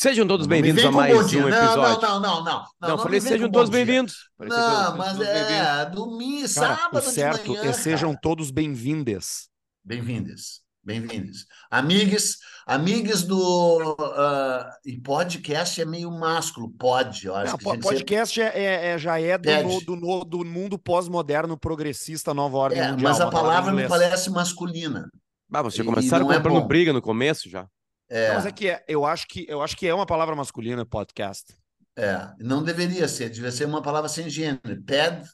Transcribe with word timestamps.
Sejam 0.00 0.28
todos 0.28 0.46
bem-vindos 0.46 0.84
a 0.84 0.92
mais 0.92 1.28
de 1.28 1.38
um 1.38 1.48
episódio. 1.48 2.00
não, 2.08 2.20
não, 2.20 2.20
não, 2.20 2.44
não. 2.44 2.44
Não, 2.44 2.64
Não, 2.80 2.88
não 2.90 2.98
falei 2.98 3.20
sejam 3.20 3.50
todos 3.50 3.68
bem-vindos. 3.68 4.30
Não, 4.38 4.96
mas 4.96 5.18
bem-vindos. 5.18 5.50
é 5.50 5.86
domingo, 5.86 6.54
Cara, 6.54 6.76
sábado 6.76 6.98
o 6.98 7.00
de 7.00 7.06
certo 7.12 7.50
manhã, 7.50 7.64
é 7.64 7.72
sejam 7.72 8.10
cara. 8.10 8.20
todos 8.22 8.52
bem-vindes. 8.52 9.48
Bem-vindos, 9.84 10.60
bem-vindos. 10.84 11.46
Amigos, 11.68 12.36
amigos 12.64 13.24
do... 13.24 13.96
ah, 14.16 14.70
e 14.86 15.00
podcast 15.00 15.80
é 15.80 15.84
meio 15.84 16.12
másculo, 16.12 16.70
pod, 16.78 17.26
eu 17.26 17.34
acho 17.34 17.50
Não, 17.50 17.58
que 17.58 17.80
podcast 17.80 18.40
é, 18.40 18.52
é- 18.54 18.86
é- 18.90 18.98
já 18.98 19.20
é 19.20 19.36
do, 19.36 19.50
no- 19.64 19.80
do, 19.80 19.96
no- 19.96 20.24
do 20.24 20.44
mundo 20.44 20.78
pós-moderno 20.78 21.58
progressista, 21.58 22.32
nova 22.32 22.56
ordem 22.56 22.78
É, 22.78 22.92
mundial. 22.92 23.10
mas 23.10 23.20
a 23.20 23.28
palavra 23.28 23.72
me 23.72 23.88
parece 23.88 24.30
masculina. 24.30 25.10
Ah, 25.52 25.60
vocês 25.62 25.84
E 25.84 25.90
começaram 25.90 26.26
não 26.26 26.32
é 26.32 26.36
comprando 26.36 26.60
bom. 26.60 26.68
briga 26.68 26.92
no 26.92 27.02
começo 27.02 27.50
já. 27.50 27.66
É, 28.10 28.28
Não, 28.28 28.34
mas 28.36 28.46
é 28.46 28.52
que 28.52 28.68
é, 28.68 28.84
eu 28.88 29.04
acho 29.04 29.26
que 29.28 29.44
eu 29.48 29.60
acho 29.62 29.76
que 29.76 29.86
é 29.86 29.92
uma 29.94 30.06
palavra 30.06 30.34
masculina 30.34 30.84
podcast. 30.86 31.54
é, 31.96 32.32
não 32.38 32.62
deveria 32.62 33.06
ser, 33.08 33.28
devia 33.30 33.50
ser 33.52 33.66
uma 33.66 33.82
palavra 33.82 34.08
sem 34.08 34.28
gênero. 34.30 34.82
Pad, 34.86 35.28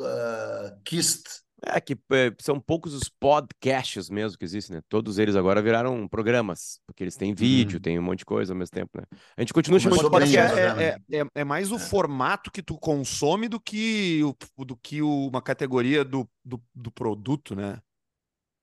ah, 0.00 0.76
kissed. 0.84 1.24
É 1.60 1.80
que 1.80 1.94
é, 2.12 2.32
são 2.40 2.60
poucos 2.60 2.94
os 2.94 3.08
podcasts 3.08 4.08
mesmo 4.08 4.38
que 4.38 4.44
existem, 4.44 4.76
né? 4.76 4.82
Todos 4.88 5.18
eles 5.18 5.34
agora 5.34 5.60
viraram 5.60 6.06
programas, 6.06 6.78
porque 6.86 7.02
eles 7.02 7.16
têm 7.16 7.34
vídeo, 7.34 7.76
Uhum. 7.78 7.82
tem 7.82 7.98
um 7.98 8.02
monte 8.02 8.20
de 8.20 8.24
coisa 8.24 8.52
ao 8.52 8.56
mesmo 8.56 8.70
tempo, 8.72 8.92
né? 8.96 9.02
A 9.36 9.40
gente 9.40 9.52
continua 9.52 9.80
chamando 9.80 10.04
de 10.04 10.08
podcast. 10.08 10.54
né? 10.54 10.84
é, 10.84 10.98
é, 11.10 11.20
é, 11.20 11.24
é 11.34 11.44
mais 11.44 11.72
o 11.72 11.76
É. 11.76 11.78
formato 11.80 12.50
que 12.52 12.62
tu 12.62 12.78
consome 12.78 13.48
do 13.48 13.58
que, 13.58 14.22
o, 14.56 14.64
do 14.64 14.76
que 14.76 15.02
o- 15.02 15.26
uma 15.26 15.42
categoria 15.42 16.04
do, 16.04 16.28
do, 16.44 16.62
do 16.72 16.92
produto, 16.92 17.56
né? 17.56 17.80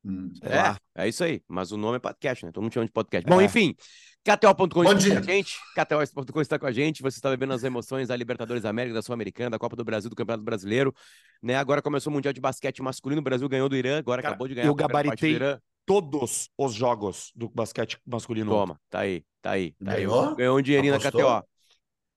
Hum. 0.05 0.31
É, 0.41 0.55
lá. 0.55 0.77
é 0.95 1.07
isso 1.07 1.23
aí. 1.23 1.41
Mas 1.47 1.71
o 1.71 1.77
nome 1.77 1.97
é 1.97 1.99
podcast, 1.99 2.45
né? 2.45 2.51
Todo 2.51 2.63
mundo 2.63 2.73
chama 2.73 2.85
de 2.85 2.91
podcast. 2.91 3.27
Bom, 3.27 3.41
É. 3.41 3.45
enfim, 3.45 3.75
KTO.com 4.23 4.83
Bom 4.83 4.93
está 4.93 5.21
com 5.21 5.31
a 5.31 5.33
gente. 5.33 5.57
KTO.com 5.75 6.41
está 6.41 6.59
com 6.59 6.65
a 6.65 6.71
gente. 6.71 7.01
Você 7.01 7.17
está 7.17 7.29
vivendo 7.29 7.53
as 7.53 7.63
emoções 7.63 8.07
da 8.07 8.15
Libertadores 8.15 8.63
da 8.63 8.70
América, 8.70 8.95
da 8.95 9.01
Sul-Americana, 9.01 9.51
da 9.51 9.59
Copa 9.59 9.75
do 9.75 9.84
Brasil, 9.84 10.09
do 10.09 10.15
Campeonato 10.15 10.43
Brasileiro. 10.43 10.93
Né? 11.41 11.55
Agora 11.55 11.81
começou 11.81 12.12
o 12.12 12.13
Mundial 12.13 12.34
de 12.34 12.41
Basquete 12.41 12.81
masculino. 12.81 13.21
O 13.21 13.23
Brasil 13.23 13.47
ganhou 13.47 13.70
do 13.70 13.75
Irã, 13.75 13.99
agora 13.99 14.21
Cara, 14.21 14.34
acabou 14.34 14.47
de 14.47 14.55
ganhar 14.55 14.67
eu 14.67 14.75
gabaritei 14.75 15.31
Irã. 15.34 15.59
Todos 15.85 16.49
os 16.57 16.73
jogos 16.73 17.31
do 17.35 17.47
basquete 17.47 17.99
masculino. 18.03 18.49
Toma, 18.49 18.79
tá 18.90 19.01
aí, 19.01 19.23
tá 19.40 19.51
aí. 19.51 19.73
Tá 19.73 19.91
aí. 19.91 19.97
Ganhou? 19.97 20.35
Ganhou 20.35 20.57
um 20.57 20.62
dinheirinho 20.62 20.93
na 20.93 20.97
Apostou? 20.97 21.41
KTO. 21.41 21.54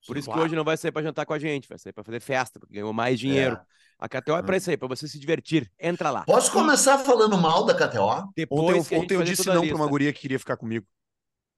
Por 0.07 0.17
isso 0.17 0.27
que 0.29 0.33
Claro. 0.33 0.47
hoje 0.47 0.57
não 0.57 0.65
vai 0.65 0.77
sair 0.77 0.93
para 0.93 1.03
jantar 1.03 1.27
com 1.27 1.33
a 1.35 1.39
gente, 1.39 1.69
vai 1.69 1.79
sair 1.79 1.93
para 1.93 2.05
fazer 2.05 2.21
festa, 2.21 2.59
porque 2.59 2.75
ganhou 2.75 2.93
mais 2.93 3.19
dinheiro. 3.19 3.57
É. 3.57 3.61
A 3.99 4.09
KTO 4.09 4.37
é 4.37 4.43
para 4.43 4.55
Hum. 4.55 4.59
isso 4.59 4.71
aí, 4.71 4.77
para 4.77 4.89
você 4.89 5.09
se 5.09 5.19
divertir. 5.19 5.71
Entra 5.79 6.11
lá. 6.11 6.25
Posso 6.25 6.53
começar 6.53 6.99
falando 6.99 7.37
mal 7.37 7.65
da 7.65 7.75
KTO? 7.75 8.33
Depois 8.37 8.63
Ontem, 8.63 8.79
eu- 8.79 8.85
que 8.85 8.95
ontem 8.97 9.15
eu 9.15 9.23
disse 9.25 9.47
não 9.49 9.67
para 9.67 9.77
uma 9.77 9.87
guria 9.89 10.13
que 10.13 10.21
queria 10.21 10.39
ficar 10.39 10.57
comigo. 10.57 10.87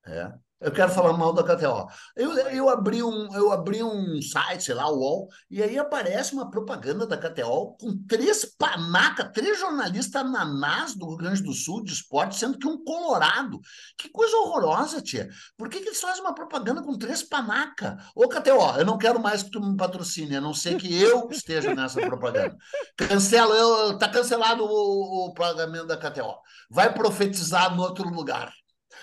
É. 0.06 0.32
Eu 0.60 0.70
quero 0.70 0.92
falar 0.92 1.14
mal 1.14 1.32
da 1.32 1.42
KTO. 1.42 1.86
Eu, 2.14 2.36
eu, 2.50 2.68
abri 2.68 3.02
um, 3.02 3.34
eu 3.34 3.50
abri 3.50 3.82
um 3.82 4.20
site, 4.20 4.64
sei 4.64 4.74
lá, 4.74 4.90
o 4.90 4.98
UOL, 4.98 5.28
e 5.50 5.62
aí 5.62 5.78
aparece 5.78 6.34
uma 6.34 6.50
propaganda 6.50 7.06
da 7.06 7.16
KTO 7.16 7.76
com 7.80 7.96
três 8.06 8.44
panaca, 8.44 9.24
três 9.24 9.58
jornalistas 9.58 10.30
nanás 10.30 10.94
do 10.94 11.08
Rio 11.08 11.16
Grande 11.16 11.42
do 11.42 11.54
Sul 11.54 11.82
de 11.82 11.94
esporte, 11.94 12.36
sendo 12.36 12.58
que 12.58 12.68
um 12.68 12.84
colorado. 12.84 13.58
Que 13.96 14.10
coisa 14.10 14.36
horrorosa, 14.36 15.00
tia. 15.00 15.30
Por 15.56 15.70
que, 15.70 15.80
que 15.80 15.88
eles 15.88 16.00
fazem 16.00 16.20
uma 16.20 16.34
propaganda 16.34 16.82
com 16.82 16.98
três 16.98 17.22
panaca? 17.22 17.96
Ô, 18.14 18.28
KTO, 18.28 18.78
eu 18.78 18.84
não 18.84 18.98
quero 18.98 19.18
mais 19.18 19.42
que 19.42 19.50
tu 19.50 19.62
me 19.62 19.76
patrocine, 19.78 20.36
a 20.36 20.40
não 20.42 20.52
ser 20.52 20.76
que 20.76 20.94
eu 21.00 21.26
esteja 21.30 21.74
nessa 21.74 22.02
propaganda. 22.02 22.54
Cancela, 22.98 23.54
eu, 23.56 23.96
tá 23.96 24.10
cancelado 24.10 24.62
o, 24.62 25.28
o 25.28 25.32
pagamento 25.32 25.86
da 25.86 25.96
KTO. 25.96 26.36
Vai 26.68 26.92
profetizar 26.92 27.74
no 27.74 27.82
outro 27.82 28.10
lugar. 28.10 28.52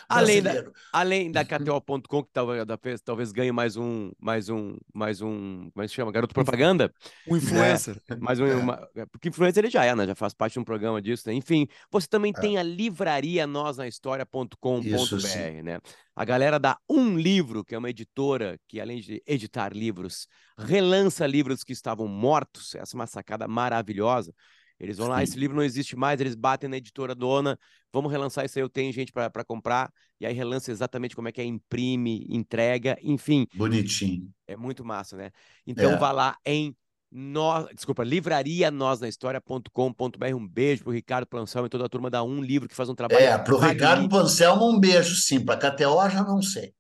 Além 0.10 0.42
da-. 0.42 0.64
Além 0.94 1.32
da 1.32 1.44
KTO.com, 1.44 2.24
que 2.24 2.30
talvez, 2.32 3.02
talvez, 3.04 3.32
ganhe 3.32 3.52
mais 3.52 3.76
um, 3.76 4.12
mais 4.20 4.50
um, 4.50 4.78
mais 4.94 5.22
um, 5.22 5.70
como 5.72 5.84
é 5.84 5.86
que 5.86 5.90
se 5.90 5.96
chama? 5.96 6.12
Garoto 6.12 6.34
propaganda. 6.34 6.94
Um 7.28 7.36
influencer. 7.38 8.02
Mais 8.20 8.40
um, 8.40 8.46
É. 8.46 8.56
uma- 8.56 8.90
porque 9.12 9.30
influencer 9.30 9.64
ele 9.64 9.72
já 9.72 9.84
é, 9.86 9.94
né? 9.96 10.06
Já 10.08 10.16
faz 10.16 10.34
parte 10.34 10.54
de 10.54 10.60
um 10.60 10.64
programa 10.64 11.02
disso, 11.02 11.24
né? 11.28 11.34
Enfim, 11.34 11.68
você 11.92 12.08
também 12.08 12.34
É. 12.36 12.40
tem 12.40 12.58
a 12.58 12.64
livraria 12.64 13.46
nós 13.46 13.78
na 13.78 13.88
história.com.br, 13.88 15.64
né? 15.64 15.80
A 16.16 16.26
galera 16.26 16.60
da 16.60 16.78
Um 16.90 17.16
Livro, 17.18 17.64
que 17.64 17.76
é 17.76 17.78
uma 17.78 17.90
editora 17.90 18.60
que, 18.68 18.80
além 18.82 19.00
de 19.02 19.22
editar 19.28 19.72
livros, 19.76 20.28
relança 20.58 21.28
livros 21.28 21.64
que 21.64 21.74
estavam 21.74 22.08
mortos. 22.08 22.74
Essa 22.76 22.96
é 22.96 22.98
uma 22.98 23.06
sacada 23.08 23.48
maravilhosa. 23.48 24.34
Eles 24.80 24.98
vão 24.98 25.08
lá, 25.08 25.18
Sim. 25.18 25.24
esse 25.24 25.40
livro 25.40 25.56
não 25.56 25.64
existe 25.64 25.96
mais, 25.96 26.20
eles 26.22 26.36
batem 26.36 26.70
na 26.70 26.78
editora 26.78 27.16
dona, 27.16 27.58
vamos 27.92 28.12
relançar 28.12 28.46
isso 28.46 28.60
aí, 28.60 28.64
eu 28.64 28.70
tenho 28.70 28.92
gente 28.94 29.12
para 29.12 29.44
comprar, 29.44 29.92
e 30.20 30.26
aí 30.26 30.34
relança 30.34 30.72
exatamente 30.72 31.16
como 31.16 31.28
é 31.28 31.32
que 31.32 31.42
é, 31.42 31.46
imprime, 31.46 32.26
entrega, 32.30 32.98
enfim, 33.02 33.48
Bonitinho. 33.54 34.32
é 34.48 34.56
muito 34.56 34.84
massa, 34.86 35.18
né? 35.18 35.32
Então 35.66 35.94
É. 35.94 35.98
vá 35.98 36.12
lá 36.12 36.38
em 36.46 36.76
nós, 37.12 37.68
desculpa, 37.74 38.04
livraria 38.04 38.70
nós 38.70 39.00
na 39.00 39.08
história.com.br. 39.08 40.34
Um 40.36 40.48
beijo 40.48 40.84
pro 40.84 40.92
Ricardo 40.92 41.26
Planção 41.26 41.66
e 41.66 41.70
toda 41.70 41.86
a 41.86 41.90
turma 41.90 42.10
da 42.10 42.22
Um 42.24 42.42
Livro 42.42 42.68
que 42.68 42.76
faz 42.76 42.90
um 42.90 42.96
trabalho 42.96 43.24
É, 43.26 43.38
pro 43.38 43.58
Ricardo. 43.58 44.10
Pancelmo, 44.10 44.70
um 44.70 44.80
beijo, 44.80 45.16
sim. 45.16 45.44
Pra 45.44 45.58
KTO, 45.58 46.10
já 46.10 46.24
não 46.24 46.42
sei. 46.42 46.74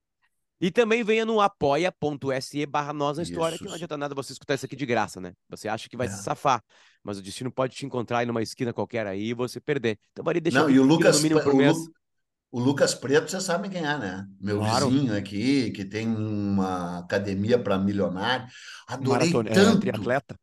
E 0.60 0.72
também 0.72 1.04
venha 1.04 1.24
no 1.26 1.40
apoia.se 1.40 2.66
barra 2.66 2.92
nós 2.92 3.18
na 3.18 3.24
história, 3.24 3.58
que 3.58 3.64
não 3.66 3.74
adianta 3.74 3.96
nada 3.96 4.16
você 4.16 4.34
escutar 4.34 4.56
isso 4.56 4.66
aqui 4.66 4.76
de 4.76 4.86
graça, 4.88 5.22
né? 5.22 5.34
Você 5.50 5.68
acha 5.68 5.88
que 5.88 5.96
vai 5.96 6.08
É. 6.08 6.10
se 6.10 6.24
safar, 6.24 6.64
mas 7.04 7.20
o 7.20 7.22
destino 7.22 7.52
pode 7.52 7.76
te 7.76 7.86
encontrar 7.86 8.20
aí 8.20 8.26
numa 8.26 8.42
esquina 8.42 8.74
qualquer 8.74 9.06
aí 9.06 9.28
e 9.30 9.34
você 9.36 9.60
perder. 9.62 10.00
Então, 10.12 10.26
Maria, 10.26 10.42
deixa 10.42 10.60
Não, 10.60 10.70
eu 10.70 10.76
e 10.76 10.80
o 10.80 10.84
Lucas, 10.84 11.24
o. 11.24 11.28
Lu- 11.52 11.88
o 12.50 12.60
Lucas 12.60 12.96
Preto, 12.96 13.30
você 13.30 13.42
sabe 13.42 13.70
quem 13.70 13.86
é, 13.86 13.98
né? 13.98 14.26
Meu 14.40 14.58
Claro. 14.60 14.90
vizinho 14.90 15.16
aqui, 15.16 15.70
que 15.72 15.86
tem 15.86 16.08
uma 16.08 17.00
academia 17.00 17.60
para 17.62 17.78
milionário. 17.78 18.48
Adorei 18.88 19.30
Maratona, 19.32 19.50
é, 19.50 19.54
tanto. 19.54 19.80
triatleta. 19.82 20.36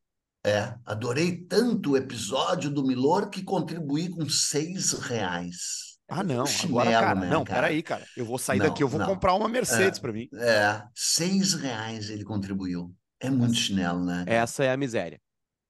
É, 0.46 0.74
adorei 0.84 1.38
tanto 1.46 1.92
o 1.92 1.96
episódio 1.96 2.70
do 2.70 2.86
Milor 2.86 3.30
que 3.30 3.42
contribuí 3.42 4.10
com 4.10 4.28
seis 4.28 4.92
reais. 4.92 5.93
Ah, 6.08 6.22
não. 6.22 6.44
Chinelo, 6.46 6.80
Agora, 6.80 7.00
cara, 7.00 7.20
né, 7.20 7.30
não, 7.30 7.44
cara? 7.44 7.60
peraí, 7.62 7.82
cara. 7.82 8.06
Eu 8.16 8.24
vou 8.26 8.38
sair 8.38 8.58
Não, 8.58 8.66
daqui, 8.68 8.82
eu 8.82 8.88
vou 8.88 9.00
não. 9.00 9.06
comprar 9.06 9.34
uma 9.34 9.48
Mercedes 9.48 9.98
pra 9.98 10.12
mim. 10.12 10.28
É, 10.34 10.82
seis 10.94 11.54
reais 11.54 12.10
ele 12.10 12.24
contribuiu. 12.24 12.94
É 13.20 13.30
muito 13.30 13.54
chinelo, 13.54 14.04
né? 14.04 14.24
Essa 14.26 14.64
é 14.64 14.70
a 14.72 14.76
miséria. 14.76 15.18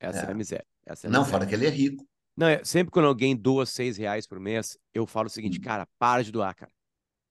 Essa 0.00 0.20
é, 0.20 0.28
É. 0.28 0.30
a 0.30 0.34
miséria. 0.34 0.66
Essa 0.86 1.06
é 1.06 1.08
a 1.08 1.10
Não, 1.12 1.20
miséria. 1.20 1.38
fora 1.38 1.46
que 1.48 1.54
ele 1.54 1.66
é 1.66 1.70
rico. 1.70 2.04
Não, 2.36 2.48
é, 2.48 2.64
sempre 2.64 2.90
quando 2.90 3.06
alguém 3.06 3.36
doa 3.36 3.64
seis 3.64 3.96
reais 3.96 4.26
por 4.26 4.40
mês, 4.40 4.76
eu 4.92 5.06
falo 5.06 5.28
o 5.28 5.30
seguinte, 5.30 5.58
Hum. 5.58 5.62
cara, 5.62 5.86
para 5.98 6.24
de 6.24 6.32
doar, 6.32 6.52
cara. 6.54 6.72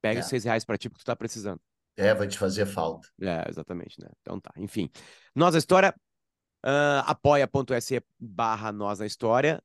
Pega 0.01 0.19
É. 0.19 0.23
os 0.23 0.27
seis 0.29 0.45
reais 0.45 0.63
pra 0.63 0.77
ti 0.77 0.89
porque 0.89 1.03
tu 1.03 1.05
tá 1.05 1.15
precisando. 1.15 1.59
É, 1.97 2.13
vai 2.13 2.27
te 2.27 2.37
fazer 2.37 2.65
falta. 2.65 3.07
É, 3.21 3.45
exatamente, 3.49 3.99
né? 4.01 4.07
Então 4.21 4.39
tá, 4.39 4.51
enfim. 4.57 4.89
Nós 5.35 5.53
a 5.55 5.57
História, 5.57 5.93
ah, 6.63 6.99
apoia.se 7.05 8.01
barra 8.17 8.71
Nós 8.71 8.99
na 8.99 9.05
História, 9.05 9.61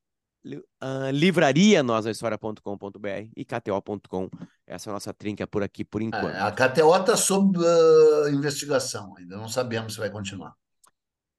ah, 0.81 1.10
livraria 1.12 1.82
nós 1.82 2.04
na 2.04 2.10
história.com.br 2.10 3.31
e 3.37 3.44
kto.com. 3.44 4.28
Essa 4.66 4.88
é 4.88 4.91
a 4.91 4.94
nossa 4.94 5.15
trinca 5.15 5.47
por 5.47 5.62
aqui, 5.62 5.84
por 5.84 6.03
enquanto. 6.03 6.28
É, 6.28 6.41
a 6.41 6.53
KTO 6.53 6.97
está 6.97 7.16
sob 7.16 7.59
ah, 7.59 8.31
investigação, 8.31 9.15
ainda 9.16 9.37
não 9.37 9.49
sabemos 9.49 9.94
se 9.94 9.99
vai 9.99 10.10
continuar. 10.10 10.54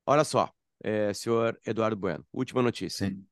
Olha 0.06 0.24
só, 0.24 0.50
eh, 0.84 1.14
senhor 1.14 1.60
Eduardo 1.66 1.96
Bueno, 1.96 2.26
última 2.34 2.64
notícia. 2.64 3.08
Sim. 3.08 3.26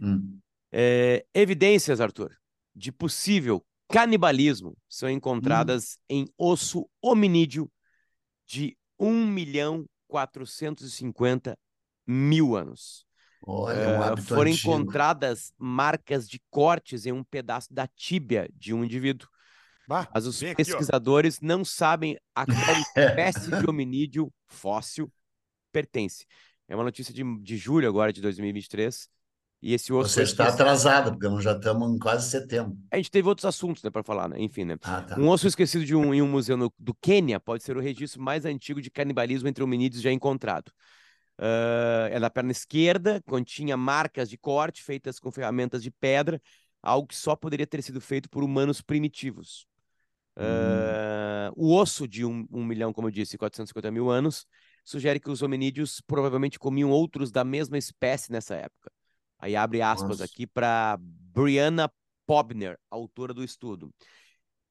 Hum. 0.00 0.40
É, 0.72 1.24
evidências, 1.32 2.00
Arthur, 2.00 2.36
de 2.74 2.90
possível 2.90 3.64
canibalismo 3.88 4.76
são 4.88 5.08
encontradas 5.08 5.98
em 6.08 6.26
osso 6.36 6.88
hominídeo 7.00 7.70
de 8.44 8.76
1 8.98 9.26
milhão 9.26 9.86
450 10.08 11.56
mil 12.06 12.56
anos. 12.56 13.03
Olha, 13.46 13.76
é 13.76 13.98
um 13.98 14.12
Eh, 14.12 14.16
foram 14.22 14.50
antigo. 14.50 14.68
encontradas 14.72 15.52
marcas 15.58 16.28
de 16.28 16.40
cortes 16.50 17.06
em 17.06 17.12
um 17.12 17.22
pedaço 17.24 17.72
da 17.72 17.86
tíbia 17.86 18.48
de 18.54 18.72
um 18.72 18.84
indivíduo. 18.84 19.28
Bah, 19.86 20.08
Mas 20.14 20.26
os 20.26 20.40
vem 20.40 20.50
aqui, 20.50 20.64
pesquisadores 20.64 21.40
não 21.40 21.64
sabem 21.64 22.18
a 22.34 22.46
qual 22.46 22.54
espécie 23.36 23.50
de 23.50 23.68
hominídeo 23.68 24.32
fóssil 24.46 25.12
pertence. 25.72 26.24
É 26.68 26.74
uma 26.74 26.84
notícia 26.84 27.12
de, 27.12 27.22
de 27.42 27.56
julho 27.56 27.86
agora, 27.88 28.12
de 28.12 28.22
2023. 28.22 29.08
E 29.60 29.72
esse 29.72 29.92
osso 29.92 30.08
Você 30.10 30.14
foi 30.16 30.22
está 30.24 30.44
esquecido- 30.44 30.62
atrasado, 30.62 31.10
porque 31.12 31.26
nós 31.28 31.42
já 31.42 31.52
estamos 31.56 31.94
em 31.94 31.98
quase 31.98 32.30
setembro. 32.30 32.76
A 32.90 32.96
gente 32.96 33.10
teve 33.10 33.26
outros 33.28 33.46
assuntos, 33.46 33.82
né, 33.82 33.90
para 33.90 34.02
falar, 34.02 34.28
né? 34.28 34.36
Enfim, 34.38 34.64
né? 34.64 34.76
Ah, 34.82 35.00
tá. 35.02 35.18
Um 35.18 35.28
osso 35.28 35.46
esquecido 35.46 35.84
de 35.84 35.94
um, 35.94 36.12
em 36.14 36.20
um 36.20 36.28
museu 36.28 36.56
no- 36.56 36.72
do 36.78 36.94
Quênia 36.94 37.40
pode 37.40 37.62
ser 37.62 37.76
o 37.76 37.80
registro 37.80 38.20
mais 38.22 38.44
antigo 38.44 38.80
de 38.80 38.90
canibalismo 38.90 39.48
entre 39.48 39.64
hominídeos 39.64 40.02
já 40.02 40.12
encontrado. 40.12 40.70
Ah, 41.38 42.08
é 42.10 42.20
da 42.20 42.30
perna 42.30 42.52
esquerda, 42.52 43.20
continha 43.26 43.76
marcas 43.76 44.28
de 44.28 44.38
corte 44.38 44.82
feitas 44.82 45.18
com 45.18 45.30
ferramentas 45.30 45.82
de 45.82 45.90
pedra, 45.90 46.40
algo 46.82 47.08
que 47.08 47.16
só 47.16 47.34
poderia 47.34 47.66
ter 47.66 47.82
sido 47.82 48.00
feito 48.00 48.28
por 48.28 48.44
humanos 48.44 48.80
primitivos. 48.80 49.66
Ah, 50.36 51.52
o 51.56 51.74
osso 51.74 52.06
de 52.08 52.24
um, 52.24 52.46
um 52.50 52.64
milhão, 52.64 52.92
como 52.92 53.08
eu 53.08 53.12
disse, 53.12 53.38
450 53.38 53.90
mil 53.90 54.10
anos, 54.10 54.46
sugere 54.84 55.20
que 55.20 55.30
os 55.30 55.42
hominídeos 55.42 56.00
provavelmente 56.06 56.58
comiam 56.58 56.90
outros 56.90 57.30
da 57.30 57.44
mesma 57.44 57.78
espécie 57.78 58.30
nessa 58.30 58.54
época. 58.54 58.90
Aí 59.38 59.56
abre 59.56 59.82
aspas 59.82 60.20
Nossa. 60.20 60.24
aqui 60.24 60.46
para 60.46 60.98
Brianna 61.00 61.90
Pobner, 62.26 62.78
autora 62.90 63.34
do 63.34 63.44
estudo. 63.44 63.92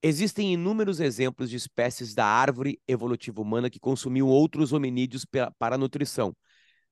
Existem 0.02 0.54
inúmeros 0.54 1.00
exemplos 1.00 1.50
de 1.50 1.56
espécies 1.56 2.14
da 2.14 2.26
árvore 2.26 2.80
evolutiva 2.88 3.42
humana 3.42 3.70
que 3.70 3.80
consumiam 3.80 4.28
outros 4.28 4.74
hominídeos 4.74 5.26
para 5.58 5.78
nutrição, 5.78 6.36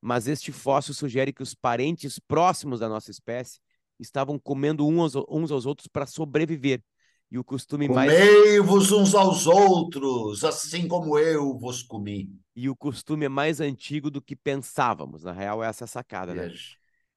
mas 0.02 0.28
este 0.28 0.52
fóssil 0.52 0.94
sugere 0.94 1.32
que 1.32 1.44
os 1.44 1.54
parentes 1.54 2.18
próximos 2.18 2.80
da 2.80 2.90
nossa 2.90 3.12
espécie 3.12 3.60
estavam 4.00 4.40
comendo 4.40 4.88
uns 4.88 5.16
aos 5.16 5.66
outros 5.66 5.88
para 5.88 6.08
sobreviver. 6.08 6.84
E 7.30 7.38
o 7.38 7.46
costume 7.46 7.88
mais. 7.88 8.12
Comei-vos 8.12 8.92
uns 8.92 9.16
aos 9.16 9.48
outros, 9.48 10.44
assim 10.44 10.86
como 10.86 11.18
eu 11.18 11.58
vos 11.58 11.82
comi. 11.82 12.30
E 12.54 12.68
o 12.68 12.76
costume 12.76 13.26
é 13.26 13.30
mais 13.30 13.62
antigo 13.62 14.12
do 14.12 14.22
que 14.22 14.36
pensávamos. 14.36 15.24
Na 15.24 15.32
real, 15.32 15.64
essa 15.64 15.84
é 15.84 15.86
a 15.86 15.88
sacada, 15.88 16.34
né? 16.34 16.52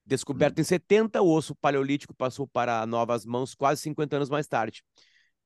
Descoberto 0.05 0.59
hum. 0.59 0.61
em 0.61 0.63
70, 0.63 1.21
o 1.21 1.29
osso 1.29 1.53
paleolítico 1.55 2.13
passou 2.15 2.47
para 2.47 2.85
novas 2.85 3.25
mãos 3.25 3.53
quase 3.53 3.81
50 3.81 4.15
anos 4.15 4.29
mais 4.29 4.47
tarde. 4.47 4.83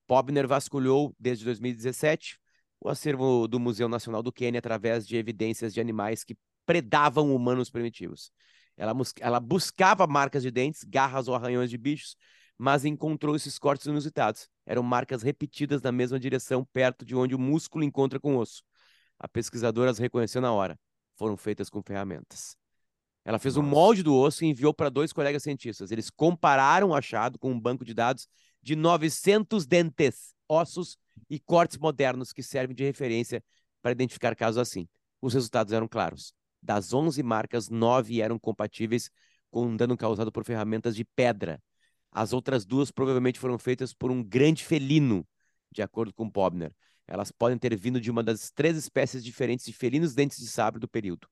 Pobner 0.06 0.48
vasculhou, 0.48 1.16
desde 1.18 1.46
2017, 1.46 2.38
o 2.80 2.90
acervo 2.90 3.48
do 3.48 3.60
Museu 3.60 3.90
Nacional 3.90 4.22
do 4.22 4.32
Quênia 4.32 4.60
através 4.60 5.08
de 5.08 5.16
evidências 5.18 5.74
de 5.74 5.82
animais 5.82 6.24
que 6.24 6.36
predavam 6.70 7.36
humanos 7.36 7.72
primitivos. 7.72 8.32
Ela, 8.78 8.94
ela 9.20 9.40
buscava 9.40 10.06
marcas 10.06 10.44
de 10.44 10.52
dentes, 10.52 10.84
garras 10.84 11.28
ou 11.28 11.34
arranhões 11.34 11.68
de 11.68 11.80
bichos, 11.80 12.16
mas 12.60 12.86
encontrou 12.86 13.36
esses 13.36 13.58
cortes 13.58 13.88
inusitados. 13.88 14.48
Eram 14.68 14.84
marcas 14.84 15.24
repetidas 15.24 15.82
na 15.82 15.92
mesma 15.92 16.20
direção, 16.20 16.64
perto 16.72 17.04
de 17.04 17.16
onde 17.16 17.34
o 17.34 17.40
músculo 17.40 17.84
encontra 17.84 18.20
com 18.20 18.36
o 18.36 18.38
osso. 18.38 18.62
A 19.18 19.28
pesquisadora 19.28 19.90
as 19.90 19.98
reconheceu 19.98 20.44
na 20.44 20.54
hora. 20.54 20.80
Foram 21.18 21.36
feitas 21.36 21.72
com 21.72 21.82
ferramentas. 21.82 22.56
Ela 23.26 23.40
fez 23.40 23.58
o 23.58 23.62
um 23.62 23.64
molde 23.64 24.04
do 24.04 24.16
osso 24.16 24.46
e 24.46 24.48
enviou 24.48 24.72
para 24.72 24.90
dois 24.90 25.12
colegas 25.12 25.42
cientistas. 25.42 25.90
Eles 25.90 26.12
compararam 26.12 26.90
o 26.90 26.94
achado 26.94 27.40
com 27.40 27.52
um 27.52 27.60
banco 27.60 27.84
de 27.84 27.96
dados 27.96 28.28
de 28.62 28.76
900 28.76 29.66
dentes, 29.66 30.36
ossos 30.48 31.00
e 31.28 31.40
cortes 31.40 31.80
modernos 31.80 32.32
que 32.32 32.44
servem 32.44 32.76
de 32.76 32.84
referência 32.84 33.44
para 33.82 33.92
identificar 33.92 34.36
casos 34.36 34.60
assim. 34.60 34.88
Os 35.20 35.34
resultados 35.34 35.74
eram 35.74 35.88
claros. 35.88 36.38
Das 36.62 36.94
11 36.94 37.22
marcas, 37.24 37.70
nove 37.70 38.22
eram 38.22 38.38
compatíveis 38.38 39.10
com 39.50 39.66
um 39.66 39.76
dano 39.76 39.98
causado 39.98 40.32
por 40.32 40.44
ferramentas 40.44 40.96
de 40.96 41.04
pedra. 41.04 41.62
As 42.12 42.34
outras 42.34 42.66
duas 42.66 42.92
provavelmente 42.92 43.40
foram 43.40 43.58
feitas 43.58 43.94
por 43.94 44.12
um 44.12 44.24
grande 44.24 44.64
felino, 44.64 45.26
de 45.72 45.82
acordo 45.82 46.14
com 46.14 46.30
Pobner. 46.30 46.74
Elas 47.08 47.32
podem 47.32 47.58
ter 47.58 47.76
vindo 47.76 48.00
de 48.00 48.12
uma 48.12 48.24
das 48.24 48.52
três 48.52 48.78
espécies 48.78 49.24
diferentes 49.24 49.66
de 49.66 49.74
felinos 49.74 50.14
dentes 50.14 50.38
de 50.38 50.48
sabre 50.48 50.80
do 50.80 50.88
período. 50.88 51.28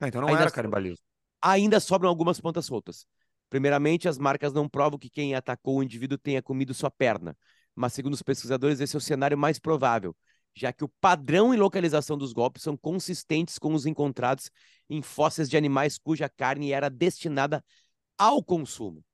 Ah, 0.00 0.08
então 0.08 0.20
não 0.20 0.28
Ainda 0.28 0.42
era 0.42 0.50
canibalismo. 0.50 1.04
Ainda 1.40 1.80
sobram 1.80 2.08
algumas 2.08 2.40
pontas 2.40 2.64
soltas. 2.66 3.06
Primeiramente, 3.50 4.08
as 4.08 4.16
marcas 4.16 4.52
não 4.52 4.68
provam 4.68 4.98
que 4.98 5.10
quem 5.10 5.34
atacou 5.34 5.78
o 5.78 5.82
indivíduo 5.82 6.16
tenha 6.16 6.40
comido 6.40 6.72
sua 6.72 6.90
perna, 6.90 7.36
mas 7.74 7.92
segundo 7.92 8.14
os 8.14 8.22
pesquisadores, 8.22 8.80
esse 8.80 8.96
é 8.96 8.98
o 8.98 9.00
cenário 9.00 9.36
mais 9.36 9.58
provável, 9.58 10.16
já 10.54 10.72
que 10.72 10.84
o 10.84 10.88
padrão 11.00 11.54
e 11.54 11.56
localização 11.56 12.16
dos 12.16 12.32
golpes 12.32 12.62
são 12.62 12.76
consistentes 12.76 13.58
com 13.58 13.74
os 13.74 13.86
encontrados 13.86 14.50
em 14.88 15.00
fósseis 15.00 15.48
de 15.48 15.56
animais 15.56 15.98
cuja 15.98 16.28
carne 16.28 16.72
era 16.72 16.90
destinada 16.90 17.64
ao 18.18 18.42
consumo. 18.42 19.04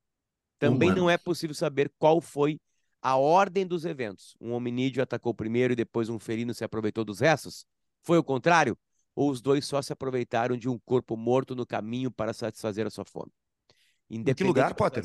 Também 0.59 0.93
não 0.93 1.09
é 1.09 1.17
possível 1.17 1.55
saber 1.55 1.93
qual 1.99 2.21
foi 2.21 2.61
a 3.01 3.17
ordem 3.17 3.67
dos 3.67 3.85
eventos. 3.85 4.37
Um 4.41 4.53
hominídeo 4.53 5.03
atacou 5.03 5.33
primeiro 5.33 5.73
e 5.73 5.77
depois 5.77 6.09
um 6.09 6.19
felino 6.19 6.53
se 6.53 6.65
aproveitou 6.65 7.05
dos 7.05 7.21
restos? 7.21 7.65
Foi 8.03 8.19
o 8.19 8.25
contrário? 8.25 8.77
Ou 9.15 9.31
os 9.31 9.41
dois 9.41 9.65
só 9.65 9.81
se 9.81 9.93
aproveitaram 9.93 10.57
de 10.57 10.69
um 10.69 10.79
corpo 10.79 11.17
morto 11.17 11.55
no 11.55 11.67
caminho 11.67 12.11
para 12.11 12.33
satisfazer 12.33 12.87
a 12.87 12.91
sua 12.91 13.05
fome? 13.05 13.31
Em 14.11 14.23
que 14.35 14.45
lugar, 14.45 14.75
Potter? 14.75 15.05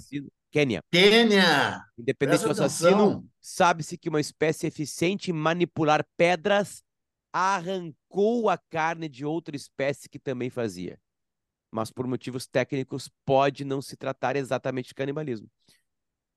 Quênia. 0.53 0.83
Quênia! 0.91 1.83
Independente 1.97 2.43
do 2.43 2.51
assassino, 2.51 3.27
sabe-se 3.41 3.97
que 3.97 4.07
uma 4.07 4.21
espécie 4.21 4.67
eficiente 4.67 5.31
em 5.31 5.33
manipular 5.33 6.05
pedras 6.15 6.83
arrancou 7.33 8.47
a 8.47 8.55
carne 8.69 9.09
de 9.09 9.25
outra 9.25 9.55
espécie 9.55 10.07
que 10.07 10.19
também 10.19 10.51
fazia. 10.51 10.99
Mas 11.71 11.89
por 11.89 12.05
motivos 12.05 12.45
técnicos 12.45 13.09
pode 13.25 13.65
não 13.65 13.81
se 13.81 13.97
tratar 13.97 14.35
exatamente 14.35 14.89
de 14.89 14.93
canibalismo. 14.93 15.49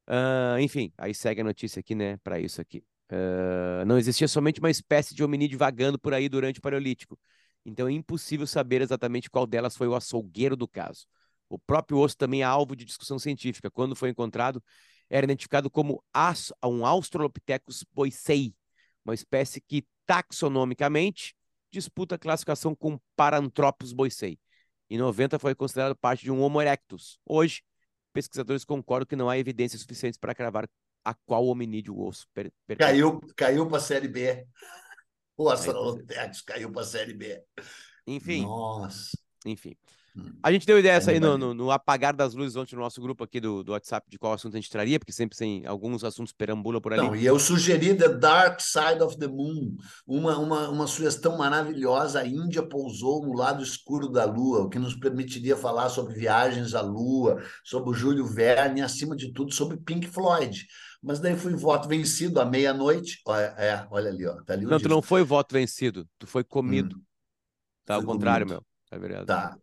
Uh, 0.08 0.58
enfim, 0.60 0.90
aí 0.96 1.14
segue 1.14 1.42
a 1.42 1.44
notícia 1.44 1.80
aqui, 1.80 1.94
né, 1.94 2.16
para 2.24 2.40
isso 2.40 2.58
aqui. 2.58 2.82
Uh, 3.12 3.84
não 3.84 3.98
existia 3.98 4.26
somente 4.26 4.60
uma 4.60 4.70
espécie 4.70 5.14
de 5.14 5.22
hominídeo 5.22 5.58
vagando 5.58 5.98
por 5.98 6.14
aí 6.14 6.26
durante 6.26 6.58
o 6.58 6.62
Paleolítico. 6.62 7.18
Então 7.66 7.86
é 7.86 7.92
impossível 7.92 8.46
saber 8.46 8.80
exatamente 8.80 9.28
qual 9.28 9.46
delas 9.46 9.76
foi 9.76 9.88
o 9.88 9.94
açougueiro 9.94 10.56
do 10.56 10.66
caso. 10.66 11.06
O 11.48 11.58
próprio 11.58 11.98
osso 11.98 12.16
também 12.16 12.43
é 12.43 12.44
alvo 12.44 12.75
de 12.75 12.84
discussão 12.84 13.19
científica. 13.19 13.70
Quando 13.70 13.94
foi 13.94 14.10
encontrado, 14.10 14.62
era 15.08 15.25
identificado 15.25 15.70
como 15.70 16.02
um 16.64 16.87
Australopithecus 16.87 17.84
boisei, 17.93 18.54
uma 19.04 19.14
espécie 19.14 19.60
que 19.60 19.87
taxonomicamente 20.04 21.34
disputa 21.70 22.14
a 22.14 22.19
classificação 22.19 22.75
com 22.75 22.98
Paranthropus 23.14 23.93
boisei. 23.93 24.38
Em 24.88 24.98
90 24.98 25.38
foi 25.38 25.54
considerado 25.54 25.96
parte 25.96 26.22
de 26.22 26.31
um 26.31 26.40
Homo 26.40 26.60
erectus. 26.60 27.19
Hoje, 27.25 27.62
pesquisadores 28.12 28.64
concordam 28.64 29.06
que 29.06 29.16
não 29.16 29.28
há 29.28 29.38
evidências 29.38 29.82
suficientes 29.82 30.19
para 30.19 30.34
cravar 30.34 30.69
a 31.04 31.14
qual 31.14 31.46
hominídeo 31.46 31.94
o 31.94 32.06
osso 32.06 32.26
per 32.34 32.52
Caiu, 32.78 33.20
caiu 33.37 33.69
para 33.69 33.78
a 33.78 33.81
série 33.81 34.08
B. 34.08 34.46
O 35.37 35.49
Australopithecus 35.49 36.40
caiu 36.40 36.72
para 36.72 36.82
a 36.82 36.87
série 36.87 37.14
B. 37.14 37.42
Enfim. 38.06 38.42
Nossa. 38.42 39.10
Enfim. 39.44 39.76
A 40.42 40.52
gente 40.52 40.66
deu 40.66 40.78
ideia 40.78 40.94
essa 40.94 41.10
aí 41.10 41.20
no, 41.20 41.36
no, 41.36 41.52
no, 41.52 41.70
apagar 41.70 42.14
das 42.14 42.34
luzes 42.34 42.56
ontem 42.56 42.74
no 42.74 42.82
nosso 42.82 43.00
grupo 43.00 43.24
aqui 43.24 43.40
do, 43.40 43.62
do 43.62 43.72
WhatsApp 43.72 44.08
de 44.08 44.18
qual 44.18 44.32
assunto 44.32 44.54
a 44.54 44.60
gente 44.60 44.70
traria, 44.70 44.98
porque 44.98 45.12
sempre 45.12 45.36
tem 45.36 45.66
alguns 45.66 46.04
assuntos 46.04 46.32
perambulam 46.32 46.80
por 46.80 46.92
ali. 46.92 47.02
Não, 47.02 47.16
e 47.16 47.26
eu 47.26 47.38
sugeri 47.38 47.94
The 47.94 48.08
Dark 48.08 48.60
Side 48.60 49.02
of 49.02 49.18
the 49.18 49.26
Moon, 49.26 49.76
uma, 50.06 50.38
uma, 50.38 50.68
uma 50.68 50.86
sugestão 50.86 51.36
maravilhosa. 51.36 52.20
A 52.20 52.26
Índia 52.26 52.62
pousou 52.62 53.26
no 53.26 53.34
lado 53.34 53.62
escuro 53.62 54.08
da 54.08 54.24
Lua, 54.24 54.62
o 54.62 54.68
que 54.68 54.78
nos 54.78 54.94
permitiria 54.94 55.56
falar 55.56 55.88
sobre 55.88 56.14
viagens 56.14 56.74
à 56.74 56.80
Lua, 56.80 57.42
sobre 57.64 57.90
o 57.90 57.94
Júlio 57.94 58.26
Verne 58.26 58.80
e, 58.80 58.82
acima 58.82 59.16
de 59.16 59.32
tudo, 59.32 59.52
sobre 59.52 59.76
Pink 59.76 60.06
Floyd. 60.06 60.66
Mas 61.02 61.20
daí 61.20 61.36
fui 61.36 61.54
voto 61.54 61.88
vencido 61.88 62.40
à 62.40 62.44
meia-noite. 62.44 63.20
É, 63.58 63.86
olha 63.90 64.10
ali, 64.10 64.26
ó. 64.26 64.42
Tá 64.42 64.54
ali 64.54 64.64
não, 64.64 64.78
tu 64.78 64.88
não 64.88 65.02
foi 65.02 65.22
voto 65.22 65.52
vencido, 65.52 66.08
tu 66.18 66.26
foi 66.26 66.42
comido. 66.42 66.96
Hum, 66.96 67.02
tá 67.84 67.94
ao 67.96 68.02
contrário, 68.02 68.46
comido. 68.46 68.62
meu. 68.62 68.76
É 68.90 68.98
verdade. 68.98 69.26
Tá. 69.26 69.56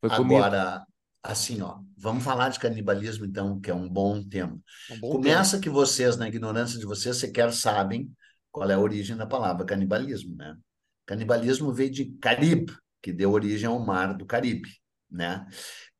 Foi 0.00 0.10
Agora, 0.10 0.84
assim, 1.22 1.60
ó, 1.60 1.78
vamos 1.96 2.24
falar 2.24 2.48
de 2.48 2.58
canibalismo, 2.58 3.24
então, 3.24 3.60
que 3.60 3.70
é 3.70 3.74
um 3.74 3.88
bom 3.88 4.22
tema. 4.22 4.58
Um 4.90 5.00
bom 5.00 5.10
Começa 5.12 5.52
tema. 5.52 5.62
que 5.62 5.70
vocês, 5.70 6.16
na 6.16 6.28
ignorância 6.28 6.78
de 6.78 6.86
vocês, 6.86 7.16
sequer 7.16 7.52
sabem 7.52 8.10
qual 8.50 8.70
é 8.70 8.74
a 8.74 8.80
origem 8.80 9.16
da 9.16 9.26
palavra 9.26 9.66
canibalismo, 9.66 10.34
né? 10.34 10.56
Canibalismo 11.06 11.72
veio 11.72 11.90
de 11.90 12.06
Caribe, 12.20 12.72
que 13.02 13.12
deu 13.12 13.32
origem 13.32 13.68
ao 13.68 13.78
mar 13.78 14.14
do 14.14 14.24
Caribe, 14.24 14.68
né? 15.10 15.46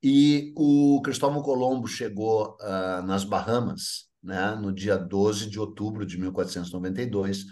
E 0.02 0.52
o 0.57 1.00
Cristóvão 1.02 1.42
Colombo 1.42 1.87
chegou 1.87 2.57
uh, 2.61 3.02
nas 3.02 3.23
Bahamas, 3.23 4.09
né, 4.23 4.54
no 4.54 4.73
dia 4.73 4.97
12 4.97 5.49
de 5.49 5.59
outubro 5.59 6.07
de 6.07 6.19
1492, 6.19 7.45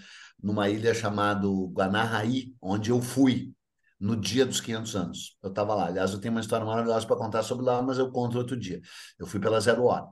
numa 0.43 0.69
ilha 0.69 0.95
chamada 0.95 1.47
Guanahai, 1.47 2.53
onde 2.61 2.91
eu 2.91 3.01
fui, 3.03 3.53
no 4.01 4.17
dia 4.17 4.47
dos 4.47 4.61
500 4.61 4.97
anos. 4.97 5.37
Eu 5.43 5.51
estava 5.51 5.75
lá. 5.75 5.87
Aliás, 5.87 6.13
eu 6.13 6.21
tenho 6.21 6.33
uma 6.35 6.41
história 6.41 6.65
maravilhosa 6.65 7.07
para 7.07 7.17
contar 7.17 7.43
sobre 7.43 7.65
lá, 7.65 7.83
mas 7.83 7.99
eu 7.99 8.11
conto 8.11 8.39
outro 8.39 8.57
dia. 8.57 8.81
Eu 9.19 9.27
fui 9.27 9.41
pela 9.41 9.61
Zero 9.61 9.85
Hora. 9.85 10.07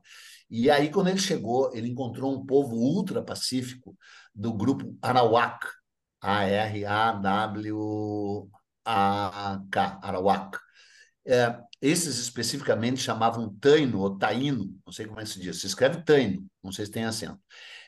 E 0.50 0.70
aí, 0.70 0.90
quando 0.90 1.08
ele 1.08 1.18
chegou, 1.18 1.74
ele 1.74 1.88
encontrou 1.88 2.32
um 2.32 2.44
povo 2.46 2.76
ultra 2.76 3.22
pacífico 3.22 3.96
do 4.34 4.52
grupo 4.52 4.96
Arawak, 5.02 5.66
A-R-A-W-A-K, 6.20 6.80
Arawak. 10.02 10.58
É, 11.28 11.58
esses 11.80 12.18
especificamente 12.18 13.00
chamavam 13.00 13.52
Taino 13.58 14.00
ou 14.00 14.16
Taíno, 14.16 14.78
não 14.86 14.92
sei 14.92 15.06
como 15.06 15.20
é 15.20 15.24
que 15.24 15.30
se 15.30 15.40
diz, 15.40 15.60
se 15.60 15.66
escreve 15.66 16.02
Taino, 16.04 16.46
não 16.62 16.70
sei 16.70 16.86
se 16.86 16.92
tem 16.92 17.04
acento 17.04 17.40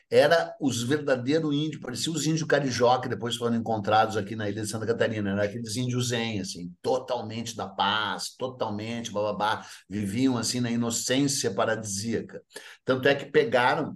era 0.09 0.55
os 0.59 0.81
verdadeiros 0.81 1.53
índios, 1.53 1.81
parecia 1.81 2.11
os 2.11 2.25
índios 2.25 2.47
carijó 2.47 2.97
que 2.99 3.07
depois 3.07 3.35
foram 3.35 3.55
encontrados 3.55 4.17
aqui 4.17 4.35
na 4.35 4.49
ilha 4.49 4.63
de 4.63 4.67
Santa 4.67 4.87
Catarina, 4.87 5.31
era 5.31 5.43
aqueles 5.43 5.75
índios 5.75 6.09
zen, 6.09 6.41
assim, 6.41 6.73
totalmente 6.81 7.55
da 7.55 7.67
paz, 7.67 8.35
totalmente 8.35 9.11
bababá, 9.11 9.63
viviam 9.87 10.37
assim 10.37 10.59
na 10.59 10.71
inocência 10.71 11.53
paradisíaca. 11.53 12.41
Tanto 12.83 13.07
é 13.07 13.13
que 13.13 13.25
pegaram 13.25 13.95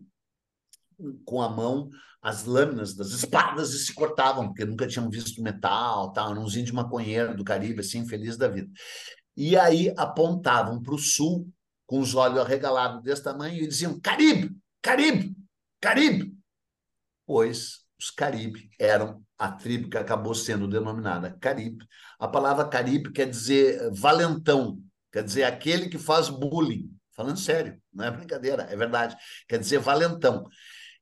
com 1.25 1.41
a 1.41 1.49
mão 1.49 1.89
as 2.21 2.45
lâminas 2.45 2.95
das 2.95 3.09
espadas 3.09 3.73
e 3.73 3.79
se 3.79 3.93
cortavam, 3.93 4.47
porque 4.47 4.63
nunca 4.63 4.87
tinham 4.87 5.09
visto 5.09 5.41
metal, 5.41 6.13
tal, 6.13 6.31
eram 6.31 6.43
uns 6.43 6.55
índios 6.55 6.71
maconheiros 6.71 7.35
do 7.35 7.43
Caribe, 7.43 7.81
assim, 7.81 8.07
felizes 8.07 8.37
da 8.37 8.47
vida. 8.47 8.71
E 9.35 9.57
aí 9.57 9.93
apontavam 9.97 10.81
para 10.81 10.93
o 10.93 10.97
sul, 10.97 11.49
com 11.85 11.99
os 11.99 12.15
olhos 12.15 12.39
arregalados 12.39 13.03
desse 13.03 13.23
tamanho, 13.23 13.61
e 13.61 13.67
diziam: 13.67 13.99
Caribe, 13.99 14.55
Caribe, 14.81 15.35
Caribe, 15.83 16.33
pois 17.25 17.79
os 17.99 18.09
Caribe 18.09 18.69
eram 18.79 19.21
a 19.37 19.51
tribo 19.51 19.89
que 19.89 19.97
acabou 19.97 20.33
sendo 20.33 20.65
denominada 20.65 21.37
Caribe. 21.41 21.85
A 22.17 22.25
palavra 22.25 22.69
Caribe 22.69 23.11
quer 23.11 23.29
dizer 23.29 23.91
valentão, 23.91 24.81
quer 25.11 25.25
dizer 25.25 25.43
aquele 25.43 25.89
que 25.89 25.97
faz 25.97 26.29
bullying. 26.29 26.89
Falando 27.13 27.37
sério, 27.37 27.77
não 27.91 28.05
é 28.05 28.11
brincadeira, 28.11 28.63
é 28.71 28.77
verdade. 28.77 29.17
Quer 29.45 29.59
dizer 29.59 29.79
valentão. 29.79 30.47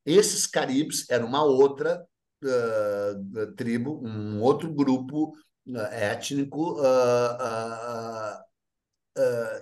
Esses 0.04 0.48
caribes 0.48 1.08
eram 1.12 1.28
uma 1.28 1.44
outra 1.44 2.04
uh, 2.44 3.54
tribo, 3.56 4.02
um 4.04 4.42
outro 4.42 4.74
grupo 4.74 5.32
uh, 5.68 5.78
étnico 5.92 6.82
uh, 6.82 8.42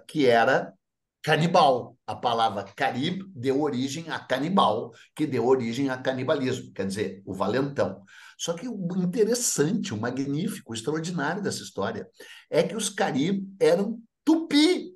que 0.08 0.28
era 0.28 0.74
canibal. 1.22 1.98
A 2.06 2.16
palavra 2.16 2.64
carib 2.76 3.24
deu 3.36 3.62
origem 3.62 4.10
a 4.10 4.20
canibal, 4.20 4.92
que 5.16 5.28
deu 5.28 5.46
origem 5.46 5.90
a 5.90 5.98
canibalismo, 5.98 6.74
quer 6.74 6.88
dizer, 6.88 7.22
o 7.26 7.34
valentão. 7.34 8.04
Só 8.38 8.54
que 8.54 8.68
o 8.68 8.88
interessante, 8.98 9.94
o 9.94 9.98
magnífico, 9.98 10.72
o 10.72 10.76
extraordinário 10.76 11.44
dessa 11.44 11.62
história 11.62 12.08
é 12.50 12.64
que 12.64 12.76
os 12.76 12.90
carib 12.90 13.46
eram 13.60 14.02
tupi. 14.24 14.92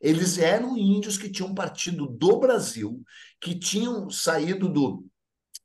Eles 0.00 0.38
eram 0.38 0.76
índios 0.76 1.16
que 1.16 1.30
tinham 1.30 1.54
partido 1.54 2.06
do 2.06 2.38
Brasil, 2.38 3.02
que 3.40 3.58
tinham 3.58 4.10
saído 4.10 4.68
do 4.68 5.04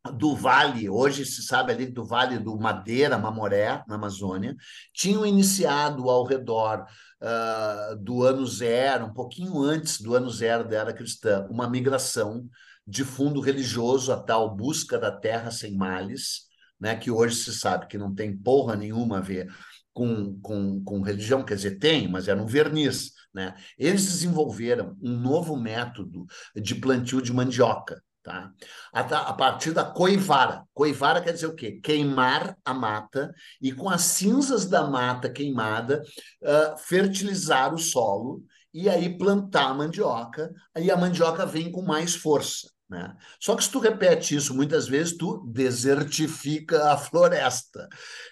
do 0.09 0.35
Vale, 0.35 0.89
hoje 0.89 1.25
se 1.25 1.43
sabe 1.43 1.71
ali 1.71 1.85
do 1.85 2.03
Vale 2.03 2.39
do 2.39 2.57
Madeira, 2.57 3.17
Mamoré, 3.17 3.83
na 3.87 3.95
Amazônia, 3.95 4.55
tinham 4.93 5.25
iniciado 5.25 6.09
ao 6.09 6.25
redor 6.25 6.85
uh, 7.21 7.95
do 7.97 8.23
ano 8.23 8.45
zero, 8.47 9.05
um 9.05 9.13
pouquinho 9.13 9.61
antes 9.61 10.01
do 10.01 10.15
ano 10.15 10.29
zero 10.29 10.67
da 10.67 10.77
era 10.77 10.93
cristã, 10.93 11.47
uma 11.51 11.69
migração 11.69 12.49
de 12.87 13.03
fundo 13.03 13.39
religioso, 13.39 14.11
a 14.11 14.17
tal 14.17 14.55
busca 14.55 14.97
da 14.97 15.11
terra 15.11 15.51
sem 15.51 15.75
males, 15.75 16.47
né, 16.79 16.95
que 16.95 17.11
hoje 17.11 17.35
se 17.35 17.53
sabe 17.53 17.85
que 17.85 17.97
não 17.97 18.13
tem 18.13 18.35
porra 18.35 18.75
nenhuma 18.75 19.19
a 19.19 19.21
ver 19.21 19.53
com, 19.93 20.39
com, 20.41 20.83
com 20.83 21.01
religião, 21.01 21.43
quer 21.43 21.55
dizer, 21.55 21.77
tem, 21.77 22.07
mas 22.07 22.27
era 22.27 22.41
um 22.41 22.47
verniz. 22.47 23.11
Né? 23.31 23.53
Eles 23.77 24.05
desenvolveram 24.05 24.97
um 25.01 25.15
novo 25.15 25.55
método 25.55 26.25
de 26.55 26.75
plantio 26.75 27.21
de 27.21 27.31
mandioca, 27.31 28.01
Tá? 28.23 28.51
A, 28.93 29.33
partir 29.33 29.71
da 29.71 29.83
coivara. 29.83 30.63
Coivara 30.73 31.21
quer 31.21 31.33
dizer 31.33 31.47
o 31.47 31.55
quê? 31.55 31.79
Queimar 31.81 32.55
a 32.63 32.73
mata 32.73 33.33
e 33.59 33.71
com 33.71 33.89
as 33.89 34.01
cinzas 34.01 34.67
da 34.67 34.85
mata 34.87 35.27
queimada 35.27 36.03
uh, 36.41 36.77
fertilizar 36.77 37.73
o 37.73 37.79
solo 37.79 38.43
e 38.71 38.87
aí 38.87 39.17
plantar 39.17 39.69
a 39.69 39.73
mandioca. 39.73 40.53
Aí 40.75 40.91
a 40.91 40.97
mandioca 40.97 41.45
vem 41.47 41.71
com 41.71 41.81
mais 41.81 42.13
força. 42.13 42.69
Né? 42.87 43.15
Só 43.39 43.55
que 43.55 43.63
se 43.63 43.71
tu 43.71 43.79
repete 43.79 44.35
isso 44.35 44.53
muitas 44.53 44.87
vezes, 44.87 45.17
tu 45.17 45.43
desertifica 45.47 46.91
a 46.91 46.97
floresta. 46.99 47.87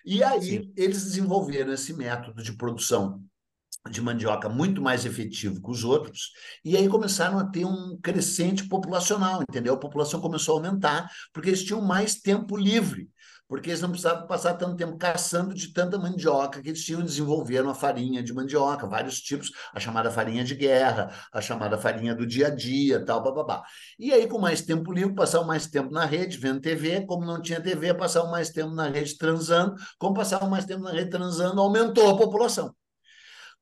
E 0.05 0.24
aí 0.24 0.63
Sim. 0.63 0.74
eles 0.75 1.03
desenvolveram 1.03 1.74
esse 1.74 1.93
método 1.93 2.43
de 2.43 2.55
produção 2.55 3.24
de 3.89 4.01
mandioca 4.01 4.50
muito 4.50 4.81
mais 4.81 5.05
efetivo 5.05 5.62
que 5.62 5.71
os 5.71 5.83
outros, 5.83 6.31
e 6.63 6.75
aí 6.75 6.88
começaram 6.88 7.39
a 7.39 7.45
ter 7.45 7.65
um 7.65 7.98
crescente 8.01 8.67
populacional, 8.67 9.41
entendeu? 9.41 9.74
A 9.74 9.79
população 9.79 10.19
começou 10.19 10.55
a 10.55 10.57
aumentar, 10.59 11.09
porque 11.33 11.50
eles 11.50 11.63
tinham 11.63 11.81
mais 11.81 12.15
tempo 12.15 12.57
livre, 12.57 13.09
porque 13.50 13.71
eles 13.71 13.81
não 13.81 13.89
precisavam 13.89 14.27
passar 14.27 14.53
tanto 14.53 14.75
tempo 14.75 14.95
caçando 14.95 15.55
de 15.55 15.74
tanta 15.74 15.98
mandioca 15.98 16.62
que 16.62 16.69
eles 16.69 16.83
tinham, 16.86 17.01
desenvolveram 17.01 17.67
a 17.69 17.74
farinha 17.74 18.21
de 18.21 18.31
mandioca, 18.31 18.86
vários 18.86 19.19
tipos, 19.19 19.51
a 19.74 19.79
chamada 19.79 20.12
farinha 20.12 20.43
de 20.43 20.53
guerra, 20.53 21.12
a 21.33 21.41
chamada 21.41 21.75
farinha 21.75 22.13
do 22.13 22.27
dia 22.27 22.48
a 22.48 22.50
dia, 22.51 23.03
tal, 23.03 23.24
bababá. 23.24 23.63
E 23.98 24.13
aí, 24.13 24.27
com 24.27 24.38
mais 24.38 24.62
tempo 24.62 24.93
livre, 24.93 25.15
passavam 25.15 25.48
mais 25.48 25.65
tempo 25.65 25.91
na 25.91 26.05
rede, 26.05 26.38
vendo 26.38 26.62
TV, 26.62 27.05
como 27.07 27.25
não 27.25 27.41
tinha 27.41 27.59
TV, 27.59 27.91
passavam 27.95 28.29
mais 28.29 28.51
tempo 28.51 28.69
na 28.75 28.88
rede 28.88 29.17
transando, 29.17 29.74
como 29.98 30.13
passavam 30.13 30.48
mais 30.48 30.65
tempo 30.65 30.83
na 30.83 30.91
rede 30.91 31.09
transando, 31.09 31.59
aumentou 31.59 32.07
a 32.07 32.17
população. 32.17 32.71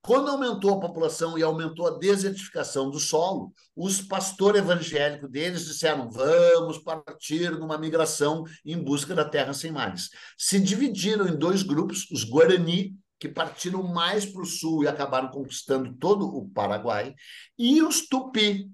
Quando 0.07 0.31
aumentou 0.31 0.73
a 0.73 0.79
população 0.79 1.37
e 1.37 1.43
aumentou 1.43 1.85
a 1.85 1.97
desertificação 1.97 2.89
do 2.89 2.97
solo, 2.97 3.51
os 3.75 3.99
pastores 4.01 4.61
evangélicos 4.61 5.29
deles 5.29 5.65
disseram: 5.65 6.09
vamos 6.09 6.77
partir 6.77 7.51
numa 7.51 7.77
migração 7.77 8.45
em 8.65 8.81
busca 8.81 9.13
da 9.13 9.25
terra 9.25 9.53
sem 9.53 9.69
mares. 9.69 10.09
Se 10.37 10.61
dividiram 10.61 11.27
em 11.27 11.37
dois 11.37 11.61
grupos: 11.61 12.09
os 12.09 12.23
Guarani, 12.23 12.95
que 13.19 13.27
partiram 13.27 13.83
mais 13.83 14.25
para 14.25 14.43
o 14.43 14.45
sul 14.45 14.85
e 14.85 14.87
acabaram 14.87 15.27
conquistando 15.27 15.93
todo 15.97 16.25
o 16.25 16.47
Paraguai, 16.51 17.13
e 17.59 17.81
os 17.81 18.07
Tupi. 18.07 18.71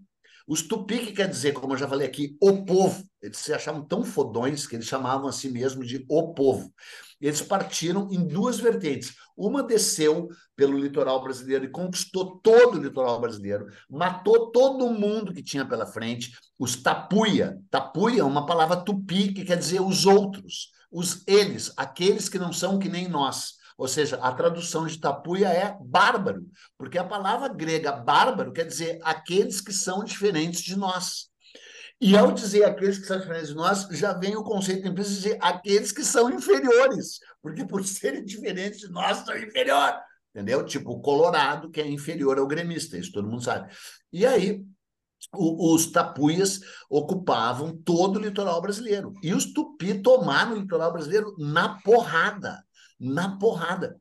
Os 0.48 0.62
Tupi, 0.62 1.00
que 1.00 1.14
quer 1.14 1.30
dizer, 1.30 1.54
como 1.54 1.74
eu 1.74 1.78
já 1.78 1.88
falei 1.88 2.08
aqui, 2.08 2.36
o 2.42 2.66
povo. 2.66 3.04
Eles 3.22 3.38
se 3.38 3.54
achavam 3.54 3.86
tão 3.86 4.04
fodões 4.04 4.68
que 4.68 4.76
eles 4.76 4.86
chamavam 4.86 5.28
a 5.28 5.32
si 5.32 5.50
mesmo 5.50 5.86
de 5.86 6.06
o 6.10 6.34
povo 6.34 6.74
eles 7.28 7.42
partiram 7.42 8.10
em 8.12 8.28
duas 8.28 8.60
vertentes. 8.60 9.16
Uma 9.36 9.64
desceu 9.64 10.28
pelo 10.58 10.78
litoral 10.78 11.24
brasileiro 11.24 11.64
e 11.64 11.72
conquistou 11.72 12.38
todo 12.40 12.78
o 12.78 12.84
litoral 12.84 13.20
brasileiro, 13.22 13.68
matou 13.90 14.52
todo 14.52 14.90
mundo 14.90 15.34
que 15.34 15.42
tinha 15.42 15.66
pela 15.66 15.86
frente, 15.86 16.34
os 16.60 16.76
tapuia. 16.76 17.58
Tapuia 17.72 18.22
é 18.22 18.26
uma 18.26 18.46
palavra 18.46 18.84
tupi 18.84 19.34
que 19.34 19.46
quer 19.46 19.58
dizer 19.58 19.82
os 19.82 20.06
outros, 20.06 20.72
os 20.92 21.24
eles, 21.26 21.72
aqueles 21.78 22.28
que 22.28 22.38
não 22.38 22.52
são 22.52 22.78
que 22.78 22.90
nem 22.90 23.08
nós. 23.08 23.54
Ou 23.78 23.88
seja, 23.88 24.18
a 24.18 24.32
tradução 24.32 24.86
de 24.86 25.00
tapuia 25.00 25.48
é 25.48 25.78
bárbaro, 25.82 26.46
porque 26.78 26.98
a 26.98 27.04
palavra 27.04 27.48
grega 27.50 27.92
bárbaro 27.92 28.54
quer 28.54 28.66
dizer 28.66 29.00
aqueles 29.04 29.62
que 29.62 29.74
são 29.74 30.04
diferentes 30.04 30.62
de 30.62 30.76
nós. 30.76 31.30
E 32.00 32.18
ao 32.18 32.32
dizer 32.32 32.66
aqueles 32.66 32.98
que 32.98 33.06
são 33.06 33.20
diferentes 33.20 33.50
de 33.50 33.56
nós, 33.56 33.88
já 33.92 34.14
vem 34.14 34.36
o 34.36 34.44
conceito 34.44 34.88
implícito 34.88 35.16
de 35.16 35.22
dizer 35.22 35.38
aqueles 35.42 35.92
que 35.92 36.04
são 36.04 36.30
inferiores, 36.30 37.20
porque 37.42 37.66
por 37.66 37.84
serem 37.88 38.26
diferentes 38.26 38.80
de 38.80 38.90
nós, 38.90 39.20
são 39.20 39.38
inferiores. 39.38 40.02
Entendeu? 40.36 40.66
Tipo 40.66 40.92
o 40.92 41.02
Colorado, 41.02 41.70
que 41.70 41.80
é 41.80 41.88
inferior 41.88 42.40
ao 42.40 42.48
gremista, 42.48 42.98
isso 42.98 43.12
todo 43.12 43.30
mundo 43.30 43.44
sabe. 43.44 43.72
E 44.12 44.26
aí, 44.26 44.66
o, 45.32 45.74
os 45.74 45.92
tapuias 45.92 46.60
ocupavam 46.90 47.76
todo 47.78 48.18
o 48.18 48.22
litoral 48.22 48.62
brasileiro. 48.62 49.14
E 49.24 49.34
os 49.34 49.54
tupi 49.54 50.02
tomaram 50.02 50.54
o 50.54 50.60
litoral 50.60 50.92
brasileiro 50.92 51.36
na 51.38 51.80
porrada. 51.82 52.64
Na 53.04 53.38
porrada. 53.38 53.98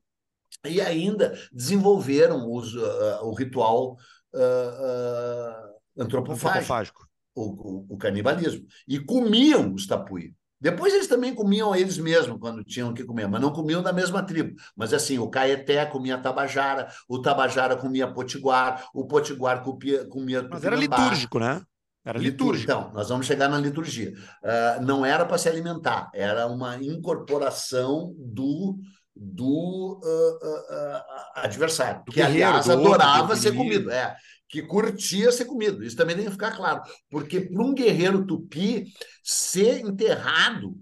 E 0.65 0.81
ainda 0.81 1.37
desenvolveram 1.53 2.51
os, 2.53 2.75
uh, 2.75 3.25
o 3.25 3.35
ritual 3.35 3.97
uh, 4.33 4.39
uh, 4.39 6.03
antropofágico. 6.03 6.49
antropofágico 6.49 7.13
o, 7.35 7.43
o, 7.43 7.87
o 7.91 7.97
canibalismo. 7.97 8.67
E 8.87 8.99
comiam 8.99 9.73
os 9.73 9.87
tapuí. 9.87 10.35
Depois 10.61 10.95
eles 10.95 11.09
também 11.09 11.35
comiam 11.35 11.75
eles 11.75 11.99
mesmos 11.99 12.39
quando 12.39 12.63
tinham 12.63 12.95
que 12.95 13.03
comer, 13.03 13.27
mas 13.27 13.41
não 13.41 13.53
comiam 13.53 13.83
da 13.83 13.93
mesma 13.93 14.23
tribo. 14.23 14.55
Mas 14.77 14.95
assim, 14.95 15.19
o 15.19 15.29
Caeté 15.29 15.85
comia 15.87 16.17
Tabajara, 16.19 16.89
o 17.09 17.21
Tabajara 17.21 17.77
comia 17.77 18.07
Potiguar, 18.07 18.89
o 18.95 19.05
Potiguar 19.05 19.65
comia, 19.65 20.05
comia 20.05 20.47
Mas 20.49 20.63
era 20.63 20.77
litúrgico, 20.77 21.41
né? 21.41 21.61
Era 22.05 22.19
litúrgico. 22.19 22.65
Então, 22.71 22.93
nós 22.93 23.09
vamos 23.09 23.27
chegar 23.27 23.49
na 23.49 23.59
liturgia. 23.59 24.13
Uh, 24.43 24.85
não 24.85 25.05
era 25.05 25.25
para 25.25 25.39
se 25.39 25.49
alimentar, 25.49 26.11
era 26.13 26.47
uma 26.47 26.77
incorporação 26.83 28.13
do, 28.19 28.79
do 29.15 30.01
uh, 30.03 30.47
uh, 30.47 31.03
adversário, 31.37 32.03
do 32.05 32.13
que 32.13 32.21
aliás 32.21 32.69
adorava 32.69 33.37
ser 33.37 33.55
comido. 33.55 33.91
É 33.91 34.17
que 34.53 34.61
curtia 34.61 35.33
ser 35.33 35.47
comido. 35.47 35.83
Isso 35.83 35.97
também 35.97 36.15
tem 36.15 36.27
que 36.27 36.31
ficar 36.31 36.55
claro. 36.55 36.83
Porque 37.09 37.41
para 37.41 37.63
um 37.63 37.73
guerreiro 37.73 38.27
tupi, 38.27 38.85
ser 39.25 39.81
enterrado 39.81 40.77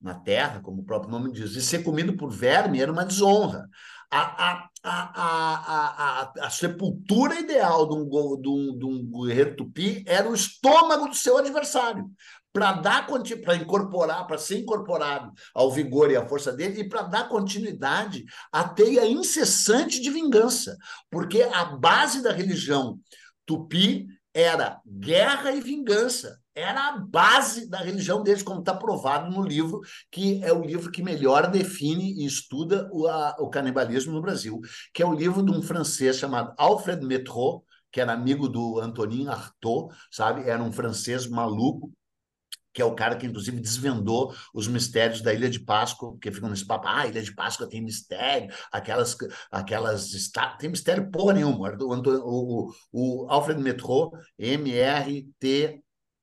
na 0.00 0.14
terra, 0.14 0.60
como 0.62 0.80
o 0.80 0.84
próprio 0.84 1.10
nome 1.10 1.30
diz, 1.30 1.54
e 1.54 1.60
ser 1.60 1.84
comido 1.84 2.16
por 2.16 2.30
verme 2.30 2.80
era 2.80 2.90
uma 2.90 3.04
desonra. 3.04 3.68
A, 4.10 4.50
a, 4.50 4.68
a, 4.82 5.22
a, 5.22 6.22
a, 6.22 6.46
a 6.46 6.50
sepultura 6.50 7.38
ideal 7.38 7.88
de 7.88 7.94
um, 7.94 8.40
de, 8.40 8.48
um, 8.48 8.78
de 8.78 8.84
um 8.84 9.24
guerreiro 9.24 9.56
tupi 9.56 10.02
era 10.06 10.28
o 10.28 10.34
estômago 10.34 11.08
do 11.08 11.14
seu 11.14 11.38
adversário 11.38 12.10
para 12.52 12.72
dar 12.72 13.06
para 13.06 13.56
incorporar, 13.56 14.26
para 14.26 14.36
ser 14.36 14.58
incorporado 14.58 15.32
ao 15.54 15.70
vigor 15.70 16.10
e 16.10 16.16
à 16.16 16.26
força 16.26 16.52
dele 16.52 16.82
e 16.82 16.88
para 16.88 17.02
dar 17.02 17.28
continuidade 17.28 18.24
à 18.52 18.68
teia 18.68 19.06
incessante 19.06 20.00
de 20.00 20.10
vingança, 20.10 20.76
porque 21.10 21.42
a 21.42 21.64
base 21.64 22.22
da 22.22 22.32
religião 22.32 22.98
tupi 23.46 24.06
era 24.34 24.80
guerra 24.86 25.52
e 25.52 25.60
vingança. 25.60 26.41
Era 26.54 26.88
a 26.88 26.98
base 26.98 27.68
da 27.68 27.78
religião 27.78 28.22
deles, 28.22 28.42
como 28.42 28.60
está 28.60 28.74
provado 28.74 29.30
no 29.30 29.42
livro, 29.42 29.80
que 30.10 30.42
é 30.44 30.52
o 30.52 30.62
livro 30.62 30.90
que 30.90 31.02
melhor 31.02 31.50
define 31.50 32.12
e 32.22 32.26
estuda 32.26 32.90
o, 32.92 33.06
a, 33.06 33.36
o 33.38 33.48
canibalismo 33.48 34.12
no 34.12 34.20
Brasil, 34.20 34.60
que 34.92 35.02
é 35.02 35.06
o 35.06 35.14
livro 35.14 35.42
de 35.42 35.50
um 35.50 35.62
francês 35.62 36.18
chamado 36.18 36.54
Alfred 36.58 37.04
Métraux, 37.06 37.64
que 37.90 38.00
era 38.00 38.12
amigo 38.12 38.48
do 38.48 38.80
Antonin 38.80 39.28
Artaud, 39.28 39.94
sabe? 40.10 40.48
Era 40.48 40.62
um 40.62 40.72
francês 40.72 41.26
maluco, 41.26 41.90
que 42.72 42.82
é 42.82 42.84
o 42.84 42.94
cara 42.94 43.16
que, 43.16 43.26
inclusive, 43.26 43.60
desvendou 43.60 44.34
os 44.54 44.68
mistérios 44.68 45.20
da 45.22 45.32
Ilha 45.32 45.48
de 45.48 45.60
Páscoa, 45.60 46.12
porque 46.12 46.32
ficam 46.32 46.48
nesse 46.50 46.66
papo, 46.66 46.86
ah, 46.88 47.06
Ilha 47.06 47.22
de 47.22 47.34
Páscoa 47.34 47.68
tem 47.68 47.82
mistério, 47.82 48.52
aquelas, 48.70 49.16
aquelas, 49.50 50.10
tem 50.58 50.70
mistério 50.70 51.10
porra 51.10 51.34
nenhuma. 51.34 51.76
O, 51.80 52.70
o, 52.70 52.72
o 52.92 53.26
Alfred 53.30 53.60
Metro, 53.60 54.10
M-R-T 54.38 55.82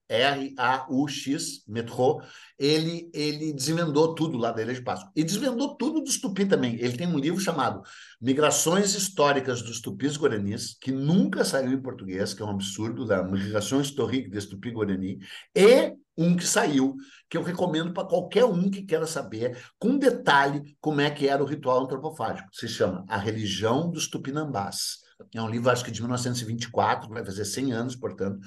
R-A-U-X, 0.10 1.64
metrô, 1.68 2.20
ele, 2.58 3.10
ele 3.14 3.54
desvendou 3.54 4.16
tudo 4.16 4.38
lá 4.38 4.52
da 4.52 4.62
Ilha 4.62 4.74
de 4.74 4.82
Páscoa. 4.82 5.12
E 5.16 5.24
desvendou 5.24 5.78
tudo 5.78 6.02
dos 6.02 6.20
Tupi 6.20 6.48
também. 6.48 6.76
Ele 6.76 6.98
tem 6.98 7.08
um 7.08 7.20
livro 7.20 7.40
chamado 7.40 7.84
Migrações 8.20 8.96
Históricas 8.96 9.62
dos 9.62 9.80
Tupis 9.80 10.18
Guaranis, 10.18 10.76
que 10.82 10.92
nunca 10.92 11.46
saiu 11.46 11.72
em 11.72 11.82
português, 11.82 12.34
que 12.34 12.42
é 12.42 12.46
um 12.46 12.50
absurdo, 12.50 13.06
da 13.06 13.24
Migração 13.24 13.80
Histórica 13.80 14.30
des 14.30 14.48
Tupi 14.48 14.72
Guarani, 14.72 15.20
e 15.56 15.94
um 16.18 16.36
que 16.36 16.46
saiu, 16.46 16.98
que 17.30 17.38
eu 17.38 17.44
recomendo 17.44 17.94
para 17.94 18.08
qualquer 18.08 18.44
um 18.44 18.70
que 18.70 18.82
queira 18.82 19.06
saber, 19.06 19.58
com 19.78 19.98
detalhe, 19.98 20.76
como 20.82 21.00
é 21.00 21.10
que 21.10 21.28
era 21.28 21.42
o 21.42 21.46
ritual 21.46 21.84
antropofágico. 21.84 22.50
Se 22.52 22.68
chama 22.68 23.06
A 23.08 23.18
Religião 23.18 23.90
dos 23.90 24.10
Tupinambás. 24.10 24.98
É 25.34 25.42
um 25.42 25.50
livro, 25.50 25.70
acho 25.70 25.86
que 25.86 25.92
de 25.92 26.02
1924, 26.02 27.10
vai 27.10 27.24
fazer 27.24 27.46
100 27.46 27.72
anos, 27.72 27.96
portanto. 27.96 28.40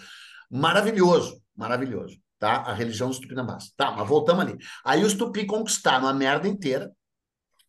Maravilhoso, 0.50 1.41
maravilhoso 1.56 2.20
tá? 2.42 2.56
A 2.56 2.72
religião 2.74 3.08
dos 3.08 3.20
tupinambás. 3.20 3.72
Tá, 3.76 3.92
mas 3.92 4.08
voltamos 4.08 4.44
ali. 4.44 4.58
Aí 4.84 5.04
os 5.04 5.14
tupi 5.14 5.46
conquistaram 5.46 6.08
a 6.08 6.12
merda 6.12 6.48
inteira, 6.48 6.90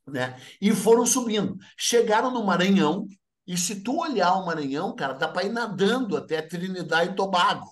né? 0.07 0.35
E 0.59 0.71
foram 0.71 1.05
subindo. 1.05 1.55
Chegaram 1.77 2.31
no 2.31 2.43
Maranhão, 2.43 3.05
e 3.45 3.55
se 3.55 3.83
tu 3.83 3.99
olhar 3.99 4.33
o 4.33 4.47
Maranhão, 4.47 4.95
cara, 4.95 5.13
dá 5.13 5.27
para 5.27 5.43
ir 5.43 5.51
nadando 5.51 6.17
até 6.17 6.41
Trinidade 6.41 7.11
e 7.11 7.15
Tobago. 7.15 7.67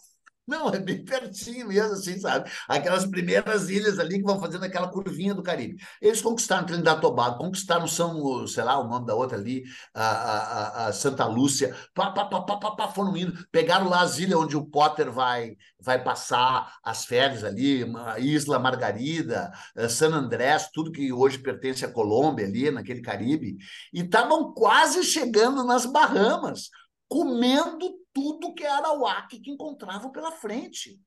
Não, 0.47 0.69
é 0.69 0.79
bem 0.79 1.05
pertinho 1.05 1.67
mesmo, 1.67 1.93
assim, 1.93 2.19
sabe? 2.19 2.49
Aquelas 2.67 3.05
primeiras 3.05 3.69
ilhas 3.69 3.99
ali 3.99 4.17
que 4.17 4.23
vão 4.23 4.39
fazendo 4.39 4.65
aquela 4.65 4.89
curvinha 4.89 5.33
do 5.33 5.43
Caribe. 5.43 5.81
Eles 6.01 6.21
conquistaram 6.21 6.65
Trinidad 6.65 6.97
e 6.97 7.01
Tobago, 7.01 7.37
conquistaram 7.37 7.87
São, 7.87 8.45
sei 8.47 8.63
lá, 8.63 8.79
o 8.79 8.87
nome 8.87 9.05
da 9.05 9.15
outra 9.15 9.37
ali, 9.37 9.63
a, 9.93 10.03
a, 10.03 10.87
a 10.87 10.93
Santa 10.93 11.25
Lúcia, 11.25 11.75
pá, 11.93 12.11
pá, 12.11 12.25
pá, 12.25 12.41
pá, 12.41 12.57
pá, 12.57 12.71
pá, 12.71 12.87
foram 12.89 13.15
indo, 13.15 13.33
pegaram 13.51 13.87
lá 13.87 14.01
as 14.01 14.17
ilhas 14.17 14.39
onde 14.39 14.57
o 14.57 14.65
Potter 14.65 15.11
vai, 15.11 15.55
vai 15.79 16.03
passar 16.03 16.75
as 16.83 17.05
férias 17.05 17.43
ali, 17.43 17.85
Isla 18.19 18.59
Margarida, 18.59 19.51
eh, 19.75 19.87
San 19.87 20.11
Andrés, 20.13 20.69
tudo 20.73 20.91
que 20.91 21.13
hoje 21.13 21.37
pertence 21.37 21.85
à 21.85 21.91
Colômbia 21.91 22.45
ali, 22.45 22.69
naquele 22.71 23.01
Caribe, 23.01 23.57
e 23.93 24.01
estavam 24.01 24.53
quase 24.53 25.03
chegando 25.03 25.63
nas 25.63 25.85
Bahamas, 25.85 26.69
comendo 27.07 28.00
tudo 28.13 28.53
que 28.53 28.63
era 28.63 28.81
o 28.81 29.05
Arauá 29.05 29.27
que 29.27 29.41
encontravam 29.49 30.11
pela 30.11 30.31
frente. 30.31 30.99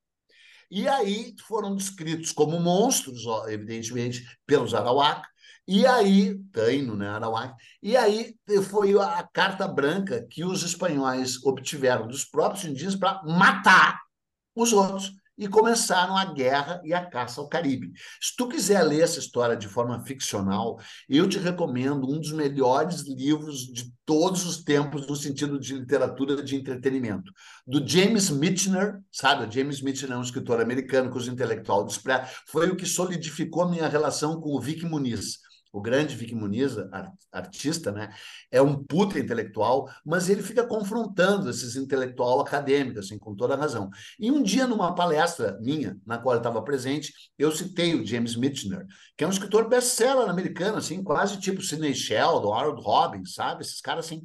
E 0.70 0.88
aí 0.88 1.34
foram 1.46 1.76
descritos 1.76 2.32
como 2.32 2.58
monstros, 2.58 3.24
evidentemente, 3.48 4.24
pelos 4.46 4.74
Arawak. 4.74 5.22
E 5.66 5.86
aí, 5.86 6.38
Taino, 6.52 6.96
né, 6.96 7.08
Arawak. 7.08 7.54
E 7.82 7.96
aí 7.96 8.34
foi 8.68 8.98
a 8.98 9.22
carta 9.32 9.66
branca 9.68 10.26
que 10.28 10.44
os 10.44 10.62
espanhóis 10.62 11.42
obtiveram 11.44 12.06
dos 12.06 12.24
próprios 12.24 12.64
indígenas 12.64 12.96
para 12.96 13.22
matar 13.24 14.00
os 14.54 14.72
outros 14.72 15.12
e 15.36 15.48
começaram 15.48 16.16
a 16.16 16.32
guerra 16.32 16.80
e 16.84 16.94
a 16.94 17.04
caça 17.04 17.40
ao 17.40 17.48
Caribe. 17.48 17.92
Se 18.20 18.34
tu 18.36 18.48
quiser 18.48 18.82
ler 18.82 19.02
essa 19.02 19.18
história 19.18 19.56
de 19.56 19.68
forma 19.68 20.04
ficcional, 20.04 20.78
eu 21.08 21.28
te 21.28 21.38
recomendo 21.38 22.08
um 22.08 22.20
dos 22.20 22.32
melhores 22.32 23.02
livros 23.02 23.66
de 23.66 23.92
todos 24.06 24.44
os 24.44 24.62
tempos 24.62 25.06
no 25.06 25.16
sentido 25.16 25.58
de 25.58 25.74
literatura 25.74 26.42
de 26.42 26.56
entretenimento, 26.56 27.32
do 27.66 27.86
James 27.86 28.30
Michener, 28.30 29.00
sabe? 29.10 29.46
O 29.46 29.50
James 29.50 29.80
Michener 29.80 30.16
é 30.16 30.18
um 30.18 30.22
escritor 30.22 30.60
americano 30.60 31.10
cujo 31.10 31.30
intelectual 31.30 31.84
despreza, 31.84 32.28
foi 32.46 32.68
o 32.70 32.76
que 32.76 32.86
solidificou 32.86 33.62
a 33.62 33.70
minha 33.70 33.88
relação 33.88 34.40
com 34.40 34.50
o 34.50 34.60
Vic 34.60 34.84
Muniz 34.84 35.43
o 35.74 35.80
grande 35.80 36.14
Vic 36.14 36.32
Muniz, 36.32 36.76
artista, 37.32 37.90
né, 37.90 38.14
é 38.48 38.62
um 38.62 38.80
puta 38.84 39.18
intelectual, 39.18 39.90
mas 40.06 40.28
ele 40.28 40.40
fica 40.40 40.64
confrontando 40.64 41.50
esses 41.50 41.74
intelectual 41.74 42.40
acadêmicos, 42.40 43.06
assim, 43.06 43.18
com 43.18 43.34
toda 43.34 43.56
razão. 43.56 43.90
E 44.16 44.30
um 44.30 44.40
dia, 44.40 44.68
numa 44.68 44.94
palestra 44.94 45.58
minha, 45.60 45.98
na 46.06 46.16
qual 46.16 46.36
eu 46.36 46.38
estava 46.38 46.62
presente, 46.62 47.12
eu 47.36 47.50
citei 47.50 47.92
o 47.92 48.06
James 48.06 48.36
Michener, 48.36 48.86
que 49.16 49.24
é 49.24 49.26
um 49.26 49.30
escritor 49.30 49.68
best-seller 49.68 50.30
americano, 50.30 50.78
assim, 50.78 51.02
quase 51.02 51.40
tipo 51.40 51.60
Sidney 51.60 51.92
Sheldon, 51.92 52.54
Harold 52.54 52.80
Robbins, 52.80 53.34
sabe? 53.34 53.62
Esses 53.62 53.80
caras, 53.80 54.06
assim, 54.06 54.22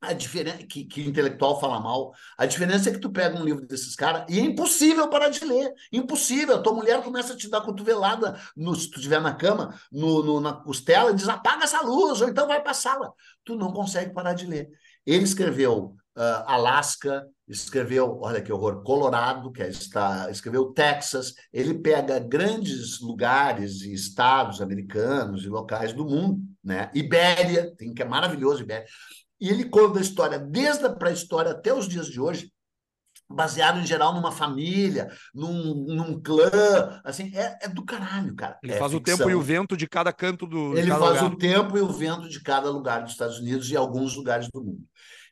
a 0.00 0.12
diferença 0.12 0.58
que, 0.58 0.84
que 0.84 1.06
intelectual 1.06 1.60
fala 1.60 1.80
mal. 1.80 2.12
A 2.36 2.46
diferença 2.46 2.88
é 2.88 2.92
que 2.92 3.00
tu 3.00 3.10
pega 3.10 3.38
um 3.38 3.44
livro 3.44 3.66
desses 3.66 3.96
caras 3.96 4.24
e 4.28 4.38
é 4.38 4.42
impossível 4.42 5.08
parar 5.08 5.28
de 5.28 5.44
ler. 5.44 5.72
Impossível. 5.92 6.62
Tua 6.62 6.74
mulher 6.74 7.02
começa 7.02 7.32
a 7.32 7.36
te 7.36 7.48
dar 7.48 7.62
cotovelada 7.62 8.38
no, 8.56 8.74
se 8.74 8.90
tu 8.90 8.96
estiver 8.96 9.20
na 9.20 9.34
cama, 9.34 9.74
no, 9.90 10.22
no, 10.22 10.40
na 10.40 10.52
costela, 10.52 11.10
e 11.10 11.14
diz: 11.14 11.28
apaga 11.28 11.64
essa 11.64 11.80
luz, 11.82 12.20
ou 12.20 12.28
então 12.28 12.46
vai 12.46 12.60
para 12.60 12.70
a 12.70 12.74
sala. 12.74 13.12
Tu 13.44 13.56
não 13.56 13.72
consegue 13.72 14.12
parar 14.12 14.34
de 14.34 14.46
ler. 14.46 14.68
Ele 15.04 15.24
escreveu 15.24 15.96
uh, 16.16 16.44
Alasca, 16.46 17.26
escreveu, 17.48 18.20
olha 18.20 18.42
que 18.42 18.52
horror, 18.52 18.82
Colorado, 18.82 19.50
que 19.50 19.62
é, 19.62 19.68
está, 19.68 20.30
escreveu 20.30 20.72
Texas. 20.72 21.34
Ele 21.52 21.74
pega 21.74 22.20
grandes 22.20 23.00
lugares 23.00 23.82
e 23.82 23.92
estados 23.92 24.60
americanos 24.60 25.44
e 25.44 25.48
locais 25.48 25.92
do 25.92 26.04
mundo, 26.04 26.40
né? 26.62 26.90
Ibéria, 26.94 27.74
tem 27.76 27.92
que 27.92 28.02
é 28.02 28.04
maravilhoso 28.04 28.62
Ibéria 28.62 28.86
e 29.40 29.48
ele 29.48 29.64
conta 29.64 29.98
a 29.98 30.02
história 30.02 30.38
desde 30.38 30.84
a 30.84 30.90
pré-história 30.90 31.52
até 31.52 31.72
os 31.72 31.88
dias 31.88 32.06
de 32.06 32.20
hoje, 32.20 32.52
baseado 33.28 33.78
em 33.78 33.86
geral 33.86 34.14
numa 34.14 34.32
família, 34.32 35.08
num, 35.34 35.84
num 35.86 36.20
clã, 36.20 37.00
assim, 37.04 37.30
é, 37.36 37.58
é, 37.62 37.68
do 37.68 37.84
caralho, 37.84 38.34
cara. 38.34 38.58
Ele 38.62 38.72
é 38.72 38.78
faz 38.78 38.92
ficção. 38.92 39.14
o 39.14 39.18
tempo 39.18 39.30
e 39.30 39.34
o 39.34 39.42
vento 39.42 39.76
de 39.76 39.86
cada 39.86 40.12
canto 40.12 40.46
do. 40.46 40.76
Ele 40.76 40.90
faz 40.90 41.22
lugar. 41.22 41.24
o 41.24 41.36
tempo 41.36 41.76
e 41.76 41.80
o 41.80 41.92
vento 41.92 42.28
de 42.28 42.42
cada 42.42 42.70
lugar 42.70 43.02
dos 43.02 43.12
Estados 43.12 43.38
Unidos 43.38 43.70
e 43.70 43.76
alguns 43.76 44.16
lugares 44.16 44.48
do 44.52 44.62
mundo. 44.62 44.84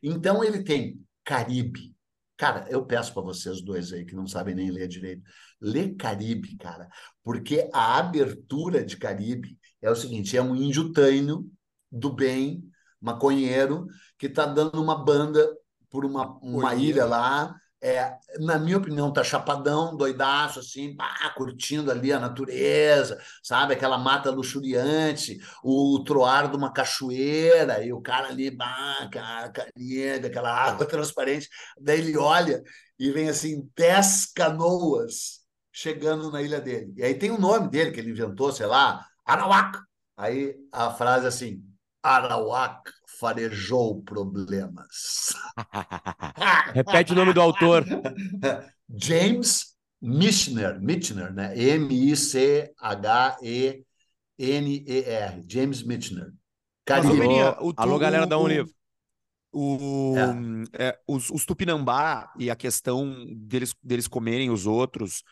Então 0.03 0.45
ele 0.45 0.63
tem 0.63 1.01
Caribe. 1.25 1.95
Cara, 2.37 2.67
eu 2.69 2.85
peço 2.85 3.15
para 3.15 3.23
vocês 3.23 3.63
dois 3.63 3.93
aí 3.95 4.05
que 4.05 4.15
não 4.15 4.27
sabem 4.27 4.55
nem 4.55 4.71
ler 4.71 4.87
direito, 4.87 5.23
lê 5.59 5.95
Caribe, 5.95 6.55
cara, 6.59 6.87
porque 7.25 7.71
a 7.73 7.97
abertura 7.97 8.85
de 8.85 8.99
Caribe 8.99 9.59
é 9.81 9.91
o 9.91 9.97
seguinte: 9.97 10.37
é 10.37 10.43
um 10.43 10.55
índio 10.55 10.93
taino 10.93 11.51
do 11.91 12.13
bem 12.13 12.63
maconheiro, 13.01 13.87
que 14.19 14.27
está 14.27 14.47
dando 14.47 14.83
uma 14.83 15.05
banda 15.05 15.47
por 15.91 16.05
uma, 16.05 16.39
uma 16.43 16.75
ilha 16.75 17.05
lá. 17.05 17.55
É, 17.83 18.17
na 18.41 18.59
minha 18.59 18.79
opinião, 18.79 19.13
tá 19.13 19.23
chapadão, 19.23 19.97
doidaço, 19.97 20.61
assim, 20.61 20.97
pá, 20.97 21.33
curtindo 21.37 21.91
ali 21.91 22.13
a 22.13 22.19
natureza, 22.19 23.21
sabe? 23.43 23.75
Aquela 23.75 23.99
mata 23.99 24.31
luxuriante, 24.31 25.39
o 25.63 26.03
troar 26.05 26.51
de 26.51 26.57
uma 26.57 26.73
cachoeira, 26.73 27.85
e 27.85 27.93
o 27.93 28.01
cara 28.01 28.29
ali, 28.29 28.51
bah, 28.51 29.09
carinha, 29.53 30.17
aquela 30.17 30.51
água 30.53 30.85
transparente. 30.89 31.49
Daí 31.79 32.01
ele 32.01 32.17
olha 32.17 32.63
e 32.99 33.11
vem 33.11 33.29
assim, 33.29 33.71
dez 33.77 34.27
canoas 34.35 35.45
chegando 35.73 36.31
na 36.31 36.41
ilha 36.43 36.61
dele. 36.61 36.95
E 36.97 37.03
aí 37.05 37.15
tem 37.15 37.31
o 37.31 37.39
nome 37.39 37.69
dele 37.69 37.91
que 37.91 38.01
ele 38.01 38.11
inventou, 38.11 38.51
sei 38.51 38.67
lá, 38.67 39.07
Arawak. 39.25 39.79
Aí 40.17 40.57
a 40.73 40.91
frase 40.91 41.27
assim, 41.27 41.63
Arawak 42.07 42.93
farejou 43.19 44.01
problemas. 44.03 45.35
Repete 46.73 47.13
o 47.13 47.17
nome 47.17 47.33
do 47.33 47.41
autor. 47.41 47.85
James 48.89 49.75
Michener, 50.01 50.81
Michener, 50.81 51.33
né? 51.33 51.59
M-I-C-H-E-N-E-R. 51.59 52.75
James 55.49 55.83
Michener. 55.83 56.33
Alô, 56.89 57.75
alô, 57.77 57.99
galera, 57.99 58.25
dá 58.25 58.39
um 58.39 58.47
livro. 58.47 58.73
O, 59.53 60.15
é. 60.73 60.91
É, 60.91 60.99
os, 61.09 61.29
os, 61.31 61.45
Tupinambá 61.45 62.33
e 62.39 62.49
a 62.51 62.57
questão 62.57 63.17
deles, 63.35 63.75
deles 63.83 64.07
comerem 64.07 64.51
os 64.51 64.65
outros 64.67 65.25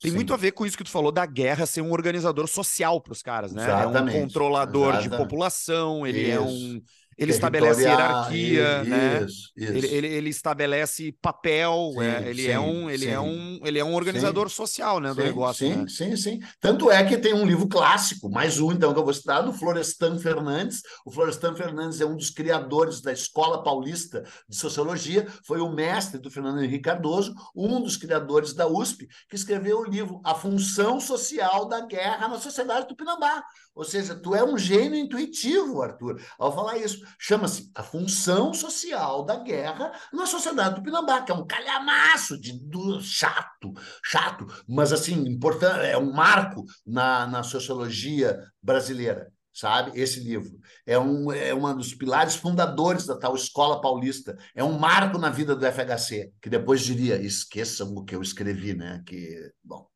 tem 0.00 0.10
Sim. 0.10 0.16
muito 0.16 0.32
a 0.32 0.36
ver 0.36 0.52
com 0.52 0.64
isso 0.64 0.76
que 0.76 0.84
tu 0.84 0.90
falou 0.90 1.10
da 1.10 1.26
guerra 1.26 1.66
ser 1.66 1.80
um 1.80 1.92
organizador 1.92 2.46
social 2.46 3.00
para 3.00 3.12
os 3.12 3.22
caras, 3.22 3.52
né? 3.52 3.64
Exatamente. 3.64 4.16
É 4.16 4.20
um 4.20 4.22
controlador 4.22 4.94
Exatamente. 4.94 5.10
de 5.10 5.16
população, 5.16 6.06
ele 6.06 6.22
isso. 6.22 6.30
é 6.30 6.40
um 6.40 6.82
ele 7.18 7.32
estabelece 7.32 7.82
hierarquia, 7.82 8.80
isso, 8.80 8.90
né? 8.90 9.26
Isso, 9.26 9.52
ele, 9.56 9.86
ele, 9.88 10.06
ele, 10.06 10.30
estabelece 10.30 11.12
papel, 11.20 11.90
sim, 11.94 12.00
é, 12.00 12.28
ele, 12.28 12.42
sim, 12.42 12.48
é 12.48 12.60
um, 12.60 12.88
ele, 12.88 13.08
é 13.08 13.20
um, 13.20 13.60
ele 13.64 13.78
é 13.80 13.84
um 13.84 13.94
organizador 13.94 14.48
social 14.48 15.00
né, 15.00 15.12
do 15.12 15.22
negócio. 15.22 15.66
Sim, 15.66 15.76
né? 15.80 15.86
sim, 15.88 16.16
sim. 16.16 16.40
Tanto 16.60 16.90
é 16.92 17.02
que 17.02 17.18
tem 17.18 17.34
um 17.34 17.44
livro 17.44 17.66
clássico, 17.66 18.30
mais 18.30 18.60
um, 18.60 18.70
então, 18.70 18.92
que 18.92 19.00
eu 19.00 19.04
vou 19.04 19.12
citar, 19.12 19.42
do 19.42 19.52
Florestan 19.52 20.16
Fernandes. 20.18 20.80
O 21.04 21.10
Florestan 21.10 21.56
Fernandes 21.56 22.00
é 22.00 22.06
um 22.06 22.16
dos 22.16 22.30
criadores 22.30 23.00
da 23.00 23.12
Escola 23.12 23.64
Paulista 23.64 24.22
de 24.48 24.56
Sociologia, 24.56 25.26
foi 25.44 25.60
o 25.60 25.72
mestre 25.72 26.20
do 26.20 26.30
Fernando 26.30 26.62
Henrique 26.62 26.84
Cardoso, 26.84 27.34
um 27.54 27.80
dos 27.80 27.96
criadores 27.96 28.54
da 28.54 28.68
USP, 28.68 29.08
que 29.28 29.34
escreveu 29.34 29.80
o 29.80 29.84
livro 29.84 30.20
A 30.24 30.36
Função 30.36 31.00
Social 31.00 31.66
da 31.66 31.80
Guerra 31.80 32.28
na 32.28 32.38
Sociedade 32.38 32.86
do 32.86 32.94
Pinambá. 32.94 33.42
Ou 33.74 33.84
seja, 33.84 34.14
tu 34.14 34.34
é 34.34 34.44
um 34.44 34.58
gênio 34.58 34.98
intuitivo, 34.98 35.82
Arthur, 35.82 36.20
ao 36.38 36.52
falar 36.52 36.78
isso. 36.78 37.07
Chama-se 37.18 37.70
a 37.74 37.82
função 37.82 38.52
social 38.52 39.24
da 39.24 39.36
guerra 39.36 39.92
na 40.12 40.26
sociedade 40.26 40.76
do 40.76 40.82
Pinambá, 40.82 41.22
que 41.22 41.32
é 41.32 41.34
um 41.34 41.46
calhamaço 41.46 42.40
de, 42.40 42.58
do, 42.58 43.00
chato, 43.00 43.72
chato, 44.04 44.46
mas 44.68 44.92
assim, 44.92 45.14
importante, 45.28 45.86
é 45.86 45.96
um 45.96 46.12
marco 46.12 46.64
na, 46.86 47.26
na 47.26 47.42
sociologia 47.42 48.38
brasileira. 48.62 49.32
sabe? 49.52 49.98
Esse 49.98 50.20
livro. 50.20 50.58
É 50.86 50.98
um, 50.98 51.32
é 51.32 51.54
um 51.54 51.76
dos 51.76 51.94
pilares 51.94 52.36
fundadores 52.36 53.06
da 53.06 53.18
tal 53.18 53.34
escola 53.34 53.80
paulista. 53.80 54.36
É 54.54 54.62
um 54.62 54.78
marco 54.78 55.18
na 55.18 55.30
vida 55.30 55.56
do 55.56 55.66
FHC, 55.66 56.32
que 56.40 56.48
depois 56.48 56.82
diria: 56.82 57.20
esqueçam 57.20 57.94
o 57.94 58.04
que 58.04 58.14
eu 58.14 58.22
escrevi, 58.22 58.74
né? 58.74 59.02
Que, 59.06 59.52
bom, 59.62 59.86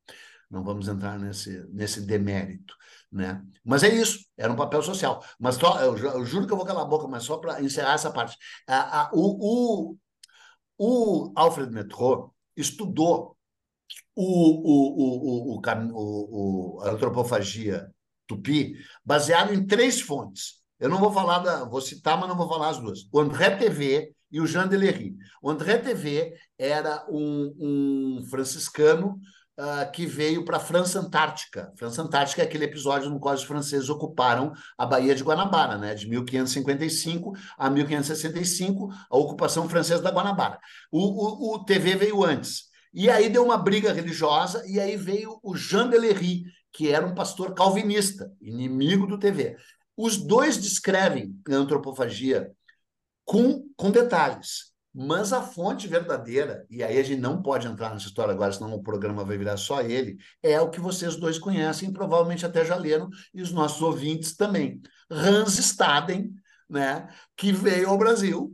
não 0.51 0.63
vamos 0.63 0.89
entrar 0.89 1.19
nesse, 1.19 1.65
nesse 1.73 2.01
demérito. 2.01 2.75
Né? 3.13 3.43
Mas 3.63 3.83
é 3.83 3.95
isso, 3.95 4.25
era 4.39 4.51
um 4.51 4.57
papel 4.57 4.83
social. 4.83 5.23
Mas 5.39 5.57
só, 5.57 5.79
eu, 5.81 5.97
eu 5.99 6.25
juro 6.25 6.47
que 6.47 6.53
eu 6.53 6.57
vou 6.57 6.65
calar 6.65 6.85
a 6.85 6.89
boca, 6.89 7.07
mas 7.07 7.25
só 7.25 7.37
para 7.37 7.61
encerrar 7.61 7.93
essa 7.93 8.11
parte. 8.11 8.39
A, 8.67 9.03
a, 9.03 9.11
o, 9.13 9.91
o, 9.91 9.97
o 10.79 11.33
Alfred 11.37 11.71
Metro 11.71 12.35
estudou 12.57 13.37
o, 14.17 14.25
o, 14.25 15.57
o, 15.57 15.59
o, 15.59 16.79
o, 16.79 16.81
a 16.81 16.91
antropofagia 16.91 17.93
tupi 18.27 18.77
baseado 19.05 19.53
em 19.53 19.67
três 19.67 20.01
fontes. 20.01 20.63
Eu 20.81 20.89
não 20.89 20.99
vou 20.99 21.13
falar 21.13 21.41
da, 21.41 21.65
vou 21.65 21.81
citar, 21.81 22.19
mas 22.19 22.29
não 22.29 22.37
vou 22.37 22.49
falar 22.49 22.71
as 22.71 22.79
duas. 22.79 23.07
O 23.13 23.21
André 23.21 23.57
TV 23.57 24.15
e 24.31 24.41
o 24.41 24.47
Jean 24.47 24.67
Delery. 24.67 25.15
O 25.43 25.51
André 25.51 25.77
TV 25.79 26.35
era 26.59 27.07
um, 27.11 27.55
um 28.21 28.27
franciscano 28.29 29.21
uh, 29.59 29.91
que 29.93 30.07
veio 30.07 30.45
para 30.45 30.57
a 30.57 30.61
França 30.61 30.99
Antártica. 30.99 31.73
França 31.77 32.03
Antártica 32.03 32.43
é 32.43 32.45
aquele 32.45 32.65
episódio 32.65 33.11
no 33.11 33.21
qual 33.21 33.35
os 33.35 33.43
franceses 33.43 33.89
ocuparam 33.89 34.53
a 34.77 34.87
Baía 34.87 35.15
de 35.15 35.23
Guanabara, 35.23 35.77
né? 35.79 35.95
de 35.95 36.09
1555 36.09 37.33
a 37.57 37.71
1565, 37.71 38.89
a 39.11 39.17
ocupação 39.17 39.69
francesa 39.69 40.03
da 40.03 40.11
Guanabara. 40.11 40.59
O, 40.91 41.01
o, 41.01 41.55
o 41.55 41.65
TV 41.65 41.97
veio 41.97 42.25
antes. 42.25 42.71
E 42.95 43.09
aí 43.09 43.31
deu 43.31 43.45
uma 43.45 43.57
briga 43.57 43.93
religiosa, 43.93 44.63
e 44.67 44.79
aí 44.79 44.97
veio 44.97 45.41
o 45.43 45.57
Jean 45.57 45.89
Delery, 45.89 46.45
que 46.71 46.91
era 46.91 47.07
um 47.07 47.15
pastor 47.15 47.55
calvinista, 47.55 48.31
inimigo 48.41 49.07
do 49.07 49.19
TV. 49.19 49.57
Os 49.97 50.17
dois 50.19 50.59
descrevem 50.59 51.35
a 51.49 51.55
antropofagia 51.55 52.51
com, 53.25 53.67
com 53.77 53.91
detalhes. 53.91 54.72
Mas 54.95 55.33
a 55.33 55.41
fonte 55.41 55.89
verdadeira, 55.89 56.67
e 56.69 56.83
aí 56.83 56.99
a 56.99 57.03
gente 57.03 57.21
não 57.21 57.41
pode 57.41 57.67
entrar 57.67 57.91
nessa 57.91 58.07
história 58.07 58.33
agora, 58.33 58.53
senão 58.53 58.75
o 58.75 58.83
programa 58.83 59.25
vai 59.25 59.39
virar 59.39 59.57
só 59.57 59.81
ele, 59.81 60.19
é 60.43 60.61
o 60.61 60.69
que 60.69 60.81
vocês 60.81 61.17
dois 61.17 61.39
conhecem, 61.39 61.93
provavelmente 61.93 62.45
até 62.45 62.63
já 62.65 62.77
leram, 62.77 63.09
e 63.33 63.41
os 63.41 63.53
nossos 63.53 63.81
ouvintes 63.81 64.37
também. 64.37 64.83
Hans 65.11 65.59
Staden, 65.59 66.35
né, 66.69 67.09
que 67.37 67.53
veio 67.53 67.89
ao 67.89 67.99
Brasil, 67.99 68.53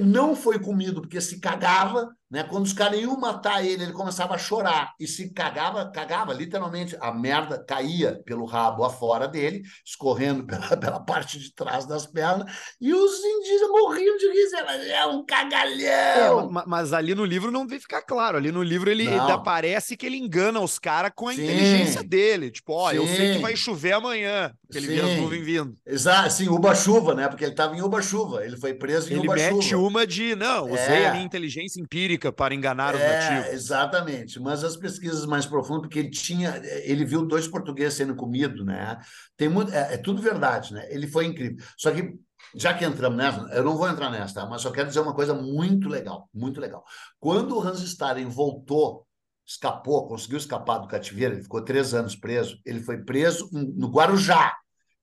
não 0.00 0.36
foi 0.36 0.58
comido 0.58 1.00
porque 1.00 1.20
se 1.20 1.40
cagava, 1.40 2.14
né? 2.30 2.44
Quando 2.44 2.64
os 2.64 2.72
caras 2.72 3.00
iam 3.00 3.16
matar 3.18 3.64
ele, 3.64 3.84
ele 3.84 3.92
começava 3.92 4.34
a 4.34 4.38
chorar 4.38 4.94
e 4.98 5.06
se 5.06 5.32
cagava, 5.32 5.90
cagava, 5.90 6.32
literalmente, 6.32 6.96
a 7.00 7.12
merda 7.12 7.62
caía 7.64 8.20
pelo 8.24 8.44
rabo 8.44 8.84
afora 8.84 9.26
dele, 9.28 9.62
escorrendo 9.84 10.44
pela, 10.46 10.76
pela 10.76 11.00
parte 11.00 11.38
de 11.38 11.52
trás 11.52 11.86
das 11.86 12.06
pernas, 12.06 12.52
e 12.80 12.92
os 12.92 13.18
indígenas 13.24 13.70
morriam 13.70 14.16
de 14.16 14.26
rir, 14.28 14.90
é 14.90 15.06
um 15.06 15.24
cagalhão. 15.24 16.48
É, 16.48 16.64
mas 16.66 16.92
ali 16.92 17.14
no 17.14 17.24
livro 17.24 17.50
não 17.50 17.66
vem 17.66 17.80
ficar 17.80 18.02
claro, 18.02 18.36
ali 18.36 18.50
no 18.52 18.62
livro 18.62 18.90
ele, 18.90 19.04
ele 19.04 19.32
aparece 19.32 19.96
que 19.96 20.06
ele 20.06 20.16
engana 20.16 20.60
os 20.60 20.78
caras 20.78 21.12
com 21.14 21.28
a 21.28 21.34
Sim. 21.34 21.42
inteligência 21.42 22.02
dele, 22.02 22.50
tipo, 22.50 22.72
ó, 22.72 22.90
Sim. 22.90 22.96
eu 22.96 23.06
sei 23.06 23.30
que 23.30 23.38
vai 23.38 23.56
chover 23.56 23.92
amanhã, 23.92 24.52
porque 24.62 24.78
ele 24.78 24.86
Sim. 24.86 24.94
vê 24.94 25.00
as 25.00 25.16
nuvens 25.16 25.44
vindo. 25.44 25.76
Exato, 25.86 26.32
sim, 26.32 26.48
Uba-chuva, 26.48 27.14
né? 27.14 27.28
Porque 27.28 27.44
ele 27.44 27.52
estava 27.52 27.76
em 27.76 27.82
Uba-chuva, 27.82 28.44
ele 28.44 28.56
foi 28.56 28.74
preso 28.74 29.12
em 29.12 29.18
Uba-chuva. 29.18 29.55
Mete 29.58 29.74
uma 29.74 30.06
de, 30.06 30.34
não, 30.34 30.66
usei 30.66 31.02
é. 31.02 31.08
a 31.08 31.12
minha 31.12 31.24
inteligência 31.24 31.80
empírica 31.80 32.32
para 32.32 32.54
enganar 32.54 32.94
os 32.94 33.00
é, 33.00 33.08
nativos. 33.08 33.52
Exatamente, 33.52 34.40
mas 34.40 34.64
as 34.64 34.76
pesquisas 34.76 35.26
mais 35.26 35.46
profundas, 35.46 35.82
porque 35.82 35.98
ele 35.98 36.10
tinha, 36.10 36.60
ele 36.84 37.04
viu 37.04 37.26
dois 37.26 37.48
portugueses 37.48 37.94
sendo 37.94 38.14
comidos, 38.14 38.64
né? 38.64 38.98
Tem 39.36 39.48
muito, 39.48 39.72
é, 39.72 39.94
é, 39.94 39.96
tudo 39.96 40.22
verdade, 40.22 40.72
né? 40.72 40.86
Ele 40.90 41.06
foi 41.06 41.26
incrível. 41.26 41.56
Só 41.76 41.90
que 41.90 42.14
já 42.54 42.72
que 42.72 42.84
entramos 42.84 43.16
nessa, 43.16 43.40
eu 43.52 43.64
não 43.64 43.76
vou 43.76 43.88
entrar 43.88 44.10
nessa, 44.10 44.34
tá? 44.34 44.46
mas 44.46 44.62
só 44.62 44.70
quero 44.70 44.88
dizer 44.88 45.00
uma 45.00 45.14
coisa 45.14 45.34
muito 45.34 45.88
legal, 45.88 46.28
muito 46.32 46.60
legal. 46.60 46.84
Quando 47.18 47.56
o 47.56 47.60
Hans 47.60 47.80
Staden 47.80 48.28
voltou, 48.28 49.06
escapou, 49.44 50.06
conseguiu 50.08 50.38
escapar 50.38 50.78
do 50.78 50.88
cativeiro, 50.88 51.34
ele 51.34 51.42
ficou 51.42 51.62
três 51.62 51.92
anos 51.94 52.16
preso, 52.16 52.58
ele 52.64 52.80
foi 52.80 52.98
preso 53.04 53.48
no 53.52 53.88
Guarujá, 53.88 54.54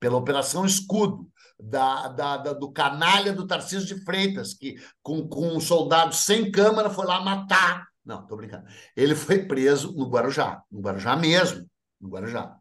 pela 0.03 0.17
Operação 0.17 0.65
Escudo 0.65 1.29
da, 1.63 2.09
da, 2.09 2.37
da, 2.37 2.53
do 2.53 2.71
canalha 2.71 3.31
do 3.31 3.47
Tarcísio 3.47 3.95
de 3.95 4.03
Freitas, 4.03 4.53
que 4.53 4.75
com, 5.01 5.27
com 5.27 5.47
um 5.47 5.59
soldado 5.59 6.13
sem 6.13 6.51
câmara 6.51 6.89
foi 6.89 7.05
lá 7.05 7.21
matar. 7.21 7.87
Não, 8.05 8.27
tô 8.27 8.35
brincando. 8.35 8.65
Ele 8.95 9.15
foi 9.15 9.45
preso 9.45 9.93
no 9.93 10.09
Guarujá, 10.09 10.61
no 10.69 10.81
Guarujá 10.81 11.15
mesmo, 11.15 11.65
no 12.01 12.09
Guarujá. 12.09 12.53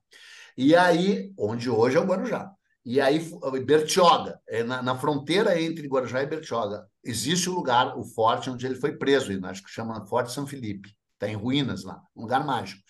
E 0.56 0.76
aí, 0.76 1.32
onde 1.36 1.68
hoje 1.68 1.96
é 1.96 2.00
o 2.00 2.06
Guarujá. 2.06 2.52
E 2.84 3.00
aí, 3.00 3.18
Bertioga, 3.64 4.40
é 4.48 4.62
na, 4.62 4.82
na 4.82 4.96
fronteira 4.96 5.60
entre 5.60 5.88
Guarujá 5.88 6.22
e 6.22 6.26
Bertioga, 6.26 6.86
existe 7.02 7.48
o 7.48 7.52
um 7.52 7.56
lugar, 7.56 7.98
o 7.98 8.04
forte, 8.04 8.50
onde 8.50 8.66
ele 8.66 8.74
foi 8.76 8.96
preso, 8.96 9.32
acho 9.46 9.62
que 9.62 9.70
chama 9.70 10.06
Forte 10.06 10.32
São 10.32 10.46
Felipe. 10.46 10.94
Está 11.14 11.28
em 11.28 11.36
ruínas 11.36 11.84
lá, 11.84 12.00
um 12.16 12.22
lugar 12.22 12.44
mágico 12.44 12.82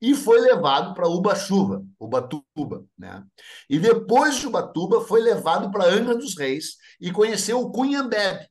e 0.00 0.14
foi 0.14 0.40
levado 0.40 0.94
para 0.94 1.08
Ubatuba, 1.08 1.84
Ubatuba, 1.98 2.84
né? 2.96 3.24
E 3.68 3.78
depois 3.78 4.36
de 4.36 4.46
Ubatuba 4.46 5.00
foi 5.00 5.20
levado 5.20 5.70
para 5.70 5.88
Angra 5.88 6.14
dos 6.14 6.36
Reis 6.36 6.76
e 7.00 7.10
conheceu 7.10 7.60
o 7.60 7.70
Cunhambebe. 7.72 8.48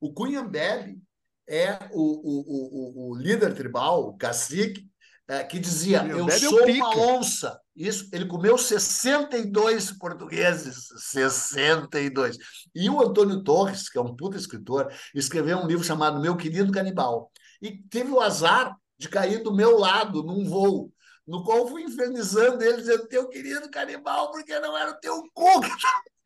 O 0.00 0.12
Cunhambebe 0.12 1.00
é 1.48 1.78
o, 1.92 2.02
o, 2.02 3.08
o, 3.08 3.10
o 3.10 3.14
líder 3.16 3.54
tribal, 3.54 4.08
o 4.08 4.16
cacique, 4.16 4.88
é, 5.30 5.44
que 5.44 5.58
dizia: 5.58 6.04
Eu 6.06 6.28
é 6.28 6.38
sou 6.38 6.64
uma 6.64 6.96
onça. 6.96 7.58
Isso, 7.74 8.08
ele 8.12 8.26
comeu 8.26 8.58
62 8.58 9.92
portugueses, 9.92 10.88
62. 10.96 12.36
E 12.74 12.90
o 12.90 13.00
Antônio 13.00 13.42
Torres, 13.42 13.88
que 13.88 13.96
é 13.96 14.00
um 14.00 14.14
puta 14.14 14.36
escritor, 14.36 14.92
escreveu 15.14 15.58
um 15.58 15.66
livro 15.66 15.84
chamado 15.84 16.20
Meu 16.20 16.36
Querido 16.36 16.72
Canibal. 16.72 17.30
E 17.62 17.82
teve 17.88 18.10
o 18.10 18.20
azar 18.20 18.76
de 19.00 19.08
cair 19.08 19.42
do 19.42 19.54
meu 19.54 19.78
lado 19.78 20.22
num 20.22 20.44
voo, 20.44 20.92
no 21.26 21.42
qual 21.42 21.66
fui 21.66 21.82
infernizando 21.82 22.62
ele, 22.62 22.76
dizendo: 22.76 23.08
Teu 23.08 23.28
querido 23.28 23.70
canibal, 23.70 24.30
porque 24.30 24.58
não 24.60 24.76
era 24.76 24.90
o 24.90 25.00
teu 25.00 25.22
cu 25.32 25.60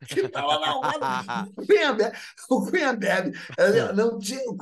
que 0.09 0.19
estava 0.27 0.59
na 0.59 0.75
hora. 0.75 1.47
o 2.49 2.65
Cunhambebe, 2.65 3.31
não 3.95 4.19
tinha, 4.19 4.41
o 4.49 4.57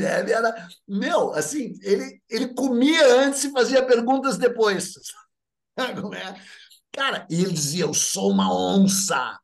era, 0.00 0.68
meu, 0.88 1.34
assim, 1.34 1.74
ele, 1.82 2.22
ele 2.30 2.54
comia 2.54 3.06
antes 3.20 3.44
e 3.44 3.52
fazia 3.52 3.84
perguntas 3.84 4.38
depois. 4.38 4.94
É? 5.78 6.34
Cara, 6.90 7.24
e 7.30 7.40
ele 7.40 7.52
dizia: 7.52 7.84
Eu 7.84 7.94
sou 7.94 8.32
uma 8.32 8.52
onça 8.52 9.38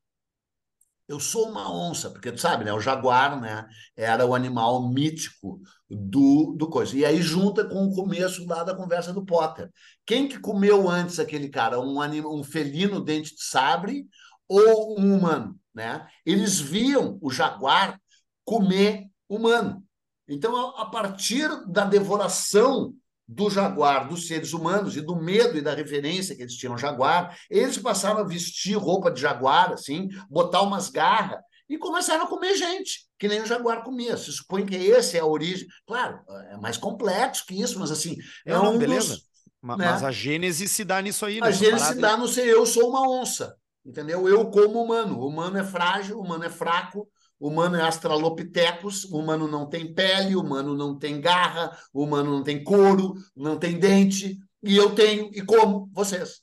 eu 1.07 1.21
sou 1.21 1.49
uma 1.51 1.71
onça, 1.71 2.11
porque 2.11 2.33
tu 2.33 2.41
sabe, 2.41 2.65
né? 2.65 2.73
O 2.73 2.81
jaguar, 2.81 3.41
né? 3.41 3.67
Era 3.97 4.25
o 4.25 4.35
animal 4.35 4.89
mítico 4.89 5.61
do, 5.95 6.55
do 6.57 6.69
coisa. 6.69 6.97
E 6.97 7.05
aí 7.05 7.23
junta 7.23 7.65
com 7.65 7.85
o 7.85 7.95
começo 7.95 8.47
lá 8.47 8.65
da 8.65 8.75
conversa 8.75 9.13
do 9.13 9.25
Potter. 9.25 9.71
Quem 10.05 10.29
que 10.29 10.39
comeu 10.39 10.89
antes 10.89 11.19
aquele 11.19 11.49
cara? 11.49 11.81
Um, 11.81 12.01
anim, 12.01 12.21
um 12.21 12.43
felino 12.43 13.01
dente 13.01 13.35
de 13.35 13.43
sabre 13.43 14.07
ou 14.49 14.99
um 14.99 15.17
humano, 15.17 15.59
né? 15.75 16.07
Eles 16.27 16.61
viam 16.61 17.19
o 17.21 17.31
jaguar 17.31 18.01
comer 18.45 19.07
humano. 19.29 19.83
Então, 20.29 20.55
a, 20.57 20.83
a 20.83 20.87
partir 20.87 21.49
da 21.67 21.85
devoração 21.85 22.95
do 23.27 23.49
jaguar, 23.49 24.09
dos 24.09 24.27
seres 24.27 24.53
humanos 24.53 24.97
e 24.97 25.01
do 25.01 25.17
medo 25.17 25.57
e 25.57 25.63
da 25.63 25.75
referência 25.75 26.37
que 26.37 26.43
eles 26.43 26.57
tinham 26.57 26.75
ao 26.75 26.79
jaguar, 26.79 27.39
eles 27.49 27.79
passaram 27.79 28.21
a 28.21 28.25
vestir 28.25 28.77
roupa 28.77 29.11
de 29.11 29.21
jaguar, 29.21 29.73
assim, 29.73 30.09
botar 30.29 30.61
umas 30.61 30.91
garras 30.91 31.41
e 31.69 31.79
começaram 31.79 32.25
a 32.25 32.29
comer 32.29 32.55
gente, 32.57 33.07
que 33.19 33.29
nem 33.29 33.41
o 33.41 33.47
jaguar 33.47 33.83
comia. 33.83 34.17
Se 34.17 34.31
supõe 34.33 34.67
que 34.67 34.93
essa 34.93 35.17
é 35.17 35.21
a 35.21 35.27
origem. 35.27 35.67
Claro, 35.87 36.21
é 36.51 36.57
mais 36.57 36.77
complexo 36.77 37.47
que 37.47 37.61
isso, 37.61 37.79
mas 37.79 37.91
assim. 37.91 38.17
É 38.45 38.53
não, 38.53 38.75
um 38.75 38.79
beleza. 38.79 39.15
Dos, 39.15 39.25
mas, 39.61 39.79
né? 39.79 39.91
mas 39.91 40.03
a 40.03 40.11
gênese 40.11 40.69
se 40.69 40.85
dá 40.85 41.01
nisso 41.01 41.25
aí, 41.25 41.41
né? 41.41 41.47
A 41.47 41.51
gênese 41.51 41.87
se 41.87 41.95
dá 41.95 42.17
no 42.17 42.29
ser 42.29 42.47
eu 42.47 42.67
sou 42.67 42.91
uma 42.91 43.09
onça. 43.09 43.57
Entendeu? 43.85 44.29
Eu 44.29 44.51
como 44.51 44.83
humano. 44.83 45.19
O 45.19 45.29
humano 45.29 45.59
é 45.59 45.65
frágil, 45.65 46.19
o 46.19 46.23
humano 46.23 46.45
é 46.45 46.51
fraco, 46.51 47.09
o 47.39 47.49
humano 47.49 47.77
é 47.77 47.83
astralopithecus, 47.83 49.05
o 49.05 49.19
humano 49.19 49.47
não 49.47 49.69
tem 49.69 49.93
pele, 49.93 50.37
o 50.37 50.41
humano 50.41 50.75
não 50.75 50.99
tem 50.99 51.21
garra, 51.21 51.77
o 51.93 52.05
humano 52.05 52.31
não 52.31 52.43
tem 52.43 52.65
couro, 52.65 53.15
não 53.37 53.59
tem 53.59 53.79
dente, 53.79 54.39
e 54.63 54.77
eu 54.77 54.95
tenho, 54.95 55.31
e 55.33 55.43
como 55.43 55.91
vocês. 55.93 56.41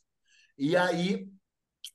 E 0.57 0.75
aí, 0.77 1.25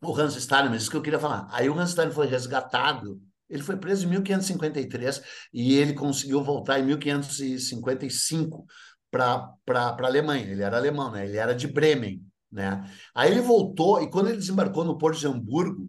o 0.02 0.14
Hans 0.14 0.34
Steinman, 0.34 0.76
isso 0.76 0.90
que 0.90 0.96
eu 0.96 1.02
queria 1.02 1.18
falar. 1.18 1.48
Aí 1.50 1.68
o 1.68 1.78
Hans 1.78 1.90
Steinman 1.90 2.14
foi 2.14 2.26
resgatado, 2.26 3.20
ele 3.48 3.62
foi 3.62 3.76
preso 3.76 4.06
em 4.06 4.10
1553 4.10 5.22
e 5.52 5.74
ele 5.74 5.94
conseguiu 5.94 6.42
voltar 6.42 6.78
em 6.78 6.84
1555 6.84 8.66
para 9.10 9.54
a 9.68 10.06
Alemanha. 10.06 10.46
Ele 10.46 10.62
era 10.62 10.76
alemão, 10.76 11.10
né? 11.10 11.26
ele 11.26 11.36
era 11.36 11.54
de 11.54 11.66
Bremen. 11.66 12.24
Né? 12.50 12.84
Aí 13.14 13.30
ele 13.30 13.40
voltou, 13.40 14.00
e 14.02 14.10
quando 14.10 14.28
ele 14.28 14.38
desembarcou 14.38 14.84
no 14.84 14.98
Porto 14.98 15.18
de 15.18 15.26
Hamburgo, 15.26 15.88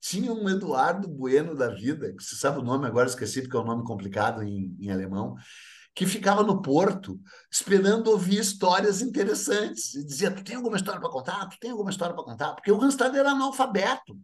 tinha 0.00 0.32
um 0.32 0.48
Eduardo 0.48 1.08
Bueno 1.08 1.54
da 1.54 1.68
vida, 1.68 2.14
que 2.14 2.22
você 2.22 2.36
sabe 2.36 2.58
o 2.58 2.62
nome 2.62 2.86
agora, 2.86 3.08
esqueci 3.08 3.42
porque 3.42 3.56
é 3.56 3.60
um 3.60 3.64
nome 3.64 3.84
complicado 3.84 4.42
em, 4.42 4.76
em 4.80 4.90
alemão, 4.90 5.34
que 5.98 6.06
ficava 6.06 6.44
no 6.44 6.62
porto 6.62 7.20
esperando 7.50 8.06
ouvir 8.06 8.38
histórias 8.38 9.02
interessantes. 9.02 9.96
E 9.96 10.04
dizia: 10.04 10.30
Tu 10.30 10.44
tem 10.44 10.54
alguma 10.54 10.76
história 10.76 11.00
para 11.00 11.10
contar? 11.10 11.48
Tu 11.48 11.58
tem 11.58 11.72
alguma 11.72 11.90
história 11.90 12.14
para 12.14 12.22
contar? 12.22 12.54
Porque 12.54 12.70
o 12.70 12.78
Randstad 12.78 13.12
era 13.16 13.32
analfabeto. 13.32 14.16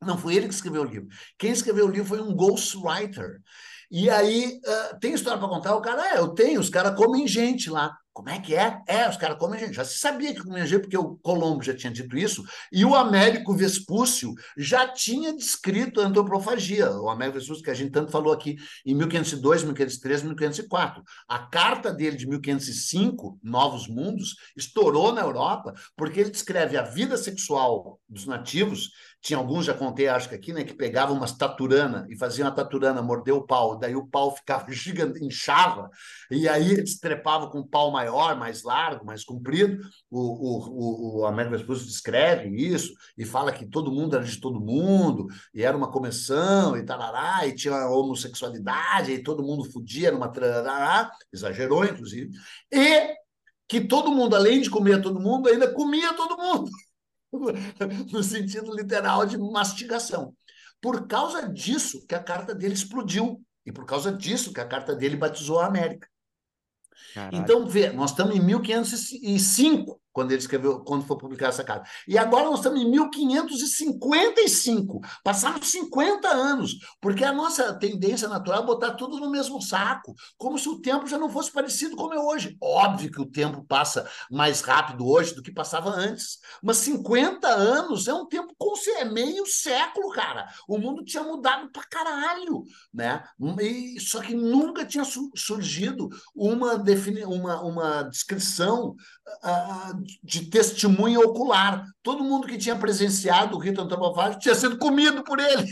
Não 0.00 0.16
foi 0.16 0.36
ele 0.36 0.46
que 0.46 0.54
escreveu 0.54 0.82
o 0.82 0.84
livro. 0.84 1.08
Quem 1.36 1.50
escreveu 1.50 1.86
o 1.86 1.90
livro 1.90 2.06
foi 2.06 2.20
um 2.20 2.32
ghostwriter. 2.32 3.42
E 3.90 4.10
aí, 4.10 4.60
uh, 4.64 4.98
tem 4.98 5.14
história 5.14 5.38
para 5.38 5.48
contar? 5.48 5.74
O 5.74 5.80
cara, 5.80 6.14
é, 6.14 6.18
eu 6.18 6.28
tenho, 6.28 6.60
os 6.60 6.70
caras 6.70 6.96
comem 6.96 7.26
gente 7.26 7.70
lá. 7.70 7.96
Como 8.14 8.28
é 8.28 8.38
que 8.38 8.54
é? 8.54 8.80
É, 8.86 9.08
os 9.08 9.16
caras 9.16 9.36
comem 9.38 9.58
gente. 9.58 9.74
Já 9.74 9.84
se 9.84 9.98
sabia 9.98 10.32
que 10.32 10.40
comia 10.40 10.64
gente, 10.64 10.82
porque 10.82 10.96
o 10.96 11.16
Colombo 11.16 11.64
já 11.64 11.74
tinha 11.74 11.92
dito 11.92 12.16
isso, 12.16 12.44
e 12.70 12.84
o 12.84 12.94
Américo 12.94 13.52
Vespúcio 13.52 14.32
já 14.56 14.86
tinha 14.86 15.34
descrito 15.34 16.00
a 16.00 16.04
antropofagia. 16.04 16.92
O 16.92 17.10
Américo 17.10 17.40
Vespúcio, 17.40 17.64
que 17.64 17.72
a 17.72 17.74
gente 17.74 17.90
tanto 17.90 18.12
falou 18.12 18.32
aqui, 18.32 18.56
em 18.86 18.94
1502, 18.94 19.64
1503, 19.64 20.22
1504. 20.22 21.02
A 21.28 21.40
carta 21.40 21.92
dele 21.92 22.16
de 22.16 22.28
1505, 22.28 23.36
Novos 23.42 23.88
Mundos, 23.88 24.36
estourou 24.56 25.12
na 25.12 25.22
Europa, 25.22 25.74
porque 25.96 26.20
ele 26.20 26.30
descreve 26.30 26.76
a 26.76 26.82
vida 26.82 27.16
sexual 27.16 27.98
dos 28.08 28.26
nativos 28.26 28.90
tinha 29.24 29.38
alguns, 29.38 29.64
já 29.64 29.72
contei, 29.72 30.06
acho 30.06 30.28
que 30.28 30.34
aqui, 30.34 30.52
né, 30.52 30.64
que 30.64 30.74
pegavam 30.74 31.16
umas 31.16 31.32
taturana 31.32 32.06
e 32.10 32.16
faziam 32.16 32.46
a 32.46 32.50
taturana 32.50 33.00
morder 33.00 33.34
o 33.34 33.46
pau, 33.46 33.78
daí 33.78 33.96
o 33.96 34.06
pau 34.06 34.36
ficava 34.36 34.66
gigante, 34.70 35.24
inchava, 35.24 35.88
e 36.30 36.46
aí 36.46 36.72
eles 36.72 37.00
trepavam 37.00 37.48
com 37.48 37.60
um 37.60 37.66
pau 37.66 37.90
maior, 37.90 38.36
mais 38.36 38.62
largo, 38.62 39.06
mais 39.06 39.24
comprido. 39.24 39.82
O, 40.10 40.20
o, 40.20 40.58
o, 40.68 41.20
o 41.20 41.26
Américo 41.26 41.56
Vespucci 41.56 41.86
descreve 41.86 42.50
isso 42.50 42.92
e 43.16 43.24
fala 43.24 43.50
que 43.50 43.64
todo 43.64 43.90
mundo 43.90 44.14
era 44.14 44.24
de 44.26 44.38
todo 44.38 44.60
mundo, 44.60 45.26
e 45.54 45.62
era 45.62 45.74
uma 45.74 45.90
comissão, 45.90 46.76
e 46.76 46.84
tarará, 46.84 47.46
e 47.46 47.54
tinha 47.54 47.88
homossexualidade, 47.88 49.10
e 49.10 49.22
todo 49.22 49.42
mundo 49.42 49.64
fudia 49.72 50.12
numa 50.12 50.28
tarará, 50.28 51.10
exagerou, 51.32 51.82
inclusive, 51.82 52.30
e 52.70 53.14
que 53.66 53.80
todo 53.80 54.12
mundo, 54.12 54.36
além 54.36 54.60
de 54.60 54.68
comer 54.68 55.00
todo 55.00 55.18
mundo, 55.18 55.48
ainda 55.48 55.72
comia 55.72 56.12
todo 56.12 56.36
mundo. 56.36 56.70
no 58.12 58.22
sentido 58.22 58.74
literal 58.74 59.26
de 59.26 59.38
mastigação. 59.38 60.34
Por 60.80 61.06
causa 61.06 61.48
disso 61.48 62.06
que 62.06 62.14
a 62.14 62.22
carta 62.22 62.54
dele 62.54 62.74
explodiu 62.74 63.42
e 63.64 63.72
por 63.72 63.86
causa 63.86 64.12
disso 64.12 64.52
que 64.52 64.60
a 64.60 64.66
carta 64.66 64.94
dele 64.94 65.16
batizou 65.16 65.60
a 65.60 65.66
América. 65.66 66.08
Então, 67.32 67.66
vê, 67.66 67.90
nós 67.90 68.10
estamos 68.10 68.36
em 68.36 68.40
1505 68.40 70.00
quando 70.14 70.30
ele 70.30 70.40
escreveu, 70.40 70.80
quando 70.80 71.04
foi 71.04 71.18
publicar 71.18 71.48
essa 71.48 71.64
carta. 71.64 71.90
E 72.06 72.16
agora 72.16 72.44
nós 72.44 72.60
estamos 72.60 72.80
em 72.80 72.88
1555. 72.88 75.00
Passamos 75.24 75.68
50 75.68 76.28
anos, 76.28 76.78
porque 77.00 77.24
a 77.24 77.32
nossa 77.32 77.74
tendência 77.74 78.28
natural 78.28 78.62
é 78.62 78.66
botar 78.66 78.92
tudo 78.92 79.18
no 79.18 79.28
mesmo 79.28 79.60
saco, 79.60 80.14
como 80.38 80.56
se 80.56 80.68
o 80.68 80.80
tempo 80.80 81.08
já 81.08 81.18
não 81.18 81.28
fosse 81.28 81.50
parecido 81.50 81.96
como 81.96 82.14
é 82.14 82.18
hoje. 82.18 82.56
Óbvio 82.62 83.10
que 83.10 83.20
o 83.20 83.26
tempo 83.26 83.64
passa 83.64 84.08
mais 84.30 84.60
rápido 84.60 85.04
hoje 85.06 85.34
do 85.34 85.42
que 85.42 85.52
passava 85.52 85.90
antes, 85.90 86.38
mas 86.62 86.76
50 86.78 87.48
anos 87.48 88.06
é 88.06 88.14
um 88.14 88.26
tempo 88.26 88.54
com 88.56 88.74
é 88.90 89.04
meio 89.04 89.46
século, 89.46 90.10
cara. 90.10 90.48
O 90.68 90.78
mundo 90.78 91.04
tinha 91.04 91.22
mudado 91.22 91.70
pra 91.70 91.84
caralho, 91.84 92.64
né? 92.92 93.24
E, 93.60 93.98
só 94.00 94.20
que 94.20 94.34
nunca 94.34 94.84
tinha 94.84 95.04
surgido 95.34 96.08
uma, 96.34 96.78
defini 96.78 97.24
uma, 97.24 97.62
uma 97.62 98.02
descrição 98.02 98.96
uh, 99.44 100.03
de 100.22 100.46
testemunha 100.46 101.18
ocular. 101.20 101.84
Todo 102.02 102.24
mundo 102.24 102.46
que 102.46 102.58
tinha 102.58 102.76
presenciado 102.76 103.56
o 103.56 103.60
rito 103.60 103.80
antropofágico 103.80 104.40
tinha 104.40 104.54
sido 104.54 104.78
comido 104.78 105.22
por 105.24 105.38
ele. 105.38 105.66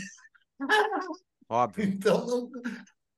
Óbvio. 1.49 1.85
Então 1.85 2.25
não, 2.25 2.49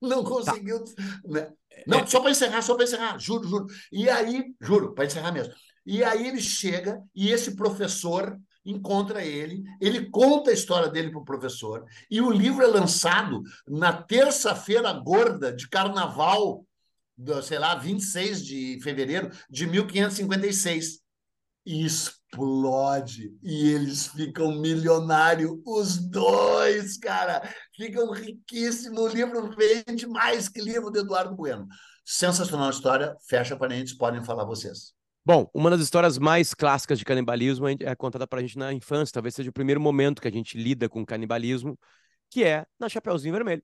não 0.02 0.24
conseguiu. 0.24 0.84
Tá. 0.84 1.04
Né? 1.26 1.54
Não, 1.88 2.00
é, 2.00 2.06
só 2.06 2.20
para 2.20 2.32
encerrar, 2.32 2.62
só 2.62 2.76
para 2.76 2.84
encerrar, 2.84 3.18
juro, 3.18 3.48
juro. 3.48 3.66
E 3.92 4.10
aí, 4.10 4.54
juro, 4.62 4.94
para 4.94 5.06
encerrar 5.06 5.32
mesmo. 5.32 5.54
E 5.86 6.04
aí 6.04 6.28
ele 6.28 6.42
chega 6.42 7.02
e 7.14 7.32
esse 7.32 7.56
professor 7.56 8.38
encontra 8.66 9.24
ele, 9.24 9.64
ele 9.80 10.10
conta 10.10 10.50
a 10.50 10.54
história 10.54 10.90
dele 10.90 11.12
para 11.12 11.20
o 11.20 11.26
professor, 11.26 11.86
e 12.10 12.20
o 12.20 12.32
livro 12.32 12.64
é 12.64 12.68
lançado 12.68 13.44
na 13.68 13.94
terça-feira 13.94 14.92
gorda 14.92 15.54
de 15.54 15.70
carnaval, 15.70 16.66
do, 17.16 17.42
sei 17.44 17.60
lá, 17.60 17.76
26 17.76 18.44
de 18.44 18.80
fevereiro 18.82 19.30
de 19.50 19.68
1556 19.68 21.00
e 21.66 21.86
explode. 21.86 23.34
E 23.42 23.72
eles 23.72 24.08
ficam 24.08 24.60
milionários, 24.60 25.52
os 25.66 25.98
dois, 25.98 26.98
cara. 26.98 27.42
Ficam 27.76 28.12
riquíssimos. 28.12 29.00
O 29.00 29.08
livro 29.08 29.56
vende 29.56 30.06
mais 30.06 30.48
que 30.48 30.62
livro 30.62 30.92
do 30.92 31.00
Eduardo 31.00 31.36
Bueno. 31.36 31.68
Sensacional 32.04 32.70
história. 32.70 33.16
Fecha 33.28 33.58
parênteses, 33.58 33.98
podem 33.98 34.24
falar 34.24 34.46
vocês. 34.46 34.94
Bom, 35.26 35.50
uma 35.56 35.72
das 35.72 35.82
histórias 35.82 36.20
mais 36.20 36.54
clássicas 36.54 37.00
de 37.00 37.06
canibalismo 37.06 37.68
é 37.68 37.96
contada 37.96 38.28
para 38.28 38.40
a 38.40 38.42
gente 38.44 38.60
na 38.60 38.72
infância. 38.72 39.14
Talvez 39.14 39.34
seja 39.34 39.50
o 39.50 39.54
primeiro 39.54 39.82
momento 39.82 40.22
que 40.22 40.28
a 40.28 40.32
gente 40.32 40.56
lida 40.56 40.88
com 40.88 41.04
canibalismo, 41.04 41.80
que 42.30 42.44
é 42.44 42.64
na 42.80 42.88
Chapeuzinho 42.88 43.34
Vermelho. 43.34 43.64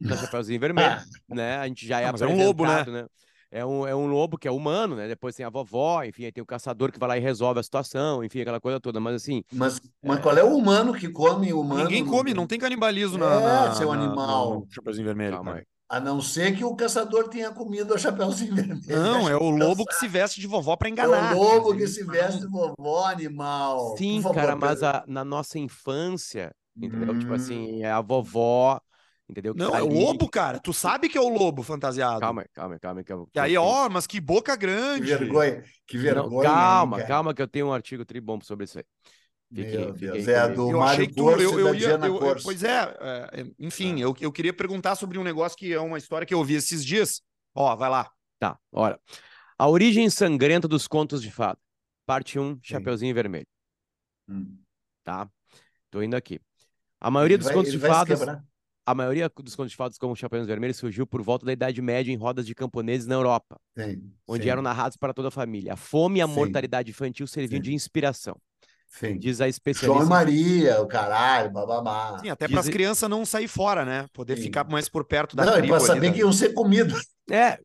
Na 0.00 0.16
Chapeuzinho 0.18 0.58
Vermelho, 0.58 1.00
né? 1.28 1.58
A 1.58 1.68
gente 1.68 1.86
já 1.86 2.00
é 2.00 2.06
ah, 2.06 2.08
apresentado, 2.08 2.40
é 2.40 2.42
um 2.42 2.46
lobo, 2.46 2.66
né? 2.66 2.84
né? 2.86 3.06
É 3.54 3.64
um, 3.64 3.86
é 3.86 3.94
um 3.94 4.06
lobo 4.06 4.36
que 4.36 4.48
é 4.48 4.50
humano, 4.50 4.96
né? 4.96 5.06
Depois 5.06 5.36
tem 5.36 5.46
a 5.46 5.48
vovó, 5.48 6.02
enfim, 6.02 6.24
aí 6.24 6.32
tem 6.32 6.42
o 6.42 6.46
caçador 6.46 6.90
que 6.90 6.98
vai 6.98 7.10
lá 7.10 7.16
e 7.16 7.20
resolve 7.20 7.60
a 7.60 7.62
situação, 7.62 8.24
enfim, 8.24 8.40
aquela 8.40 8.60
coisa 8.60 8.80
toda. 8.80 8.98
Mas 8.98 9.14
assim. 9.14 9.44
Mas, 9.52 9.80
mas 10.02 10.18
é... 10.18 10.20
qual 10.20 10.36
é 10.36 10.42
o 10.42 10.56
humano 10.56 10.92
que 10.92 11.08
come 11.08 11.52
humano? 11.52 11.84
Ninguém 11.84 12.04
come, 12.04 12.34
não 12.34 12.48
tem 12.48 12.58
canibalismo. 12.58 13.22
É, 13.22 13.40
na, 13.40 13.72
seu 13.72 13.94
na, 13.94 14.02
animal. 14.02 14.54
No 14.54 14.66
Chapeuzinho 14.68 15.06
Vermelho. 15.06 15.36
Calma. 15.36 15.62
A 15.88 16.00
não 16.00 16.20
ser 16.20 16.56
que 16.56 16.64
o 16.64 16.74
caçador 16.74 17.28
tenha 17.28 17.52
comido 17.52 17.94
o 17.94 17.98
Chapeuzinho 17.98 18.56
Vermelho. 18.56 18.82
Não, 18.88 19.28
é 19.28 19.36
o 19.36 19.50
lobo 19.50 19.86
que 19.86 19.94
se 19.94 20.08
veste 20.08 20.40
de 20.40 20.48
vovó 20.48 20.74
para 20.74 20.88
enganar. 20.88 21.32
É 21.32 21.36
o 21.36 21.38
lobo 21.38 21.76
que 21.76 21.86
se 21.86 22.02
veste 22.02 22.40
de 22.40 22.48
vovó, 22.48 23.06
animal. 23.06 23.96
Sim, 23.96 24.20
favor, 24.20 24.34
cara, 24.34 24.56
mas 24.56 24.82
a, 24.82 25.04
na 25.06 25.24
nossa 25.24 25.60
infância, 25.60 26.52
entendeu? 26.76 27.14
Hum. 27.14 27.18
Tipo 27.20 27.34
assim, 27.34 27.84
é 27.84 27.92
a 27.92 28.00
vovó 28.00 28.80
Entendeu? 29.28 29.54
Que 29.54 29.60
não, 29.60 29.70
tá 29.70 29.78
é 29.78 29.82
o 29.82 29.88
lobo, 29.88 30.28
cara. 30.28 30.58
Tu 30.58 30.72
sabe 30.72 31.08
que 31.08 31.16
é 31.16 31.20
o 31.20 31.28
lobo 31.28 31.62
fantasiado. 31.62 32.20
Calma, 32.20 32.44
calma, 32.52 32.78
calma. 32.78 33.02
calma 33.02 33.26
e 33.34 33.38
aí, 33.38 33.56
ó, 33.56 33.88
mas 33.88 34.06
que 34.06 34.20
boca 34.20 34.54
grande. 34.54 35.06
Que 35.06 35.16
vergonha, 35.16 35.64
que 35.86 35.98
vergonha. 35.98 36.30
Não, 36.30 36.42
calma, 36.42 37.00
hein, 37.00 37.06
calma, 37.06 37.34
que 37.34 37.40
eu 37.40 37.48
tenho 37.48 37.68
um 37.68 37.72
artigo 37.72 38.04
tribom 38.04 38.38
sobre 38.42 38.64
isso 38.64 38.78
aí. 38.78 38.84
Fiquei, 39.54 39.78
Meu 39.78 39.92
Deus, 39.92 40.28
é 40.28 40.48
do 40.48 40.70
eu 40.70 40.78
Mário 40.78 41.14
tu, 41.14 41.30
eu, 41.30 41.60
eu, 41.60 41.74
ia, 41.74 41.90
eu, 41.90 42.20
eu, 42.20 42.36
Pois 42.42 42.64
é, 42.64 42.96
é 43.32 43.46
enfim, 43.58 43.96
ah. 43.96 44.00
eu, 44.00 44.16
eu 44.20 44.32
queria 44.32 44.52
perguntar 44.52 44.96
sobre 44.96 45.16
um 45.16 45.22
negócio 45.22 45.56
que 45.56 45.72
é 45.72 45.80
uma 45.80 45.96
história 45.96 46.26
que 46.26 46.34
eu 46.34 46.38
ouvi 46.38 46.54
esses 46.54 46.84
dias. 46.84 47.22
Ó, 47.54 47.74
vai 47.76 47.88
lá. 47.88 48.10
Tá, 48.38 48.58
olha. 48.72 48.98
A 49.56 49.68
origem 49.68 50.10
sangrenta 50.10 50.66
dos 50.66 50.88
contos 50.88 51.22
de 51.22 51.30
fada. 51.30 51.58
Parte 52.04 52.38
1, 52.38 52.58
Chapeuzinho 52.62 53.14
Vermelho. 53.14 53.46
Hum. 54.28 54.58
Tá? 55.04 55.30
Tô 55.90 56.02
indo 56.02 56.16
aqui. 56.16 56.40
A 57.00 57.10
maioria 57.10 57.36
ele 57.36 57.38
dos 57.38 57.46
vai, 57.46 57.54
contos 57.54 57.72
de 57.72 57.78
fadas 57.78 58.20
a 58.86 58.94
maioria 58.94 59.30
dos 59.42 59.54
contos 59.54 59.70
de 59.70 59.76
fadas 59.76 59.98
como 59.98 60.14
Chapéus 60.14 60.46
Vermelhos 60.46 60.76
surgiu 60.76 61.06
por 61.06 61.22
volta 61.22 61.46
da 61.46 61.52
Idade 61.52 61.80
Média 61.80 62.12
em 62.12 62.16
rodas 62.16 62.46
de 62.46 62.54
camponeses 62.54 63.06
na 63.06 63.14
Europa, 63.14 63.58
sim, 63.76 64.02
onde 64.26 64.44
sim. 64.44 64.50
eram 64.50 64.62
narrados 64.62 64.96
para 64.96 65.14
toda 65.14 65.28
a 65.28 65.30
família. 65.30 65.72
A 65.72 65.76
fome 65.76 66.18
e 66.18 66.22
a 66.22 66.26
sim. 66.26 66.34
mortalidade 66.34 66.90
infantil 66.90 67.26
serviam 67.26 67.60
de 67.60 67.72
inspiração. 67.72 68.36
Sim. 68.86 69.18
Diz 69.18 69.40
a 69.40 69.48
especialista. 69.48 69.98
João 69.98 70.08
Maria, 70.08 70.80
o 70.80 70.86
caralho, 70.86 71.50
bababá. 71.50 72.18
Sim, 72.20 72.28
até 72.28 72.46
para 72.46 72.60
as 72.60 72.68
crianças 72.68 73.10
não 73.10 73.24
sair 73.24 73.48
fora, 73.48 73.84
né? 73.84 74.06
Poder 74.12 74.36
ficar 74.36 74.64
mais 74.68 74.88
por 74.88 75.04
perto 75.04 75.34
da 75.34 75.44
Não, 75.44 75.58
e 75.58 75.66
para 75.66 75.80
saber 75.80 76.12
que 76.12 76.20
iam 76.20 76.32
ser 76.32 76.52
comidos. 76.54 77.04
É, 77.28 77.58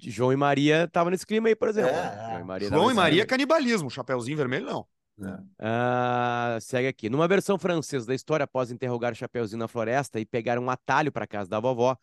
João 0.00 0.32
e 0.32 0.36
Maria 0.36 0.84
estavam 0.84 1.10
nesse 1.10 1.26
clima 1.26 1.48
aí, 1.48 1.54
por 1.54 1.68
exemplo. 1.68 1.90
É, 1.90 1.94
é. 1.94 2.28
João 2.28 2.40
e 2.40 2.44
Maria, 2.44 2.68
João 2.68 2.90
e 2.90 2.94
Maria 2.94 3.26
canibalismo, 3.26 3.90
Chapeuzinho 3.90 4.36
Vermelho 4.36 4.66
não. 4.66 4.86
Uh, 5.28 6.60
segue 6.60 6.88
aqui. 6.88 7.10
Numa 7.10 7.28
versão 7.28 7.58
francesa 7.58 8.06
da 8.06 8.14
história, 8.14 8.44
após 8.44 8.70
interrogar 8.70 9.14
Chapeuzinho 9.14 9.58
na 9.58 9.68
floresta 9.68 10.18
e 10.18 10.26
pegar 10.26 10.58
um 10.58 10.70
atalho 10.70 11.12
para 11.12 11.26
casa 11.26 11.48
da 11.48 11.60
vovó, 11.60 11.96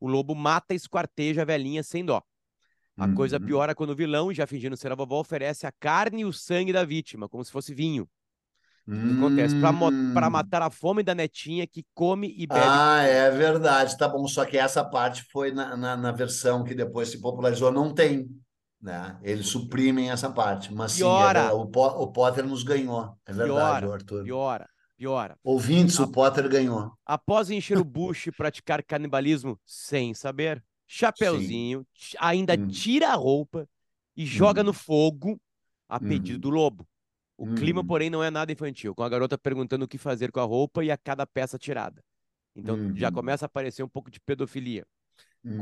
o 0.00 0.08
lobo 0.08 0.34
mata 0.34 0.74
e 0.74 0.76
esquarteja 0.76 1.42
a 1.42 1.44
velhinha 1.44 1.82
sem 1.82 2.04
dó. 2.04 2.22
A 2.96 3.06
uhum. 3.06 3.14
coisa 3.14 3.40
piora 3.40 3.74
quando 3.74 3.90
o 3.90 3.96
vilão, 3.96 4.32
já 4.32 4.46
fingindo 4.46 4.76
ser 4.76 4.92
a 4.92 4.94
vovó, 4.94 5.20
oferece 5.20 5.66
a 5.66 5.72
carne 5.72 6.22
e 6.22 6.24
o 6.24 6.32
sangue 6.32 6.72
da 6.72 6.84
vítima, 6.84 7.28
como 7.28 7.44
se 7.44 7.50
fosse 7.50 7.74
vinho. 7.74 8.08
O 8.86 8.92
que 8.92 9.16
acontece? 9.16 9.54
Para 9.60 10.28
hum. 10.28 10.30
matar 10.30 10.60
a 10.60 10.68
fome 10.68 11.02
da 11.02 11.14
netinha 11.14 11.66
que 11.66 11.86
come 11.94 12.34
e 12.36 12.46
bebe. 12.46 12.60
Ah, 12.62 13.02
é 13.02 13.30
verdade. 13.30 13.96
Tá 13.96 14.06
bom. 14.06 14.26
Só 14.28 14.44
que 14.44 14.58
essa 14.58 14.84
parte 14.84 15.24
foi 15.32 15.52
na, 15.52 15.74
na, 15.74 15.96
na 15.96 16.12
versão 16.12 16.62
que 16.62 16.74
depois 16.74 17.08
se 17.08 17.18
popularizou. 17.18 17.72
Não 17.72 17.94
tem. 17.94 18.28
Né? 18.84 19.18
Eles 19.22 19.46
suprimem 19.46 20.10
essa 20.10 20.30
parte. 20.30 20.70
Mas 20.70 20.94
piora. 20.98 21.44
sim, 21.44 21.48
é, 21.48 21.52
o, 21.52 21.62
o 21.62 22.12
Potter 22.12 22.46
nos 22.46 22.62
ganhou. 22.62 23.16
É 23.24 23.32
verdade, 23.32 23.80
piora, 23.80 23.94
Arthur. 23.94 24.24
Piora, 24.24 24.68
piora. 24.94 25.38
Ouvintes, 25.42 25.98
o 25.98 26.06
Potter 26.06 26.46
ganhou. 26.50 26.92
Após 27.06 27.48
encher 27.48 27.78
o 27.78 27.84
bucho 27.84 28.28
e 28.28 28.32
praticar 28.32 28.84
canibalismo 28.84 29.58
sem 29.64 30.12
saber, 30.12 30.62
Chapeuzinho 30.86 31.86
sim. 31.96 32.14
ainda 32.20 32.52
hum. 32.52 32.68
tira 32.68 33.08
a 33.08 33.14
roupa 33.14 33.66
e 34.14 34.26
joga 34.26 34.60
hum. 34.60 34.64
no 34.64 34.74
fogo 34.74 35.40
a 35.88 35.98
pedido 35.98 36.36
hum. 36.36 36.40
do 36.40 36.50
lobo. 36.50 36.86
O 37.38 37.54
clima, 37.54 37.80
hum. 37.80 37.86
porém, 37.86 38.10
não 38.10 38.22
é 38.22 38.30
nada 38.30 38.52
infantil, 38.52 38.94
com 38.94 39.02
a 39.02 39.08
garota 39.08 39.38
perguntando 39.38 39.86
o 39.86 39.88
que 39.88 39.96
fazer 39.96 40.30
com 40.30 40.40
a 40.40 40.44
roupa 40.44 40.84
e 40.84 40.90
a 40.90 40.98
cada 40.98 41.26
peça 41.26 41.58
tirada. 41.58 42.04
Então 42.54 42.94
já 42.94 43.08
uhum. 43.08 43.14
começa 43.14 43.46
a 43.46 43.48
aparecer 43.48 43.82
um 43.82 43.88
pouco 43.88 44.10
de 44.10 44.20
pedofilia. 44.20 44.86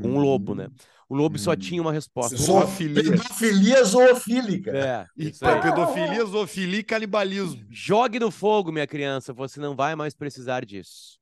Com 0.01 0.09
um 0.09 0.19
lobo, 0.19 0.55
né? 0.55 0.69
O 1.09 1.15
lobo 1.15 1.39
só 1.39 1.55
tinha 1.55 1.81
uma 1.83 1.93
resposta. 1.93 2.37
Zoofilia. 2.37 3.03
Pedofilia 3.03 3.85
zoofílica. 3.85 4.71
É, 4.77 5.07
isso 5.17 5.45
aí. 5.45 5.61
Pedofilia, 5.61 6.25
zoofilia 6.25 6.81
e 6.81 6.85
canibalismo. 6.85 7.65
Jogue 7.71 8.19
no 8.19 8.31
fogo, 8.31 8.73
minha 8.73 8.87
criança, 8.87 9.33
você 9.33 9.61
não 9.61 9.77
vai 9.77 9.95
mais 9.95 10.15
precisar 10.15 10.65
disso. 10.65 11.19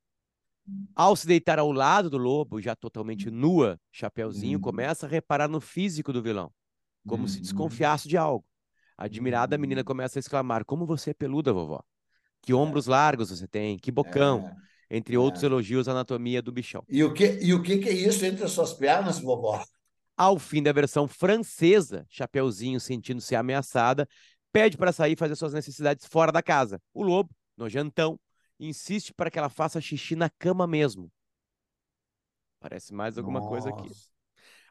Ao 0.95 1.15
se 1.15 1.25
deitar 1.25 1.57
ao 1.57 1.71
lado 1.71 2.09
do 2.09 2.17
lobo, 2.17 2.61
já 2.61 2.75
totalmente 2.75 3.29
nua, 3.31 3.79
Chapeuzinho 3.91 4.57
Hum. 4.57 4.61
começa 4.61 5.05
a 5.05 5.09
reparar 5.09 5.47
no 5.47 5.59
físico 5.61 6.11
do 6.13 6.21
vilão, 6.21 6.51
como 7.05 7.27
se 7.27 7.39
Hum. 7.39 7.41
desconfiasse 7.41 8.07
de 8.07 8.17
algo. 8.17 8.45
Admirada, 8.97 9.55
a 9.55 9.59
menina 9.59 9.83
começa 9.83 10.19
a 10.19 10.21
exclamar: 10.21 10.63
Como 10.65 10.85
você 10.85 11.11
é 11.11 11.13
peluda, 11.13 11.51
vovó? 11.51 11.81
Que 12.41 12.53
ombros 12.53 12.87
largos 12.87 13.29
você 13.29 13.47
tem, 13.47 13.77
que 13.77 13.91
bocão, 13.91 14.39
É. 14.47 14.55
entre 14.93 15.17
outros 15.17 15.41
elogios 15.41 15.87
à 15.87 15.91
anatomia 15.91 16.41
do 16.41 16.51
bichão. 16.51 16.83
E 16.89 17.01
o, 17.01 17.13
que, 17.13 17.39
e 17.41 17.53
o 17.53 17.63
que, 17.63 17.77
que 17.77 17.87
é 17.87 17.93
isso 17.93 18.25
entre 18.25 18.43
as 18.43 18.51
suas 18.51 18.73
pernas, 18.73 19.19
vovó? 19.19 19.63
Ao 20.17 20.37
fim 20.37 20.61
da 20.61 20.73
versão 20.73 21.07
francesa, 21.07 22.05
Chapeuzinho, 22.09 22.77
sentindo-se 22.77 23.33
ameaçada, 23.33 24.05
pede 24.51 24.75
para 24.75 24.91
sair 24.91 25.13
e 25.13 25.15
fazer 25.15 25.37
suas 25.37 25.53
necessidades 25.53 26.05
fora 26.05 26.29
da 26.29 26.43
casa. 26.43 26.81
O 26.93 27.03
lobo, 27.03 27.33
nojentão, 27.55 28.19
insiste 28.59 29.13
para 29.13 29.31
que 29.31 29.39
ela 29.39 29.47
faça 29.47 29.79
xixi 29.79 30.13
na 30.13 30.29
cama 30.29 30.67
mesmo. 30.67 31.09
Parece 32.59 32.93
mais 32.93 33.17
alguma 33.17 33.39
coisa 33.39 33.69
aqui. 33.69 33.87
Nossa. 33.87 34.11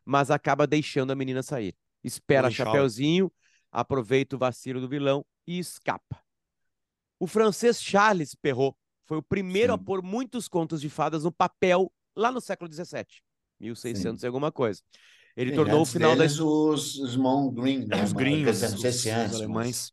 Mas 0.04 0.30
acaba 0.30 0.66
deixando 0.66 1.12
a 1.12 1.16
menina 1.16 1.42
sair. 1.42 1.74
Espera 2.04 2.50
shower. 2.50 2.72
Chapeuzinho, 2.72 3.32
aproveita 3.72 4.36
o 4.36 4.38
vacilo 4.38 4.82
do 4.82 4.88
vilão 4.88 5.24
e 5.46 5.58
escapa. 5.58 6.22
O 7.18 7.26
francês 7.26 7.82
Charles 7.82 8.34
Perrault 8.34 8.76
foi 9.10 9.18
o 9.18 9.22
primeiro 9.24 9.74
a 9.74 9.76
Sim. 9.76 9.82
pôr 9.82 10.04
muitos 10.04 10.46
contos 10.46 10.80
de 10.80 10.88
fadas 10.88 11.24
no 11.24 11.32
papel 11.32 11.92
lá 12.14 12.30
no 12.30 12.40
século 12.40 12.72
XVII, 12.72 13.04
1600 13.58 14.22
e 14.22 14.26
alguma 14.28 14.52
coisa. 14.52 14.80
Ele 15.36 15.50
Sim, 15.50 15.56
tornou 15.56 15.80
o 15.80 15.84
final 15.84 16.10
da 16.12 16.18
deles, 16.18 16.38
os, 16.38 16.94
os 16.94 17.16
Mon 17.16 17.50
Green, 17.50 17.86
né? 17.88 18.04
Os 18.04 18.12
Quer 18.12 18.18
gringos, 18.20 18.62
os, 18.62 18.80
se 18.80 19.08
os 19.10 19.34
alemães. 19.34 19.92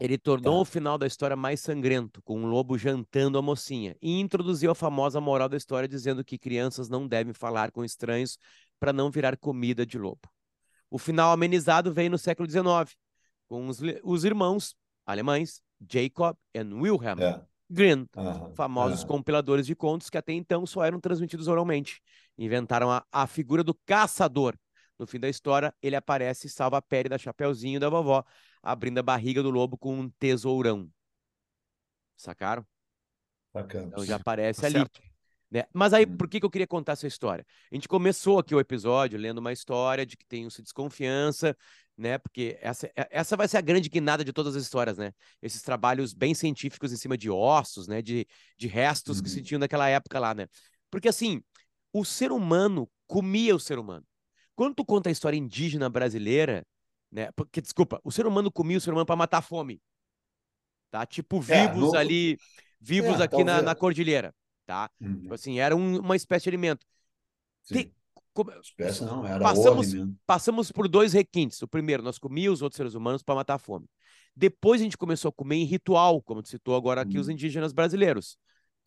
Ele 0.00 0.16
tornou 0.16 0.54
Tá. 0.54 0.60
o 0.60 0.64
final 0.64 0.96
da 0.96 1.08
história 1.08 1.34
mais 1.34 1.58
sangrento, 1.58 2.22
com 2.22 2.38
um 2.38 2.46
lobo 2.46 2.78
jantando 2.78 3.36
a 3.36 3.42
mocinha, 3.42 3.96
e 4.00 4.20
introduziu 4.20 4.70
a 4.70 4.76
famosa 4.76 5.20
moral 5.20 5.48
da 5.48 5.56
história 5.56 5.88
dizendo 5.88 6.24
que 6.24 6.38
crianças 6.38 6.88
não 6.88 7.08
devem 7.08 7.32
falar 7.34 7.72
com 7.72 7.84
estranhos 7.84 8.38
para 8.78 8.92
não 8.92 9.10
virar 9.10 9.36
comida 9.36 9.84
de 9.84 9.98
lobo. 9.98 10.30
O 10.88 10.98
final 10.98 11.32
amenizado 11.32 11.92
veio 11.92 12.12
no 12.12 12.18
século 12.18 12.48
XIX, 12.48 12.96
com 13.48 13.66
os, 13.66 13.80
os 14.04 14.24
irmãos 14.24 14.76
alemães 15.04 15.60
Jacob 15.90 16.36
e 16.54 16.60
Wilhelm 16.60 17.18
É. 17.20 17.51
Grimm, 17.72 18.06
aham, 18.16 18.52
famosos 18.54 19.02
aham. 19.02 19.04
compiladores 19.04 19.66
de 19.66 19.74
contos 19.74 20.10
que 20.10 20.18
até 20.18 20.32
então 20.32 20.66
só 20.66 20.84
eram 20.84 21.00
transmitidos 21.00 21.48
oralmente. 21.48 22.02
Inventaram 22.38 22.90
a, 22.90 23.04
a 23.10 23.26
figura 23.26 23.64
do 23.64 23.74
caçador. 23.86 24.56
No 24.98 25.06
fim 25.06 25.18
da 25.18 25.28
história, 25.28 25.74
ele 25.82 25.96
aparece 25.96 26.46
e 26.46 26.50
salva 26.50 26.76
a 26.78 26.82
pele 26.82 27.08
da 27.08 27.18
Chapeuzinho 27.18 27.80
da 27.80 27.88
vovó, 27.88 28.24
abrindo 28.62 28.98
a 28.98 29.02
barriga 29.02 29.42
do 29.42 29.50
lobo 29.50 29.76
com 29.78 29.98
um 29.98 30.10
tesourão. 30.10 30.90
Sacaram? 32.16 32.66
Bacana. 33.52 33.86
Então 33.88 34.04
já 34.04 34.16
aparece 34.16 34.60
Tá 34.60 34.66
ali. 34.66 34.78
certo. 34.78 35.00
Né? 35.50 35.64
Mas 35.72 35.92
aí, 35.92 36.06
Hum. 36.06 36.16
por 36.16 36.28
que, 36.28 36.40
que 36.40 36.46
eu 36.46 36.50
queria 36.50 36.66
contar 36.66 36.92
essa 36.92 37.06
história? 37.06 37.44
A 37.70 37.74
gente 37.74 37.86
começou 37.86 38.38
aqui 38.38 38.54
o 38.54 38.60
episódio 38.60 39.18
lendo 39.18 39.38
uma 39.38 39.52
história 39.52 40.06
de 40.06 40.16
que 40.16 40.24
tem 40.26 40.46
um 40.46 40.48
desconfiança, 40.48 41.56
né? 41.96 42.18
Porque 42.18 42.58
essa, 42.60 42.86
é- 42.96 43.08
essa 43.10 43.36
vai 43.36 43.48
ser 43.48 43.58
a 43.58 43.60
grande 43.60 43.88
guinada 43.88 44.24
de 44.24 44.32
todas 44.32 44.56
as 44.56 44.62
histórias, 44.62 44.98
né? 44.98 45.12
Esses 45.40 45.62
trabalhos 45.62 46.14
bem 46.14 46.34
científicos 46.34 46.92
em 46.92 46.96
cima 46.96 47.16
de 47.16 47.30
ossos, 47.30 47.86
né? 47.88 48.02
De, 48.02 48.26
de 48.58 48.66
restos 48.66 49.20
que 49.20 49.28
se 49.28 49.38
Uhum. 49.38 49.44
tinham 49.44 49.58
naquela 49.60 49.88
época 49.88 50.18
lá, 50.18 50.34
né? 50.34 50.46
Porque 50.90 51.08
assim, 51.08 51.42
o 51.92 52.04
ser 52.04 52.32
humano 52.32 52.90
comia 53.06 53.54
o 53.54 53.60
ser 53.60 53.78
humano. 53.78 54.06
Quando 54.54 54.74
tu 54.74 54.84
conta 54.84 55.08
a 55.08 55.12
história 55.12 55.36
indígena 55.36 55.88
brasileira, 55.88 56.66
né? 57.10 57.30
Porque, 57.32 57.60
desculpa, 57.60 58.00
o 58.04 58.10
ser 58.12 58.26
humano 58.26 58.50
comia 58.50 58.78
o 58.78 58.80
ser 58.80 58.90
humano 58.90 59.06
para 59.06 59.16
matar 59.16 59.38
a 59.38 59.42
fome. 59.42 59.80
Tá? 60.90 61.06
Tipo, 61.06 61.40
É, 61.48 61.66
vivos 61.66 61.90
no- 61.92 61.96
ali, 61.96 62.38
vivos 62.80 63.18
É, 63.20 63.24
aqui 63.24 63.44
na, 63.44 63.62
na 63.62 63.74
cordilheira, 63.74 64.34
tá? 64.66 64.90
Uhum. 65.00 65.20
Tipo 65.22 65.34
assim, 65.34 65.58
era 65.58 65.74
um- 65.74 66.00
uma 66.00 66.16
espécie 66.16 66.44
de 66.44 66.50
alimento. 66.50 66.86
Tem- 67.68 67.92
como- 68.32 68.50
Espécie 68.60 69.04
não, 69.04 69.26
era 69.26 69.40
Passamos- 69.42 69.88
alimento. 69.92 70.16
Passamos 70.26 70.72
por 70.72 70.88
dois 70.88 71.12
requintes. 71.12 71.60
O 71.62 71.68
primeiro, 71.68 72.02
nós 72.02 72.18
comíamos 72.18 72.58
os 72.58 72.62
outros 72.62 72.76
seres 72.76 72.94
humanos 72.94 73.22
para 73.22 73.34
matar 73.34 73.54
a 73.54 73.58
fome. 73.58 73.86
Depois 74.34 74.80
a 74.80 74.84
gente 74.84 74.96
começou 74.96 75.28
a 75.28 75.32
comer 75.32 75.56
em 75.56 75.64
ritual, 75.64 76.22
como 76.22 76.42
tu 76.42 76.48
citou 76.48 76.74
agora 76.74 77.02
aqui 77.02 77.18
os 77.18 77.28
Hum. 77.28 77.32
indígenas 77.32 77.72
brasileiros, 77.72 78.38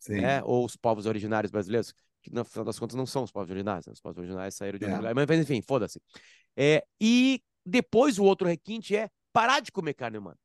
né? 0.08 0.42
Ou 0.44 0.64
os 0.64 0.76
povos 0.76 1.06
originários 1.06 1.50
brasileiros, 1.50 1.92
que 2.22 2.32
no 2.32 2.44
final 2.44 2.64
das 2.64 2.78
contas 2.78 2.96
não 2.96 3.06
são 3.06 3.22
os 3.22 3.30
povos 3.30 3.50
originários, 3.50 3.86
né? 3.86 3.92
Os 3.92 4.00
povos 4.00 4.18
originários 4.18 4.54
saíram 4.56 4.78
de 4.78 4.84
outro 4.84 4.96
É. 4.96 5.10
lugar. 5.10 5.14
Mas 5.26 5.40
enfim, 5.40 5.62
foda-se. 5.62 6.00
É, 6.56 6.84
e 7.00 7.40
depois 7.64 8.18
o 8.18 8.24
outro 8.24 8.48
requinte 8.48 8.96
é 8.96 9.08
parar 9.32 9.60
de 9.60 9.70
comer 9.70 9.94
carne 9.94 10.18
humana. 10.18 10.38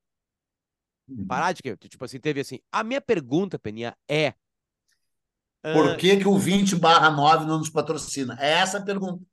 Uhum. 1.07 1.25
Parar 1.25 1.51
de 1.53 1.61
que, 1.63 1.75
tipo 1.75 2.05
assim, 2.05 2.19
teve 2.19 2.39
assim. 2.41 2.59
A 2.71 2.83
minha 2.83 3.01
pergunta, 3.01 3.57
Peninha, 3.57 3.97
é. 4.07 4.33
Por 5.61 5.89
ah, 5.91 5.95
que, 5.95 6.17
que 6.17 6.27
o 6.27 6.37
20 6.37 6.75
barra 6.75 7.09
9 7.11 7.45
não 7.45 7.59
nos 7.59 7.69
patrocina? 7.69 8.35
É 8.39 8.51
essa 8.53 8.79
a 8.79 8.81
pergunta. 8.83 9.23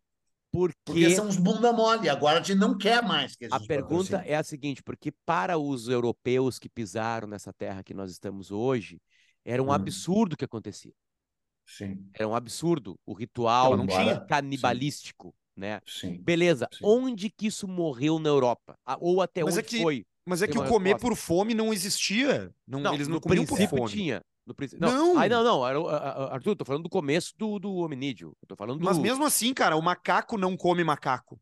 por 0.51 0.73
Porque 0.85 1.07
que- 1.07 1.15
são 1.15 1.27
uns 1.27 1.37
bunda 1.37 1.73
mole. 1.73 2.09
Agora 2.09 2.41
a 2.41 2.43
gente 2.43 2.59
não 2.59 2.77
quer 2.77 3.03
mais 3.03 3.37
que 3.37 3.45
eles 3.45 3.55
A 3.55 3.61
pergunta 3.61 4.23
é 4.27 4.35
a 4.37 4.43
seguinte, 4.43 4.83
porque 4.83 5.13
para 5.25 5.59
os 5.59 5.89
europeus 5.89 6.59
que 6.59 6.69
pisaram 6.69 7.29
nessa 7.29 7.53
terra 7.53 7.83
que 7.83 7.95
nós 7.95 8.11
estamos 8.11 8.51
hoje, 8.51 9.01
era 9.45 9.63
um 9.63 9.69
Hum. 9.69 9.73
absurdo 9.73 10.35
o 10.35 10.37
que 10.37 10.45
acontecia. 10.45 10.93
Sim, 11.67 12.11
Era 12.15 12.27
um 12.27 12.35
absurdo 12.35 12.99
o 13.05 13.13
ritual 13.13 13.77
não 13.77 13.87
tinha. 13.87 14.21
canibalístico, 14.21 15.35
né? 15.55 15.81
sim. 15.87 16.19
Beleza, 16.23 16.67
Sim. 16.73 16.79
onde 16.83 17.29
que 17.31 17.47
isso 17.47 17.69
morreu 17.69 18.19
na 18.19 18.29
Europa? 18.31 18.75
Ah, 18.87 18.97
Ou 19.01 19.21
até 19.21 19.45
Mas 19.45 19.55
onde 19.55 19.61
é 19.61 19.69
que 19.69 19.83
foi? 19.83 20.07
Mas 20.25 20.43
é 20.43 20.47
que 20.49 20.59
o 20.59 20.67
comer 20.67 20.95
resposta. 20.95 21.09
por 21.09 21.17
fome 21.17 21.55
não 21.55 21.73
existia. 21.73 22.51
Não, 22.67 22.81
Não, 22.81 22.95
eles 22.95 23.07
não 23.07 23.17
no 23.17 23.21
comiam 23.21 23.45
por 23.45 23.57
princípio 23.57 23.79
fome. 23.79 23.93
tinha. 23.93 24.23
No. 24.55 24.79
Não, 24.81 25.15
Não. 25.15 25.19
Aí, 25.19 25.29
não, 25.29 25.45
não, 25.45 25.65
Arthur, 25.65 26.57
tô 26.57 26.65
falando 26.65 26.83
do 26.85 26.89
começo 26.89 27.35
do, 27.37 27.59
do 27.59 27.73
hominídeo. 27.77 28.37
Eu 28.43 28.49
tô 28.49 28.57
falando 28.57 28.79
do... 28.79 28.85
Mas 28.85 28.99
mesmo 28.99 29.25
assim, 29.25 29.53
cara, 29.55 29.77
o 29.77 29.83
macaco 29.83 30.37
não 30.39 30.57
come 30.57 30.83
macaco. 30.85 31.41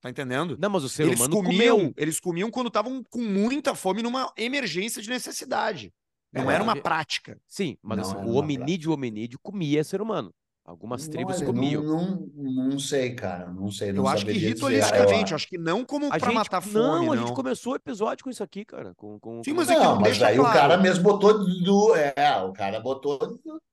Tá 0.00 0.10
entendendo? 0.10 0.56
Não, 0.58 0.70
mas 0.70 0.84
o 0.84 0.88
ser 0.88 1.04
eles 1.06 1.18
humano 1.18 1.34
comiam, 1.34 1.76
comeu. 1.78 1.94
eles 1.96 2.20
comiam 2.20 2.50
quando 2.50 2.68
estavam 2.68 3.02
com 3.10 3.20
muita 3.20 3.74
fome 3.74 4.02
numa 4.02 4.32
emergência 4.36 5.02
de 5.02 5.08
necessidade. 5.08 5.92
Não 6.32 6.50
É, 6.50 6.54
era 6.54 6.62
uma 6.62 6.72
a- 6.74 6.80
prática. 6.80 7.40
Sim, 7.46 7.76
mas 7.82 8.00
assim, 8.00 8.16
o 8.16 8.34
hominídeo, 8.34 8.90
o 8.90 8.94
hominídeo 8.94 9.38
comia 9.42 9.82
ser 9.82 10.00
humano. 10.02 10.32
Algumas 10.66 11.06
tribos 11.06 11.36
Olha, 11.36 11.46
comiam. 11.46 11.80
Não, 11.80 12.28
não, 12.34 12.68
não 12.70 12.78
sei, 12.80 13.14
cara. 13.14 13.48
Não 13.52 13.70
sei. 13.70 13.92
Não 13.92 14.02
Eu 14.02 14.08
acho 14.08 14.26
que 14.26 14.32
ritualisticamente, 14.32 15.30
Eu- 15.30 15.36
acho 15.36 15.46
que 15.46 15.56
não 15.56 15.84
como 15.84 16.06
A 16.06 16.18
pra 16.18 16.18
gente, 16.18 16.34
matar 16.34 16.60
fome, 16.60 16.74
não, 16.74 17.04
não. 17.04 17.12
a 17.12 17.16
gente 17.18 17.32
começou 17.34 17.74
o 17.74 17.76
episódio 17.76 18.24
com 18.24 18.30
isso 18.30 18.42
aqui, 18.42 18.64
cara. 18.64 18.92
Com, 18.96 19.16
com, 19.20 19.40
Sim, 19.44 19.52
mas 19.52 19.68
é 19.70 19.74
Não, 19.78 19.94
não 19.94 20.00
mas 20.00 20.20
aí 20.20 20.36
o 20.36 20.42
claro. 20.42 20.58
cara 20.58 20.76
mesmo 20.76 21.04
botou 21.04 21.38
du... 21.62 21.94
é, 21.94 22.42
o 22.42 22.52
cara 22.52 22.80
botou 22.80 23.16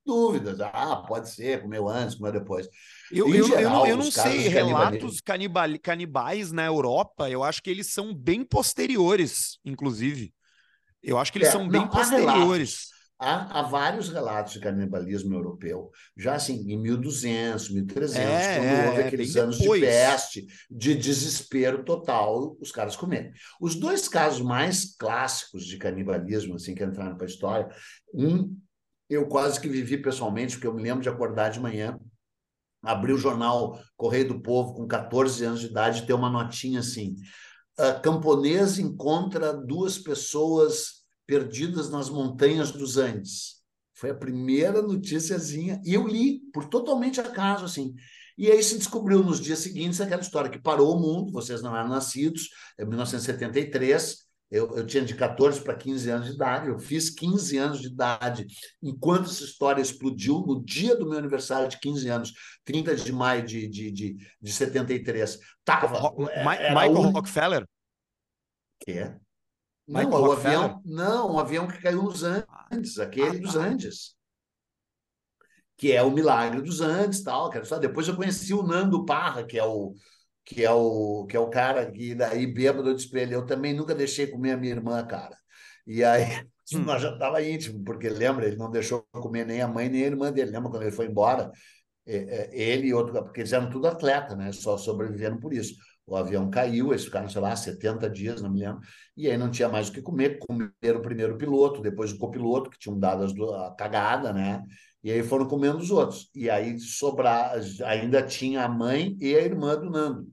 dúvidas. 0.06 0.60
Ah, 0.60 0.96
pode 1.08 1.30
ser, 1.30 1.62
comeu 1.62 1.88
antes, 1.88 2.14
comeu 2.14 2.30
depois. 2.32 2.68
Eu, 3.10 3.26
eu, 3.28 3.34
eu 3.38 3.46
geral, 3.48 3.72
não, 3.72 3.86
eu 3.88 3.96
não 3.96 4.06
os 4.06 4.14
casos 4.14 4.30
sei, 4.30 4.48
relatos 4.48 5.20
canibali- 5.20 5.80
canibais 5.80 6.52
na 6.52 6.64
Europa, 6.64 7.28
eu 7.28 7.42
acho 7.42 7.60
que 7.60 7.70
eles 7.70 7.88
são 7.92 8.14
bem 8.14 8.44
posteriores, 8.44 9.58
inclusive. 9.64 10.32
Eu 11.02 11.18
acho 11.18 11.32
que 11.32 11.38
eles 11.38 11.48
É, 11.48 11.50
são 11.50 11.68
bem 11.68 11.80
não, 11.80 11.88
posteriores. 11.88 12.93
Há, 13.18 13.60
há 13.60 13.62
vários 13.62 14.08
relatos 14.08 14.54
de 14.54 14.60
canibalismo 14.60 15.34
europeu, 15.34 15.90
já 16.16 16.34
assim, 16.34 16.70
em 16.70 16.76
1200, 16.76 17.70
1300, 17.70 18.18
É, 18.18 18.58
quando 18.58 18.66
é, 18.66 18.88
houve 18.88 19.00
é, 19.02 19.06
aqueles 19.06 19.32
bem 19.32 19.42
anos 19.42 19.58
depois. 19.58 19.80
de 19.80 19.86
peste, 19.86 20.46
de 20.70 20.94
desespero 20.94 21.84
total, 21.84 22.56
os 22.60 22.72
caras 22.72 22.96
comerem. 22.96 23.32
Os 23.60 23.76
dois 23.76 24.08
casos 24.08 24.40
mais 24.40 24.96
clássicos 24.96 25.64
de 25.64 25.78
canibalismo, 25.78 26.56
assim, 26.56 26.74
que 26.74 26.82
entraram 26.82 27.16
para 27.16 27.26
a 27.26 27.28
história, 27.28 27.68
um 28.12 28.56
eu 29.08 29.26
quase 29.28 29.60
que 29.60 29.68
vivi 29.68 29.98
pessoalmente, 29.98 30.54
porque 30.54 30.66
eu 30.66 30.74
me 30.74 30.82
lembro 30.82 31.02
de 31.02 31.08
acordar 31.08 31.50
de 31.50 31.60
manhã, 31.60 31.98
abrir 32.82 33.12
o 33.12 33.18
jornal 33.18 33.78
Correio 33.96 34.28
do 34.28 34.40
Povo 34.40 34.74
com 34.74 34.86
14 34.86 35.44
anos 35.44 35.60
de 35.60 35.66
idade 35.66 36.02
e 36.02 36.06
ter 36.06 36.14
uma 36.14 36.30
notinha 36.30 36.80
assim, 36.80 37.16
ah, 37.78 37.94
camponês 37.94 38.78
encontra 38.78 39.52
duas 39.52 39.98
pessoas 39.98 41.03
perdidas 41.26 41.90
nas 41.90 42.08
montanhas 42.08 42.70
dos 42.70 42.96
Andes. 42.96 43.62
Foi 43.92 44.10
a 44.10 44.14
primeira 44.14 44.82
noticiazinha, 44.82 45.80
e 45.84 45.94
eu 45.94 46.06
li, 46.06 46.40
por 46.52 46.66
totalmente 46.66 47.20
acaso, 47.20 47.64
assim. 47.64 47.94
E 48.36 48.50
aí 48.50 48.62
se 48.62 48.76
descobriu 48.76 49.22
nos 49.22 49.40
dias 49.40 49.60
seguintes 49.60 50.00
aquela 50.00 50.20
história 50.20 50.50
que 50.50 50.60
parou 50.60 50.96
o 50.96 51.00
mundo, 51.00 51.32
vocês 51.32 51.62
não 51.62 51.76
eram 51.76 51.88
nascidos, 51.88 52.48
em 52.78 52.84
1973, 52.84 54.24
eu, 54.50 54.76
eu 54.76 54.86
tinha 54.86 55.04
de 55.04 55.14
14 55.14 55.60
para 55.62 55.74
15 55.74 56.10
anos 56.10 56.26
de 56.26 56.34
idade, 56.34 56.68
eu 56.68 56.78
fiz 56.78 57.10
15 57.10 57.56
anos 57.56 57.80
de 57.80 57.88
idade, 57.88 58.46
enquanto 58.82 59.30
essa 59.30 59.44
história 59.44 59.80
explodiu, 59.80 60.44
no 60.46 60.64
dia 60.64 60.96
do 60.96 61.08
meu 61.08 61.18
aniversário 61.18 61.68
de 61.68 61.78
15 61.78 62.08
anos, 62.08 62.32
30 62.64 62.96
de 62.96 63.12
maio 63.12 63.44
de, 63.44 63.68
de, 63.68 63.90
de, 63.92 64.16
de 64.40 64.52
73, 64.52 65.38
tava... 65.64 66.12
É, 66.32 66.70
Michael 66.70 66.92
um- 66.92 67.10
Rockefeller? 67.10 67.64
que 68.80 68.92
Michael 68.92 69.23
Não, 69.86 70.10
o 70.10 70.32
avião, 70.32 70.82
não, 70.84 71.32
o 71.32 71.38
avião 71.38 71.66
que 71.66 71.80
caiu 71.80 72.02
nos 72.02 72.22
Andes, 72.22 72.98
aquele 72.98 73.38
Ah, 73.38 73.40
dos 73.40 73.54
tá. 73.54 73.60
Andes. 73.60 74.16
que 75.76 75.92
é 75.92 76.02
o 76.02 76.10
Milagre 76.10 76.62
dos 76.62 76.80
Andes, 76.80 77.22
tal. 77.22 77.50
Só 77.64 77.78
depois 77.78 78.08
eu 78.08 78.16
conheci 78.16 78.54
o 78.54 78.62
Nando 78.62 79.04
Parra, 79.04 79.44
que 79.44 79.58
é 79.58 79.64
o 79.64 79.94
que 80.44 80.62
é 80.64 80.70
o 80.70 81.26
que 81.26 81.36
é 81.36 81.40
o 81.40 81.48
cara 81.50 81.90
que 81.90 82.14
daí 82.14 82.46
bêbado 82.46 82.90
eu 82.90 82.94
disse 82.94 83.10
eu 83.32 83.46
também 83.46 83.74
nunca 83.74 83.94
deixei 83.94 84.26
comer 84.26 84.52
a 84.52 84.56
minha 84.56 84.72
irmã, 84.74 85.04
cara. 85.06 85.36
E 85.86 86.04
aí 86.04 86.24
hum. 86.74 86.80
nós 86.84 87.02
já 87.02 87.12
estava 87.12 87.42
íntimo, 87.42 87.82
porque 87.84 88.08
lembra, 88.08 88.46
ele 88.46 88.56
não 88.56 88.70
deixou 88.70 89.06
comer 89.12 89.46
nem 89.46 89.62
a 89.62 89.68
mãe 89.68 89.88
nem 89.88 90.04
a 90.04 90.06
irmã 90.06 90.32
dele. 90.32 90.50
Lembra 90.50 90.70
quando 90.70 90.82
ele 90.82 90.92
foi 90.92 91.06
embora? 91.06 91.50
É, 92.06 92.16
é, 92.16 92.50
ele 92.52 92.88
e 92.88 92.94
outro, 92.94 93.12
porque 93.24 93.40
eles 93.40 93.52
eram 93.52 93.70
tudo 93.70 93.86
atleta, 93.88 94.36
né? 94.36 94.52
Só 94.52 94.76
sobreviveram 94.76 95.38
por 95.40 95.52
isso. 95.54 95.74
O 96.06 96.16
avião 96.16 96.50
caiu, 96.50 96.90
eles 96.90 97.04
ficaram, 97.04 97.28
sei 97.28 97.40
lá, 97.40 97.56
70 97.56 98.10
dias, 98.10 98.42
não 98.42 98.50
me 98.50 98.60
lembro, 98.60 98.80
e 99.16 99.30
aí 99.30 99.38
não 99.38 99.50
tinha 99.50 99.68
mais 99.68 99.88
o 99.88 99.92
que 99.92 100.02
comer. 100.02 100.38
Comeram 100.38 100.98
o 100.98 101.02
primeiro 101.02 101.36
piloto, 101.38 101.80
depois 101.80 102.12
o 102.12 102.18
copiloto, 102.18 102.68
que 102.68 102.78
tinham 102.78 102.98
dado 102.98 103.24
a 103.54 103.74
cagada, 103.74 104.32
né? 104.32 104.62
E 105.02 105.10
aí 105.10 105.22
foram 105.22 105.46
comendo 105.46 105.78
os 105.78 105.90
outros. 105.90 106.30
E 106.34 106.48
aí 106.50 106.78
sobrar, 106.78 107.54
ainda 107.84 108.22
tinha 108.22 108.64
a 108.64 108.68
mãe 108.68 109.16
e 109.20 109.34
a 109.34 109.42
irmã 109.42 109.78
do 109.78 109.90
Nando, 109.90 110.26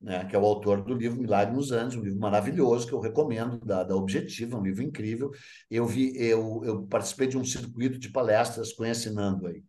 né? 0.00 0.24
que 0.24 0.34
é 0.36 0.38
o 0.38 0.44
autor 0.44 0.82
do 0.82 0.94
livro 0.94 1.20
Milagre 1.20 1.54
nos 1.54 1.72
Anos, 1.72 1.94
um 1.94 2.02
livro 2.02 2.18
maravilhoso 2.18 2.86
que 2.86 2.92
eu 2.92 3.00
recomendo, 3.00 3.58
da, 3.60 3.84
da 3.84 3.96
Objetiva, 3.96 4.58
um 4.58 4.62
livro 4.62 4.82
incrível. 4.82 5.30
Eu 5.70 5.86
vi, 5.86 6.12
eu, 6.16 6.62
eu 6.64 6.86
participei 6.86 7.26
de 7.28 7.38
um 7.38 7.44
circuito 7.44 7.98
de 7.98 8.10
palestras 8.10 8.72
com 8.72 8.84
esse 8.84 9.10
Nando 9.10 9.46
aí. 9.46 9.62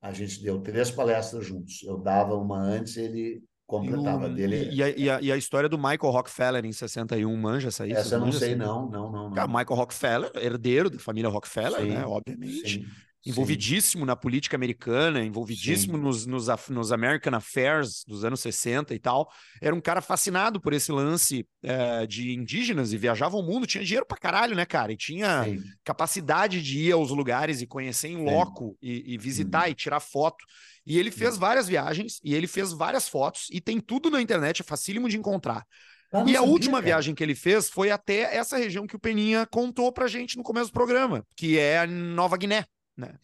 A 0.00 0.12
gente 0.12 0.42
deu 0.42 0.60
três 0.60 0.90
palestras 0.90 1.46
juntos. 1.46 1.82
Eu 1.82 1.98
dava 1.98 2.36
uma 2.36 2.58
antes, 2.58 2.96
ele 2.96 3.42
completava 3.66 4.28
e 4.28 4.34
dele. 4.34 4.70
E 4.72 4.82
a, 4.82 4.88
e, 4.90 5.10
a, 5.10 5.20
e 5.20 5.32
a, 5.32 5.36
história 5.36 5.68
do 5.68 5.76
Michael 5.76 6.10
Rockefeller 6.10 6.64
em 6.64 6.72
61, 6.72 7.36
manja 7.36 7.68
essa 7.68 7.84
aí? 7.84 7.92
Essa 7.92 8.16
eu 8.16 8.20
não 8.20 8.32
sei, 8.32 8.54
não, 8.54 8.88
não, 8.88 9.10
não, 9.10 9.28
não. 9.28 9.32
Cara, 9.32 9.48
Michael 9.48 9.74
Rockefeller, 9.74 10.30
herdeiro 10.36 10.90
da 10.90 10.98
família 10.98 11.28
Rockefeller, 11.28 11.80
sim, 11.80 11.88
né? 11.88 12.04
Obviamente. 12.06 12.80
Sim 12.80 12.86
envolvidíssimo 13.26 14.02
Sim. 14.02 14.06
na 14.06 14.14
política 14.16 14.56
americana, 14.56 15.24
envolvidíssimo 15.24 15.96
nos, 15.96 16.26
nos, 16.26 16.46
nos, 16.68 16.92
American 16.92 17.34
Affairs 17.34 18.04
dos 18.06 18.24
anos 18.24 18.40
60 18.40 18.94
e 18.94 18.98
tal. 18.98 19.30
Era 19.60 19.74
um 19.74 19.80
cara 19.80 20.00
fascinado 20.00 20.60
por 20.60 20.72
esse 20.72 20.92
lance 20.92 21.46
é, 21.62 22.06
de 22.06 22.34
indígenas 22.34 22.92
e 22.92 22.98
viajava 22.98 23.36
o 23.36 23.42
mundo, 23.42 23.66
tinha 23.66 23.84
dinheiro 23.84 24.06
pra 24.06 24.18
caralho, 24.18 24.54
né, 24.54 24.66
cara? 24.66 24.92
E 24.92 24.96
tinha 24.96 25.44
Sim. 25.44 25.62
capacidade 25.82 26.62
de 26.62 26.78
ir 26.78 26.92
aos 26.92 27.10
lugares 27.10 27.62
e 27.62 27.66
conhecer 27.66 28.08
em 28.08 28.24
loco 28.24 28.76
e, 28.82 29.14
e, 29.14 29.18
visitar 29.18 29.68
hum. 29.68 29.70
e 29.70 29.74
tirar 29.74 30.00
foto. 30.00 30.44
E 30.86 30.98
ele 30.98 31.10
fez 31.10 31.38
várias 31.38 31.66
viagens 31.66 32.20
e 32.22 32.34
ele 32.34 32.46
fez 32.46 32.72
várias 32.72 33.08
fotos 33.08 33.46
e 33.50 33.60
tem 33.60 33.80
tudo 33.80 34.10
na 34.10 34.20
internet, 34.20 34.60
é 34.60 34.64
facílimo 34.64 35.08
de 35.08 35.16
encontrar. 35.16 35.64
E 36.12 36.16
a 36.16 36.20
sabia, 36.20 36.42
última 36.42 36.74
cara. 36.74 36.84
viagem 36.84 37.14
que 37.14 37.24
ele 37.24 37.34
fez 37.34 37.68
foi 37.68 37.90
até 37.90 38.36
essa 38.36 38.56
região 38.56 38.86
que 38.86 38.94
o 38.94 39.00
Peninha 39.00 39.46
contou 39.46 39.90
pra 39.90 40.06
gente 40.06 40.36
no 40.36 40.44
começo 40.44 40.70
do 40.70 40.74
programa, 40.74 41.26
que 41.36 41.58
é 41.58 41.78
a 41.78 41.86
Nova 41.86 42.36
Guiné. 42.36 42.66
Né? 42.96 43.18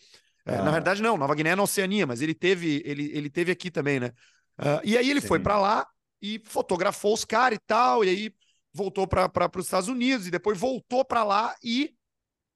É, 0.47 0.57
ah. 0.57 0.63
Na 0.63 0.71
verdade, 0.71 1.03
não, 1.03 1.17
Nova 1.17 1.35
Guiné 1.35 1.51
é 1.51 1.57
na 1.57 1.63
Oceania, 1.63 2.07
mas 2.07 2.21
ele 2.21 2.35
teve, 2.35 2.83
ele, 2.85 3.11
ele 3.13 3.31
teve 3.31 3.53
aqui 3.53 3.71
também, 3.71 4.01
né? 4.01 4.13
Uh, 4.59 4.81
e 4.85 4.97
aí 4.97 5.09
ele 5.09 5.21
Sim. 5.21 5.29
foi 5.29 5.41
para 5.41 5.59
lá 5.59 5.87
e 6.21 6.41
fotografou 6.45 7.15
os 7.15 7.25
caras 7.25 7.57
e 7.57 7.63
tal, 7.67 8.05
e 8.05 8.09
aí 8.09 8.35
voltou 8.73 9.07
para 9.07 9.51
os 9.57 9.65
Estados 9.65 9.89
Unidos 9.89 10.27
e 10.27 10.31
depois 10.31 10.59
voltou 10.59 11.05
para 11.05 11.25
lá 11.25 11.55
e 11.63 11.95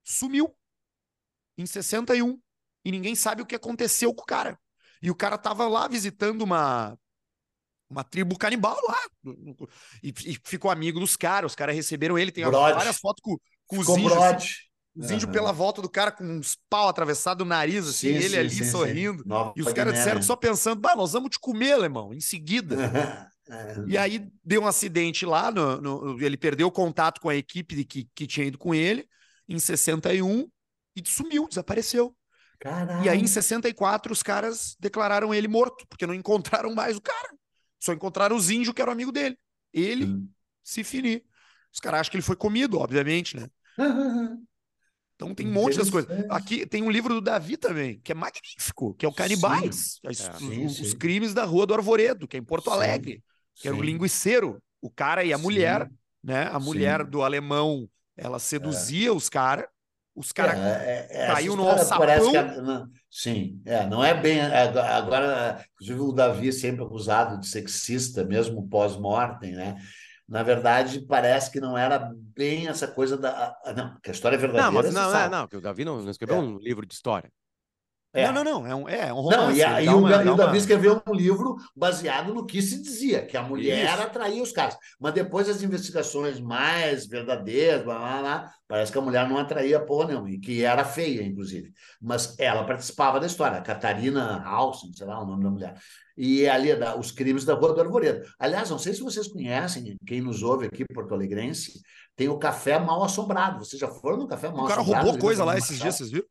sumiu 0.02 0.54
em 1.56 1.66
61. 1.66 2.38
E 2.84 2.92
ninguém 2.92 3.14
sabe 3.14 3.42
o 3.42 3.46
que 3.46 3.54
aconteceu 3.54 4.14
com 4.14 4.22
o 4.22 4.26
cara. 4.26 4.58
E 5.00 5.10
o 5.10 5.14
cara 5.14 5.38
tava 5.38 5.66
lá 5.66 5.88
visitando 5.88 6.42
uma 6.42 6.96
uma 7.88 8.02
tribo 8.02 8.36
canibal 8.36 8.76
lá. 8.88 8.98
E, 10.02 10.12
e 10.26 10.38
ficou 10.44 10.70
amigo 10.70 10.98
dos 10.98 11.16
caras, 11.16 11.52
os 11.52 11.56
caras 11.56 11.74
receberam 11.74 12.18
ele, 12.18 12.32
tem 12.32 12.44
brode. 12.44 12.74
várias 12.74 12.98
fotos 12.98 13.22
com, 13.22 13.36
com 13.66 13.78
os 13.78 13.88
índios. 13.88 14.68
Os 14.96 15.10
índios 15.10 15.30
pela 15.30 15.52
volta 15.52 15.82
do 15.82 15.88
cara 15.88 16.12
com 16.12 16.24
uns 16.24 16.56
pau 16.70 16.88
atravessado 16.88 17.44
no 17.44 17.48
nariz, 17.48 17.86
assim, 17.86 18.08
sim, 18.08 18.14
ele 18.14 18.28
sim, 18.28 18.36
ali 18.36 18.50
sim, 18.50 18.64
sorrindo. 18.64 19.24
e 19.56 19.62
os 19.62 19.72
caras 19.72 19.94
disseram 19.94 20.22
só 20.22 20.36
pensando, 20.36 20.80
bah, 20.80 20.94
nós 20.94 21.12
vamos 21.12 21.30
te 21.30 21.38
comer, 21.38 21.72
alemão, 21.72 22.12
em 22.12 22.20
seguida. 22.20 22.76
É. 23.46 23.74
e 23.86 23.98
aí 23.98 24.26
deu 24.42 24.62
um 24.62 24.66
acidente 24.66 25.26
lá, 25.26 25.50
no, 25.50 25.78
no, 25.78 26.24
ele 26.24 26.34
perdeu 26.34 26.66
o 26.66 26.72
contato 26.72 27.20
com 27.20 27.28
a 27.28 27.36
equipe 27.36 27.84
que, 27.84 28.08
que 28.14 28.26
tinha 28.26 28.46
ido 28.46 28.56
com 28.56 28.74
ele 28.74 29.06
em 29.46 29.58
61 29.58 30.48
e 30.96 31.02
sumiu, 31.06 31.46
desapareceu. 31.46 32.16
Caralho. 32.58 33.04
E 33.04 33.08
aí 33.10 33.20
em 33.20 33.26
64 33.26 34.10
os 34.10 34.22
caras 34.22 34.74
declararam 34.80 35.34
ele 35.34 35.46
morto, 35.46 35.86
porque 35.90 36.06
não 36.06 36.14
encontraram 36.16 36.74
mais 36.74 36.96
o 36.96 37.02
cara. 37.02 37.34
Só 37.78 37.92
encontraram 37.92 38.34
os 38.34 38.48
índios 38.48 38.74
que 38.74 38.80
eram 38.80 38.92
amigo 38.92 39.12
dele. 39.12 39.36
Ele 39.70 40.24
se 40.62 40.82
finir. 40.82 41.22
Os 41.70 41.80
caras 41.80 42.00
acham 42.00 42.12
que 42.12 42.16
ele 42.16 42.22
foi 42.24 42.36
comido, 42.36 42.78
obviamente, 42.78 43.36
né? 43.36 43.48
Então 45.24 45.34
tem 45.34 45.46
um 45.46 45.52
monte 45.52 45.78
das 45.78 45.90
coisas. 45.90 46.10
Aqui 46.28 46.66
tem 46.66 46.82
um 46.82 46.90
livro 46.90 47.14
do 47.14 47.20
Davi 47.20 47.56
também, 47.56 48.00
que 48.02 48.12
é 48.12 48.14
magnífico, 48.14 48.94
que 48.94 49.06
é 49.06 49.08
o 49.08 49.12
Canibais. 49.12 49.98
É, 50.04 50.12
sim, 50.12 50.66
os, 50.66 50.76
sim. 50.76 50.82
os, 50.82 50.94
crimes 50.94 51.32
da 51.32 51.44
Rua 51.44 51.66
do 51.66 51.74
Arvoredo, 51.74 52.28
que 52.28 52.36
é 52.36 52.40
em 52.40 52.44
Porto 52.44 52.70
Alegre, 52.70 53.22
que 53.54 53.68
era 53.68 53.76
o 53.76 53.82
linguiceiro, 53.82 54.62
o 54.80 54.90
cara 54.90 55.24
e 55.24 55.32
a 55.32 55.38
mulher, 55.38 55.90
né? 56.22 56.48
A 56.52 56.58
mulher 56.58 57.04
do 57.04 57.22
alemão, 57.22 57.88
ela 58.16 58.38
seduzia 58.38 59.08
é. 59.08 59.12
os 59.12 59.28
caras, 59.28 59.66
os 60.14 60.30
caras 60.30 60.58
é, 60.58 61.08
é, 61.10 61.24
é 61.24 61.26
caiu 61.26 61.56
no 61.56 61.68
alçapão. 61.68 62.30
Que, 62.30 62.60
não, 62.60 62.88
sim, 63.10 63.60
é, 63.64 63.86
não 63.86 64.04
é 64.04 64.14
bem. 64.14 64.40
Agora, 64.40 65.64
inclusive, 65.74 66.00
o 66.00 66.12
Davi 66.12 66.52
sempre 66.52 66.84
acusado 66.84 67.40
de 67.40 67.48
sexista, 67.48 68.24
mesmo 68.24 68.68
pós-mortem, 68.68 69.52
né? 69.52 69.76
Na 70.28 70.42
verdade, 70.42 71.00
parece 71.06 71.50
que 71.50 71.60
não 71.60 71.76
era 71.76 72.10
bem 72.34 72.66
essa 72.68 72.88
coisa 72.88 73.16
da. 73.16 73.56
Não, 73.76 73.98
que 74.00 74.10
a 74.10 74.12
história 74.12 74.36
é 74.36 74.38
verdadeira. 74.38 74.70
Não, 74.70 74.82
mas 74.82 74.94
não, 74.94 75.16
é, 75.16 75.28
não, 75.28 75.46
que 75.46 75.56
o 75.56 75.60
Davi 75.60 75.84
não, 75.84 76.00
não 76.00 76.10
escreveu 76.10 76.36
é. 76.36 76.40
um 76.40 76.58
livro 76.58 76.86
de 76.86 76.94
história. 76.94 77.30
É. 78.14 78.30
Não, 78.30 78.44
não, 78.44 78.44
não. 78.44 78.66
É 78.66 78.74
um, 78.74 78.88
é 78.88 79.12
um 79.12 79.16
romance. 79.16 79.38
Não, 79.38 79.52
e, 79.52 79.62
a, 79.62 79.82
e 79.82 79.88
o, 79.88 79.98
uma, 79.98 80.32
o 80.32 80.36
Davi 80.36 80.56
escreveu 80.56 81.02
um 81.06 81.12
livro 81.12 81.56
baseado 81.76 82.32
no 82.32 82.46
que 82.46 82.62
se 82.62 82.80
dizia, 82.80 83.26
que 83.26 83.36
a 83.36 83.42
mulher 83.42 83.92
Isso. 83.92 84.02
atraía 84.02 84.40
os 84.40 84.52
caras. 84.52 84.78
Mas 85.00 85.14
depois 85.14 85.48
as 85.48 85.62
investigações 85.62 86.38
mais 86.38 87.06
verdadeiras, 87.06 87.82
blá, 87.82 87.98
blá, 87.98 88.20
blá, 88.20 88.52
parece 88.68 88.92
que 88.92 88.98
a 88.98 89.00
mulher 89.00 89.28
não 89.28 89.36
atraía 89.36 89.84
porra 89.84 90.06
nenhuma, 90.08 90.30
e 90.30 90.38
que 90.38 90.62
era 90.62 90.84
feia, 90.84 91.24
inclusive. 91.24 91.72
Mas 92.00 92.38
ela 92.38 92.64
participava 92.64 93.18
da 93.18 93.26
história, 93.26 93.60
Catarina 93.60 94.40
Halsen, 94.44 94.92
sei 94.94 95.06
lá 95.08 95.20
o 95.20 95.26
nome 95.26 95.42
da 95.42 95.50
mulher. 95.50 95.74
E 96.16 96.48
ali, 96.48 96.74
da, 96.76 96.96
os 96.96 97.10
crimes 97.10 97.44
da 97.44 97.54
Rua 97.54 97.74
do 97.74 97.80
Arvoredo. 97.80 98.24
Aliás, 98.38 98.70
não 98.70 98.78
sei 98.78 98.94
se 98.94 99.00
vocês 99.00 99.26
conhecem, 99.26 99.96
quem 100.06 100.20
nos 100.20 100.42
ouve 100.42 100.66
aqui, 100.66 100.84
Porto 100.84 101.12
Alegrense, 101.12 101.80
tem 102.14 102.28
o 102.28 102.38
Café 102.38 102.78
Mal 102.78 103.02
Assombrado. 103.02 103.58
Vocês 103.58 103.80
já 103.80 103.88
foram 103.88 104.18
no 104.18 104.28
Café 104.28 104.48
Mal 104.48 104.66
Assombrado? 104.66 104.82
O 104.82 104.92
cara 104.92 105.04
roubou 105.04 105.20
coisa 105.20 105.44
lá 105.44 105.58
esses 105.58 105.78
dias, 105.78 105.96
vocês 105.96 106.10
viram? 106.10 106.26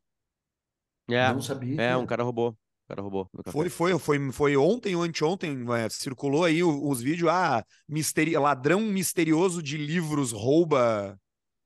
É, 1.10 1.34
não 1.34 1.42
sabia. 1.42 1.82
É, 1.82 1.98
um 1.98 2.06
cara 2.06 2.24
roubou. 2.24 2.52
O 2.52 2.88
cara 2.88 3.02
roubou. 3.02 3.30
Foi, 3.48 3.70
foi, 3.70 4.00
foi, 4.00 4.32
foi 4.32 4.58
ontem 4.58 4.96
ou 4.96 5.04
anteontem, 5.04 5.66
é, 5.74 5.90
circulou 5.90 6.46
aí 6.46 6.64
os, 6.64 6.76
os 6.82 7.02
vídeos, 7.02 7.30
ah, 7.30 7.64
misteri 7.88 8.38
ladrão 8.38 8.82
misterioso 8.82 9.62
de 9.62 9.78
livros 9.78 10.32
rouba 10.32 11.18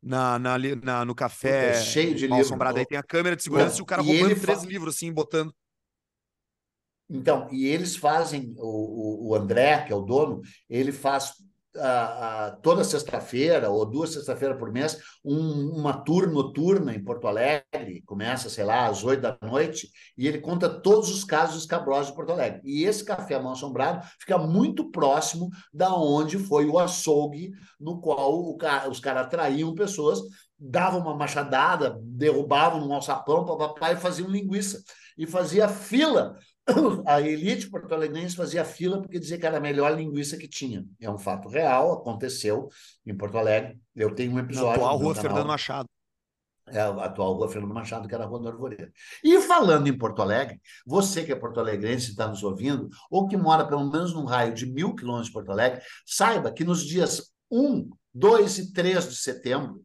na, 0.01 0.39
na, 0.39 0.57
na 0.57 1.05
no 1.05 1.15
café. 1.15 1.72
É 1.72 1.82
cheio 1.82 2.15
de 2.15 2.28
livros. 2.28 2.51
Aí 2.51 2.86
tem 2.86 2.97
a 2.97 3.03
câmera 3.03 3.36
de 3.36 3.43
segurança 3.43 3.80
e 3.80 3.82
o 3.82 3.86
cara 3.86 4.01
roubando 4.01 4.39
três 4.39 4.63
livros, 4.63 4.95
assim, 4.95 5.11
botando. 5.11 5.53
Então, 7.10 7.47
e 7.51 7.66
eles 7.66 7.95
fazem, 7.95 8.53
o, 8.58 9.30
o 9.30 9.36
André, 9.36 9.84
que 9.84 9.93
é 9.93 9.95
o 9.95 10.01
dono, 10.01 10.41
ele 10.70 10.91
faz 10.91 11.34
toda 12.62 12.84
sexta-feira 12.84 13.70
ou 13.70 13.86
duas 13.86 14.12
sexta-feiras 14.12 14.58
por 14.58 14.72
mês 14.72 14.97
um, 15.24 15.70
uma 15.78 15.93
tour 15.93 16.28
noturna 16.28 16.93
em 16.93 17.03
Porto 17.03 17.28
Alegre, 17.28 18.01
começa, 18.05 18.49
sei 18.49 18.64
lá, 18.64 18.88
às 18.88 19.03
oito 19.03 19.22
da 19.22 19.38
noite, 19.41 19.89
e 20.18 20.28
ele 20.28 20.39
conta 20.39 20.70
todos 20.70 21.10
os 21.10 21.24
casos 21.24 21.62
escabrosos 21.62 22.08
de 22.08 22.16
Porto 22.16 22.32
Alegre. 22.32 22.62
E 22.64 22.84
esse 22.84 23.03
café 23.03 23.39
mal 23.39 23.53
assombrado 23.53 24.05
fica 24.20 24.38
muito 24.38 24.89
próximo 24.89 25.49
da 25.74 25.93
onde 25.93 26.38
foi 26.38 26.66
o 26.66 26.80
açougue 26.80 27.51
no 27.80 27.99
qual 27.99 28.34
o, 28.34 28.58
os 28.89 28.99
caras 28.99 29.26
atraíam 29.26 29.76
pessoas, 29.76 30.20
davam 30.60 31.01
uma 31.01 31.16
machadada, 31.16 31.99
derrubavam 32.01 32.88
um 32.88 32.93
alçapão, 32.93 33.45
papai, 33.45 33.93
e 33.93 33.97
faziam 33.97 34.30
linguiça. 34.30 34.82
E 35.18 35.26
fazia 35.26 35.68
fila 35.68 36.38
a 37.05 37.22
elite 37.22 37.70
porto-alegrense 37.70 38.36
fazia 38.36 38.65
fila 38.65 39.01
porque 39.01 39.20
dizia 39.20 39.38
que 39.38 39.45
era 39.45 39.57
a 39.57 39.61
melhor 39.61 39.95
linguiça 39.95 40.38
que 40.38 40.47
tinha. 40.47 40.86
É 40.99 41.09
um 41.09 41.18
fato 41.18 41.47
real, 41.47 41.93
aconteceu 41.93 42.70
em 43.05 43.15
Porto 43.15 43.38
Alegre. 43.38 43.80
Eu 43.95 44.13
tenho 44.13 44.34
um 44.34 44.39
episódio. 44.39 44.68
Na 44.68 44.76
atual 44.76 44.97
Rua 44.97 45.15
canal, 45.15 45.22
Fernando 45.22 45.47
Machado. 45.47 45.89
É, 46.68 46.82
a 46.82 47.05
atual 47.05 47.34
Rua 47.34 47.47
Fernando 47.47 47.74
Machado, 47.74 48.07
que 48.07 48.13
era 48.13 48.26
a 48.26 48.28
Rua 48.28 48.39
do 48.41 48.49
Arvoredo. 48.49 48.91
E 49.24 49.39
falando 49.41 49.88
em 49.88 49.97
Porto 49.97 50.22
Alegre, 50.22 50.59
você 50.86 51.24
que 51.24 51.32
é 51.32 51.36
porto-alegrense 51.36 52.07
e 52.07 52.09
está 52.11 52.28
nos 52.28 52.43
ouvindo, 52.43 52.89
ou 53.09 53.28
que 53.28 53.38
mora 53.38 53.65
pelo 53.65 53.89
menos 53.89 54.13
num 54.13 54.26
raio 54.26 54.53
de 54.53 54.65
mil 54.65 54.93
quilômetros 54.93 55.28
de 55.28 55.34
Porto 55.34 55.51
Alegre, 55.51 55.82
saiba 56.05 56.51
que 56.51 56.65
nos 56.65 56.84
dias 56.86 57.32
1, 57.49 57.89
2 58.13 58.57
e 58.57 58.74
3 58.74 59.07
de 59.07 59.15
setembro, 59.15 59.82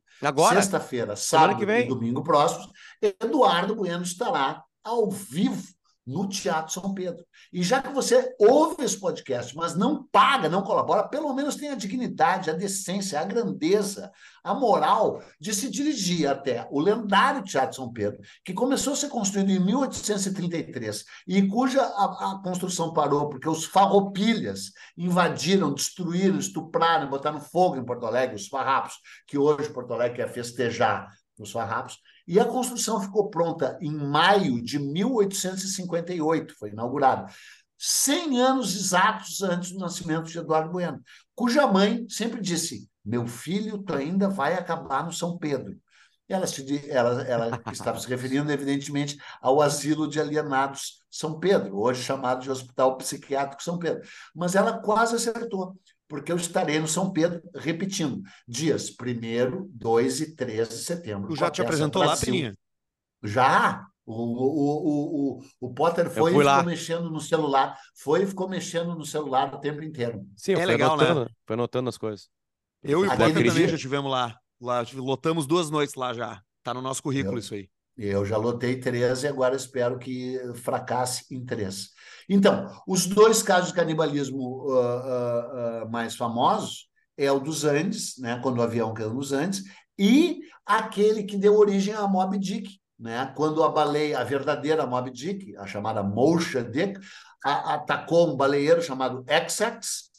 sexta-feira, 0.50 1.14
sábado 1.14 1.62
e 1.70 1.84
domingo 1.84 2.24
próximos, 2.24 2.68
Eduardo 3.00 3.76
Bueno 3.76 4.02
estará 4.02 4.64
ao 4.84 5.10
vivo 5.10 5.62
no 6.06 6.28
Teatro 6.28 6.72
São 6.72 6.92
Pedro. 6.92 7.24
E 7.52 7.62
já 7.62 7.80
que 7.80 7.92
você 7.92 8.34
ouve 8.38 8.84
esse 8.84 8.98
podcast, 8.98 9.54
mas 9.56 9.76
não 9.76 10.04
paga, 10.08 10.48
não 10.48 10.62
colabora, 10.62 11.06
pelo 11.06 11.32
menos 11.32 11.56
tem 11.56 11.70
a 11.70 11.76
dignidade, 11.76 12.50
a 12.50 12.54
decência, 12.54 13.20
a 13.20 13.24
grandeza, 13.24 14.10
a 14.42 14.52
moral 14.52 15.22
de 15.40 15.54
se 15.54 15.70
dirigir 15.70 16.28
até 16.28 16.66
o 16.70 16.80
lendário 16.80 17.44
Teatro 17.44 17.76
São 17.76 17.92
Pedro, 17.92 18.20
que 18.44 18.52
começou 18.52 18.94
a 18.94 18.96
ser 18.96 19.08
construído 19.08 19.50
em 19.50 19.60
1833 19.64 21.04
e 21.28 21.46
cuja 21.46 21.82
a, 21.82 22.32
a 22.32 22.42
construção 22.42 22.92
parou 22.92 23.28
porque 23.28 23.48
os 23.48 23.64
farroupilhas 23.64 24.72
invadiram, 24.96 25.72
destruíram, 25.72 26.38
estupraram, 26.38 27.08
botaram 27.08 27.40
fogo 27.40 27.76
em 27.76 27.84
Porto 27.84 28.06
Alegre, 28.06 28.34
os 28.34 28.48
farrapos, 28.48 28.94
que 29.26 29.38
hoje 29.38 29.70
Porto 29.70 29.94
Alegre 29.94 30.16
quer 30.16 30.32
festejar 30.32 31.08
os 31.38 31.52
farrapos, 31.52 31.98
e 32.32 32.40
a 32.40 32.46
construção 32.46 32.98
ficou 32.98 33.28
pronta 33.28 33.78
em 33.82 33.90
maio 33.90 34.62
de 34.62 34.78
1858, 34.78 36.54
foi 36.58 36.70
inaugurada. 36.70 37.30
100 37.76 38.40
anos 38.40 38.74
exatos 38.74 39.42
antes 39.42 39.72
do 39.72 39.78
nascimento 39.78 40.30
de 40.30 40.38
Eduardo 40.38 40.70
Bueno, 40.70 40.98
cuja 41.34 41.66
mãe 41.66 42.06
sempre 42.08 42.40
disse: 42.40 42.88
Meu 43.04 43.26
filho 43.26 43.76
tu 43.76 43.92
ainda 43.92 44.30
vai 44.30 44.54
acabar 44.54 45.04
no 45.04 45.12
São 45.12 45.36
Pedro. 45.36 45.76
Ela, 46.26 46.46
se, 46.46 46.90
ela, 46.90 47.20
ela 47.24 47.60
estava 47.70 48.00
se 48.00 48.08
referindo, 48.08 48.50
evidentemente, 48.50 49.18
ao 49.42 49.60
asilo 49.60 50.08
de 50.08 50.18
alienados 50.18 51.02
São 51.10 51.38
Pedro, 51.38 51.78
hoje 51.78 52.02
chamado 52.02 52.40
de 52.40 52.50
Hospital 52.50 52.96
Psiquiátrico 52.96 53.62
São 53.62 53.78
Pedro. 53.78 54.08
Mas 54.34 54.54
ela 54.54 54.78
quase 54.78 55.16
acertou 55.16 55.78
porque 56.12 56.30
eu 56.30 56.36
estarei 56.36 56.78
no 56.78 56.86
São 56.86 57.10
Pedro, 57.10 57.40
repetindo, 57.54 58.20
dias 58.46 58.90
1, 58.90 59.66
2 59.72 60.20
e 60.20 60.36
3 60.36 60.68
de 60.68 60.74
setembro. 60.74 61.30
Tu 61.30 61.36
já 61.36 61.50
te 61.50 61.62
apresentou 61.62 62.04
lá, 62.04 62.14
Peninha? 62.14 62.54
Já! 63.22 63.86
O, 64.04 64.12
o, 64.12 64.18
o, 64.18 65.38
o, 65.38 65.42
o 65.58 65.72
Potter 65.72 66.10
foi 66.10 66.32
e 66.32 66.34
ficou 66.34 66.42
lá. 66.44 66.62
mexendo 66.62 67.10
no 67.10 67.18
celular, 67.18 67.78
foi 67.96 68.24
e 68.24 68.26
ficou 68.26 68.46
mexendo 68.46 68.94
no 68.94 69.06
celular 69.06 69.54
o 69.54 69.58
tempo 69.58 69.82
inteiro. 69.82 70.26
Sim, 70.36 70.52
é 70.52 70.66
legal, 70.66 70.92
anotando, 70.92 71.20
né? 71.20 71.26
Foi 71.46 71.54
anotando 71.54 71.88
as 71.88 71.96
coisas. 71.96 72.28
Eu 72.82 73.06
e 73.06 73.08
o 73.08 73.16
Potter 73.16 73.46
também 73.46 73.68
já 73.68 73.78
tivemos 73.78 74.10
lá. 74.10 74.36
lá. 74.60 74.84
Lotamos 74.94 75.46
duas 75.46 75.70
noites 75.70 75.94
lá 75.94 76.12
já. 76.12 76.42
Tá 76.62 76.74
no 76.74 76.82
nosso 76.82 77.02
currículo 77.02 77.36
eu, 77.36 77.38
isso 77.38 77.54
aí. 77.54 77.70
Eu 77.96 78.24
já 78.24 78.36
lotei 78.36 78.80
três 78.80 79.22
e 79.22 79.28
agora 79.28 79.54
espero 79.54 79.98
que 79.98 80.38
fracasse 80.54 81.26
em 81.30 81.44
três. 81.44 81.90
Então, 82.28 82.70
os 82.86 83.06
dois 83.06 83.42
casos 83.42 83.68
de 83.68 83.74
canibalismo 83.74 84.38
uh, 84.38 84.72
uh, 84.72 85.84
uh, 85.84 85.90
mais 85.90 86.16
famosos 86.16 86.88
é 87.16 87.30
o 87.30 87.38
dos 87.38 87.64
Andes, 87.64 88.18
né, 88.18 88.40
quando 88.42 88.58
o 88.58 88.62
avião 88.62 88.94
caiu 88.94 89.12
nos 89.12 89.32
Andes, 89.32 89.64
e 89.98 90.40
aquele 90.64 91.24
que 91.24 91.36
deu 91.36 91.54
origem 91.54 91.92
a 91.92 92.08
Moby 92.08 92.38
Dick, 92.38 92.80
né, 92.98 93.32
quando 93.36 93.62
a 93.62 93.68
baleia, 93.68 94.18
a 94.18 94.24
verdadeira 94.24 94.86
Moby 94.86 95.10
Dick, 95.10 95.54
a 95.56 95.66
chamada 95.66 96.02
Moshe 96.02 96.62
Dick, 96.62 96.98
a, 97.44 97.74
atacou 97.74 98.32
um 98.32 98.36
baleeiro 98.36 98.80
chamado 98.80 99.24
Essex, 99.28 100.10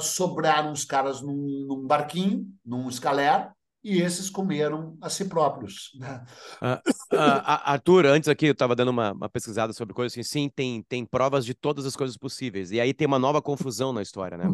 sobraram 0.00 0.72
os 0.72 0.84
caras 0.84 1.20
num, 1.20 1.66
num 1.68 1.86
barquinho, 1.86 2.46
num 2.64 2.88
escaler, 2.88 3.50
e 3.82 4.00
esses 4.00 4.28
comeram 4.28 4.96
a 5.00 5.08
si 5.08 5.24
próprios. 5.26 5.92
Né? 5.98 6.24
Uh, 6.60 7.16
uh, 7.16 7.42
Arthur, 7.64 8.06
antes 8.06 8.28
aqui 8.28 8.46
eu 8.46 8.52
estava 8.52 8.74
dando 8.74 8.88
uma, 8.88 9.12
uma, 9.12 9.28
pesquisada 9.28 9.72
sobre 9.72 9.94
coisas 9.94 10.12
assim, 10.12 10.22
sim, 10.22 10.50
tem, 10.54 10.82
tem 10.82 11.04
provas 11.04 11.44
de 11.44 11.54
todas 11.54 11.86
as 11.86 11.94
coisas 11.94 12.16
possíveis. 12.16 12.70
E 12.70 12.80
aí 12.80 12.92
tem 12.92 13.06
uma 13.06 13.18
nova 13.18 13.40
confusão 13.40 13.92
na 13.92 14.02
história, 14.02 14.36
né? 14.36 14.44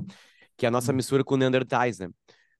Que 0.56 0.66
é 0.66 0.68
a 0.68 0.70
nossa 0.70 0.92
hum. 0.92 0.96
mistura 0.96 1.24
com 1.24 1.36
Neandertais, 1.36 1.98
né? 1.98 2.08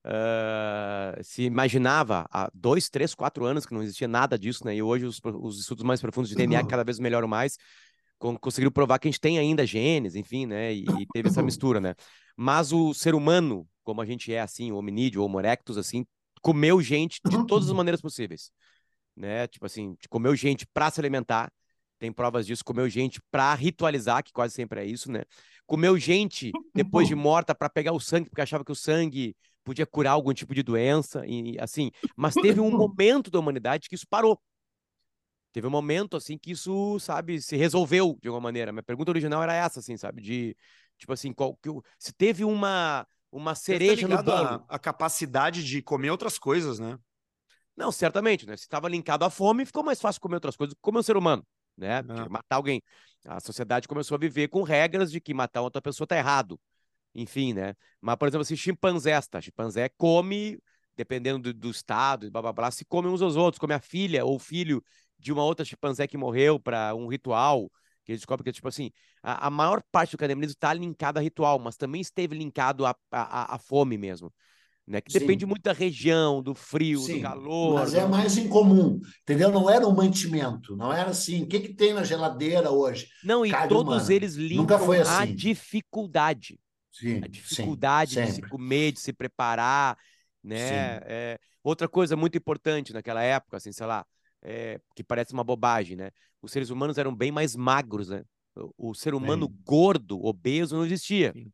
Uh, 0.07 1.23
se 1.23 1.45
imaginava 1.45 2.27
há 2.31 2.51
dois, 2.53 2.91
três, 2.91 3.15
quatro 3.15 3.47
anos 3.47 3.65
que 3.65 3.73
não 3.73 3.83
existia 3.83 4.09
nada 4.09 4.39
disso, 4.39 4.65
né? 4.65 4.75
E 4.75 4.83
hoje 4.83 5.07
os, 5.07 5.21
os 5.25 5.61
estudos 5.61 5.85
mais 5.85 6.01
profundos 6.01 6.29
de 6.29 6.37
DNA 6.37 6.65
cada 6.67 6.85
vez 6.85 6.99
melhoram 6.99 7.29
mais, 7.29 7.57
com, 8.19 8.37
conseguiram 8.37 8.73
provar 8.73 8.99
que 8.99 9.09
a 9.09 9.11
gente 9.11 9.21
tem 9.21 9.39
ainda 9.39 9.67
genes, 9.67 10.15
enfim, 10.15 10.47
né? 10.47 10.75
E, 10.75 10.85
e 10.85 11.07
teve 11.13 11.29
essa 11.29 11.43
mistura, 11.43 11.81
né? 11.81 11.95
Mas 12.37 12.73
o 12.73 12.93
ser 12.93 13.15
humano, 13.15 13.67
como 13.83 14.01
a 14.01 14.07
gente 14.07 14.33
é 14.33 14.41
assim, 14.41 14.73
o 14.73 14.77
hominídeo, 14.77 15.23
o 15.23 15.25
Homo 15.25 15.41
erectus, 15.41 15.79
assim, 15.79 16.05
comeu 16.45 16.83
gente 16.83 17.21
de 17.25 17.25
todas 17.49 17.69
as 17.69 17.75
maneiras 17.75 18.03
possíveis, 18.03 18.53
né? 19.17 19.47
Tipo 19.49 19.65
assim, 19.65 19.97
comeu 20.11 20.37
gente 20.37 20.67
para 20.67 20.91
se 20.91 21.01
alimentar, 21.01 21.51
tem 21.99 22.13
provas 22.13 22.47
disso, 22.47 22.63
comeu 22.63 22.87
gente 22.87 23.19
para 23.31 23.55
ritualizar, 23.55 24.23
que 24.23 24.31
quase 24.31 24.53
sempre 24.53 24.83
é 24.83 24.85
isso, 24.85 25.11
né? 25.11 25.23
Comeu 25.67 25.99
gente 25.99 26.53
depois 26.75 27.09
de 27.09 27.15
morta 27.17 27.55
para 27.55 27.71
pegar 27.71 27.93
o 27.93 28.01
sangue, 28.01 28.29
porque 28.29 28.43
achava 28.43 28.63
que 28.63 28.73
o 28.73 28.77
sangue 28.77 29.35
podia 29.65 29.87
curar 29.87 30.11
algum 30.11 30.35
tipo 30.35 30.55
de 30.55 30.63
doença, 30.63 31.25
e 31.27 31.57
assim, 31.59 31.91
mas 32.15 32.35
teve 32.35 32.61
um 32.61 32.71
momento 32.77 33.31
da 33.31 33.39
humanidade 33.39 33.89
que 33.89 33.95
isso 33.95 34.07
parou. 34.07 34.39
Teve 35.51 35.67
um 35.67 35.71
momento 35.71 36.17
assim 36.17 36.37
que 36.37 36.51
isso, 36.51 36.99
sabe, 36.99 37.41
se 37.41 37.57
resolveu 37.57 38.19
de 38.21 38.29
alguma 38.29 38.43
maneira. 38.43 38.73
Minha 38.73 38.83
pergunta 38.83 39.13
original 39.13 39.43
era 39.43 39.55
essa, 39.55 39.79
assim, 39.81 39.97
sabe, 39.97 40.21
de 40.21 40.55
tipo 40.99 41.13
assim, 41.13 41.33
qual, 41.33 41.57
que, 41.57 41.71
se 41.99 42.13
teve 42.13 42.45
uma 42.45 43.07
uma 43.35 43.51
tá 43.51 43.57
cereja 43.57 44.07
no 44.07 44.23
bolo. 44.23 44.65
A, 44.69 44.77
a, 44.77 44.79
capacidade 44.79 45.65
de 45.65 45.83
comer 45.83 46.11
outras 46.11 46.39
coisas, 46.39 46.79
né? 46.79 46.97
Não, 47.77 47.91
certamente, 47.91 48.47
né? 48.47 48.57
Se 48.57 48.63
estava 48.63 48.89
linkado 48.89 49.25
à 49.25 49.31
fome, 49.31 49.67
ficou 49.67 49.83
mais 49.83 50.01
fácil 50.01 50.21
comer 50.21 50.37
outras 50.37 50.57
coisas, 50.57 50.77
comer 50.81 51.01
um 51.01 51.03
ser 51.03 51.17
humano, 51.17 51.45
né? 51.77 51.99
É. 51.99 52.29
Matar 52.29 52.57
alguém. 52.57 52.81
A 53.27 53.41
sociedade 53.41 53.89
começou 53.89 54.15
a 54.15 54.19
viver 54.19 54.49
com 54.49 54.63
regras 54.63 55.11
de 55.11 55.21
que 55.21 55.35
matar 55.35 55.63
outra 55.63 55.83
pessoa 55.83 56.07
tá 56.07 56.17
errado. 56.17 56.61
Enfim, 57.13 57.53
né? 57.53 57.75
Mas, 58.01 58.15
por 58.17 58.29
exemplo, 58.29 58.43
assim, 58.43 58.57
chimpanzé, 58.57 59.21
tá? 59.23 59.41
Chimpanzé 59.41 59.89
come, 59.97 60.57
dependendo 60.97 61.53
do, 61.53 61.55
do 61.59 61.71
estado, 61.71 62.31
blá, 62.31 62.41
blá, 62.41 62.53
blá, 62.53 62.71
se 62.71 62.85
come 62.85 63.09
uns 63.09 63.21
aos 63.21 63.35
outros, 63.35 63.59
come 63.59 63.75
a 63.75 63.81
filha 63.81 64.25
ou 64.25 64.39
filho 64.39 64.83
de 65.19 65.33
uma 65.33 65.43
outra 65.43 65.65
chimpanzé 65.65 66.07
que 66.07 66.17
morreu 66.17 66.61
para 66.61 66.95
um 66.95 67.09
ritual 67.09 67.69
que 68.05 68.13
eles 68.13 68.21
descobrem 68.21 68.45
que, 68.45 68.53
tipo 68.53 68.69
assim, 68.69 68.91
a, 69.23 69.47
a 69.47 69.51
maior 69.51 69.83
parte 69.91 70.13
do 70.13 70.19
canibalismo 70.19 70.55
está 70.55 70.73
linkado 70.75 71.19
a 71.19 71.23
ritual, 71.23 71.59
mas 71.59 71.77
também 71.77 72.01
esteve 72.01 72.37
linkado 72.37 72.85
a, 72.85 72.95
a, 73.11 73.55
a 73.55 73.59
fome 73.59 73.97
mesmo. 73.97 74.33
Né? 74.87 75.01
Que 75.01 75.11
Sim. 75.11 75.21
depende 75.21 75.47
muito 75.47 75.63
da 75.63 75.73
região, 75.73 76.43
do 76.43 76.55
frio, 76.55 77.01
Sim, 77.01 77.17
do 77.17 77.23
calor. 77.23 77.81
Mas 77.81 77.95
é 77.95 78.07
mais 78.07 78.37
incomum, 78.37 79.01
entendeu? 79.23 79.51
Não 79.51 79.69
era 79.71 79.87
um 79.89 79.95
mantimento, 79.95 80.77
não 80.77 80.93
era 80.93 81.11
assim. 81.11 81.43
O 81.43 81.47
que, 81.47 81.61
que 81.61 81.75
tem 81.75 81.95
na 81.95 82.05
geladeira 82.05 82.71
hoje? 82.71 83.09
Não, 83.25 83.47
e 83.47 83.51
Carne 83.51 83.69
todos 83.69 83.95
humana. 83.95 84.13
eles 84.13 84.35
linkam 84.35 84.77
assim. 84.77 85.11
a 85.11 85.25
dificuldade. 85.25 86.61
Sim, 86.93 87.21
a 87.23 87.27
dificuldade 87.27 88.15
sim, 88.15 88.25
de 88.25 88.33
se 88.33 88.43
comer, 88.43 88.93
de 88.93 89.01
se 89.01 89.13
preparar, 89.13 89.99
né? 90.43 91.01
É, 91.07 91.39
outra 91.63 91.89
coisa 91.89 92.15
muito 92.15 92.37
importante 92.37 92.93
naquela 92.93 93.23
época, 93.23 93.57
assim, 93.57 93.73
sei 93.73 93.87
lá, 93.87 94.07
é, 94.45 94.79
que 94.95 95.03
parece 95.03 95.33
uma 95.33 95.43
bobagem, 95.43 95.97
né? 95.97 96.11
Os 96.43 96.53
seres 96.53 96.71
humanos 96.71 96.99
eram 96.99 97.15
bem 97.15 97.33
mais 97.33 97.57
magros, 97.57 98.11
né? 98.11 98.23
O, 98.55 98.91
o 98.91 98.95
ser 98.95 99.15
humano 99.15 99.47
Sim. 99.47 99.59
gordo, 99.65 100.25
obeso, 100.25 100.77
não 100.77 100.85
existia. 100.85 101.33
Né? 101.35 101.47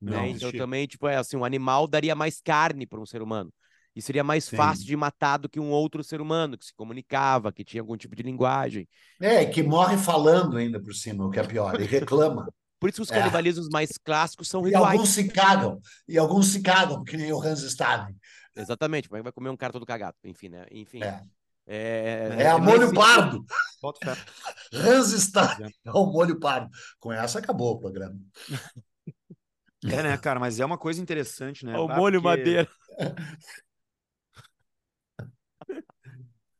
Não, 0.00 0.22
né? 0.22 0.28
Então 0.30 0.50
também, 0.52 0.86
tipo, 0.86 1.06
é 1.06 1.16
assim, 1.16 1.36
um 1.36 1.44
animal 1.44 1.86
daria 1.86 2.14
mais 2.14 2.40
carne 2.40 2.86
para 2.86 3.00
um 3.00 3.06
ser 3.06 3.22
humano. 3.22 3.52
E 3.94 4.02
seria 4.02 4.24
mais 4.24 4.44
Sim. 4.44 4.56
fácil 4.56 4.86
de 4.86 4.96
matar 4.96 5.36
do 5.36 5.48
que 5.48 5.60
um 5.60 5.70
outro 5.70 6.02
ser 6.02 6.20
humano 6.20 6.56
que 6.58 6.64
se 6.64 6.74
comunicava, 6.74 7.52
que 7.52 7.62
tinha 7.62 7.80
algum 7.82 7.96
tipo 7.96 8.16
de 8.16 8.22
linguagem. 8.22 8.88
É, 9.20 9.44
que 9.44 9.62
morre 9.62 9.96
falando 9.98 10.56
ainda 10.56 10.80
por 10.80 10.94
cima, 10.94 11.26
o 11.26 11.30
que 11.30 11.38
é 11.38 11.44
pior, 11.44 11.80
e 11.80 11.84
reclama. 11.84 12.46
Por 12.80 12.90
isso 12.90 13.02
os 13.02 13.12
é. 13.12 13.14
canibalismos 13.20 13.68
é. 13.68 13.70
mais 13.70 13.96
clássicos 13.96 14.48
são 14.48 14.60
rituais. 14.60 14.82
E 14.82 14.96
alguns 14.96 15.08
se 15.10 15.28
cagam, 15.28 15.80
e 16.08 16.18
alguns 16.18 16.48
se 16.48 16.60
cagam, 16.60 17.04
que 17.04 17.16
nem 17.16 17.32
o 17.32 17.40
Hans 17.40 17.62
Staden. 17.62 18.16
Exatamente, 18.56 19.08
vai 19.08 19.22
comer 19.30 19.50
um 19.50 19.56
cara 19.56 19.72
todo 19.72 19.86
cagado, 19.86 20.16
enfim, 20.24 20.48
né? 20.48 20.66
Enfim. 20.68 21.00
É. 21.00 21.22
É, 21.66 22.36
é, 22.38 22.42
é 22.42 22.48
a 22.48 22.58
molho 22.58 22.92
pardo. 22.92 23.44
Hans 24.72 25.12
está 25.12 25.56
é 25.84 25.90
o 25.90 26.06
molho 26.06 26.38
pardo. 26.38 26.70
Com 26.98 27.12
essa 27.12 27.38
acabou 27.38 27.74
o 27.74 27.78
programa. 27.78 28.18
É, 29.84 30.02
né, 30.02 30.16
cara? 30.16 30.38
Mas 30.38 30.60
é 30.60 30.64
uma 30.64 30.78
coisa 30.78 31.00
interessante, 31.00 31.64
né? 31.64 31.76
O 31.76 31.88
molho 31.88 32.22
porque... 32.22 32.38
madeira. 32.38 32.68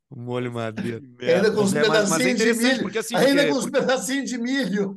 o 0.09 0.19
molho 0.19 0.51
madeira. 0.51 1.01
Ainda 1.21 1.51
com 1.51 1.63
os 1.63 1.73
é, 1.73 1.81
pedacinhos 1.81 2.39
de 2.39 2.53
milho. 2.53 2.81
Porque, 2.81 2.97
assim, 2.97 3.15
Ainda 3.15 3.43
porque, 3.43 3.49
com 3.49 3.57
os 3.57 3.69
pedacinhos 3.69 4.29
de 4.29 4.37
milho. 4.37 4.95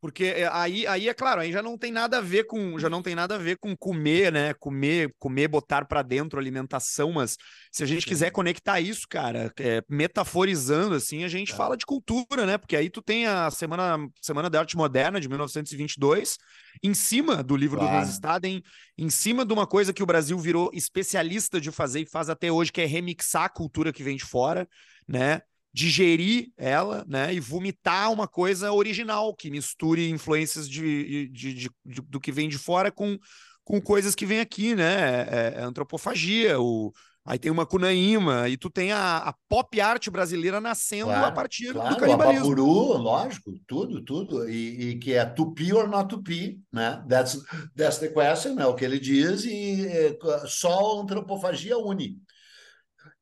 Porque 0.00 0.24
é, 0.24 0.48
aí, 0.50 0.86
aí 0.86 1.08
é 1.08 1.14
claro, 1.14 1.42
aí 1.42 1.52
já 1.52 1.62
não 1.62 1.76
tem 1.76 1.92
nada 1.92 2.18
a 2.18 2.20
ver 2.22 2.44
com, 2.44 2.78
já 2.78 2.88
não 2.88 3.02
tem 3.02 3.14
nada 3.14 3.34
a 3.34 3.38
ver 3.38 3.58
com 3.58 3.76
comer, 3.76 4.32
né? 4.32 4.54
Comer, 4.54 5.14
comer, 5.18 5.46
botar 5.46 5.84
para 5.84 6.00
dentro 6.00 6.38
alimentação, 6.38 7.12
mas 7.12 7.36
se 7.70 7.82
a 7.82 7.86
gente 7.86 8.06
quiser 8.06 8.30
conectar 8.30 8.80
isso, 8.80 9.06
cara, 9.06 9.52
é, 9.58 9.82
metaforizando 9.90 10.94
assim, 10.94 11.22
a 11.22 11.28
gente 11.28 11.52
é. 11.52 11.56
fala 11.56 11.76
de 11.76 11.84
cultura, 11.84 12.46
né? 12.46 12.56
Porque 12.56 12.76
aí 12.76 12.88
tu 12.88 13.02
tem 13.02 13.26
a 13.26 13.50
Semana 13.50 13.98
Semana 14.22 14.48
da 14.48 14.60
Arte 14.60 14.74
Moderna 14.74 15.20
de 15.20 15.28
1922, 15.28 16.38
em 16.82 16.94
cima 16.94 17.42
do 17.42 17.54
livro 17.54 17.78
claro. 17.78 17.98
do 17.98 18.02
Hans 18.02 18.14
Staden, 18.14 18.62
em 18.96 19.10
cima 19.10 19.44
de 19.44 19.52
uma 19.52 19.66
coisa 19.66 19.92
que 19.92 20.02
o 20.02 20.06
Brasil 20.06 20.38
virou 20.38 20.70
especialista 20.72 21.60
de 21.60 21.70
fazer 21.70 22.00
e 22.00 22.06
faz 22.06 22.30
até 22.30 22.50
hoje, 22.50 22.72
que 22.72 22.80
é 22.80 22.86
remixar 22.86 23.44
a 23.44 23.50
cultura 23.50 23.92
que 23.92 24.02
vem 24.02 24.16
de 24.16 24.24
fora, 24.24 24.66
né? 25.06 25.42
Digerir 25.72 26.50
ela, 26.56 27.04
né, 27.08 27.32
e 27.32 27.40
vomitar 27.40 28.12
uma 28.12 28.26
coisa 28.26 28.72
original 28.72 29.34
que 29.34 29.50
misture 29.50 30.10
influências 30.10 30.68
de, 30.68 31.28
de, 31.28 31.54
de, 31.54 31.70
de 31.84 32.00
do 32.02 32.20
que 32.20 32.32
vem 32.32 32.48
de 32.48 32.58
fora 32.58 32.90
com, 32.90 33.18
com 33.62 33.80
coisas 33.80 34.14
que 34.14 34.26
vem 34.26 34.40
aqui, 34.40 34.74
né? 34.74 35.22
É, 35.22 35.54
é 35.58 35.62
antropofagia, 35.62 36.60
o, 36.60 36.92
Aí 37.24 37.38
tem 37.38 37.52
uma 37.52 37.66
Cunaíma, 37.66 38.48
e 38.48 38.56
tu 38.56 38.70
tem 38.70 38.92
a, 38.92 39.18
a 39.18 39.34
pop 39.48 39.78
art 39.80 40.08
brasileira 40.08 40.58
nascendo 40.60 41.04
Claro, 41.04 41.26
a 41.26 41.30
partir 41.30 41.72
Claro, 41.72 41.94
do 41.94 42.00
canibalismo. 42.00 42.48
o 42.48 42.52
Apapuru, 42.52 42.96
lógico, 42.96 43.52
tudo, 43.66 44.02
tudo. 44.02 44.48
E, 44.48 44.90
e 44.90 44.98
que 44.98 45.12
é 45.12 45.24
tupi 45.24 45.72
or 45.72 45.88
not 45.88 46.08
tupi, 46.08 46.58
né? 46.72 47.04
That's, 47.08 47.38
that's 47.76 47.98
the 47.98 48.08
question, 48.08 48.58
é 48.58 48.66
o 48.66 48.74
que 48.74 48.84
ele 48.84 48.98
diz, 48.98 49.44
e 49.44 49.86
é, 49.86 50.18
só 50.46 50.98
a 50.98 51.02
antropofagia 51.02 51.76
une, 51.78 52.16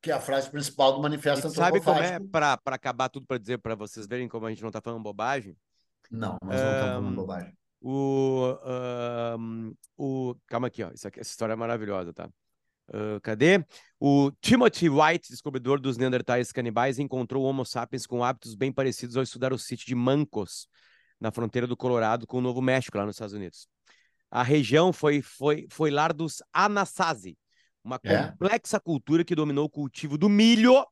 que 0.01 0.11
é 0.11 0.13
a 0.13 0.19
frase 0.19 0.49
principal 0.49 0.93
do 0.93 1.01
manifesto 1.01 1.47
E 1.47 1.51
sabe 1.51 1.81
como 1.81 1.99
é, 1.99 2.19
para 2.19 2.59
acabar 2.65 3.09
tudo 3.09 3.25
para 3.25 3.37
dizer 3.37 3.57
para 3.57 3.75
vocês 3.75 4.07
verem 4.07 4.27
como 4.27 4.45
a 4.45 4.49
gente 4.49 4.63
não 4.63 4.71
tá 4.71 4.81
falando 4.81 5.03
bobagem? 5.03 5.57
Não, 6.09 6.37
nós 6.41 6.49
não 6.49 6.55
estamos 6.55 6.81
falando 6.81 7.15
bobagem. 7.15 7.57
O, 7.81 8.57
ahn, 8.63 9.71
o. 9.97 10.35
Calma 10.47 10.67
aqui, 10.67 10.83
ó. 10.83 10.87
Aqui, 10.87 11.19
essa 11.19 11.31
história 11.31 11.53
é 11.53 11.55
maravilhosa, 11.55 12.13
tá? 12.13 12.29
Ah, 12.93 13.19
cadê? 13.21 13.63
O 13.99 14.31
Timothy 14.41 14.89
White, 14.89 15.29
descobridor 15.29 15.79
dos 15.79 15.97
Neandertais 15.97 16.51
canibais, 16.51 16.99
encontrou 16.99 17.43
Homo 17.43 17.65
sapiens 17.65 18.05
com 18.05 18.23
hábitos 18.23 18.55
bem 18.55 18.71
parecidos 18.71 19.15
ao 19.15 19.23
estudar 19.23 19.53
o 19.53 19.59
sítio 19.59 19.87
de 19.87 19.95
Mancos, 19.95 20.67
na 21.19 21.31
fronteira 21.31 21.67
do 21.67 21.77
Colorado 21.77 22.25
com 22.25 22.37
o 22.37 22.41
Novo 22.41 22.61
México, 22.61 22.97
lá 22.97 23.05
nos 23.05 23.15
Estados 23.15 23.33
Unidos. 23.33 23.67
A 24.31 24.43
região 24.43 24.93
foi, 24.93 25.21
foi, 25.21 25.67
foi 25.69 25.89
lar 25.89 26.13
dos 26.13 26.41
Anasazi, 26.53 27.37
uma 27.83 27.99
É. 28.03 28.27
complexa 28.31 28.79
cultura 28.79 29.23
que 29.23 29.35
dominou 29.35 29.65
o 29.65 29.69
cultivo 29.69 30.17
do 30.17 30.27
milho 30.29 30.85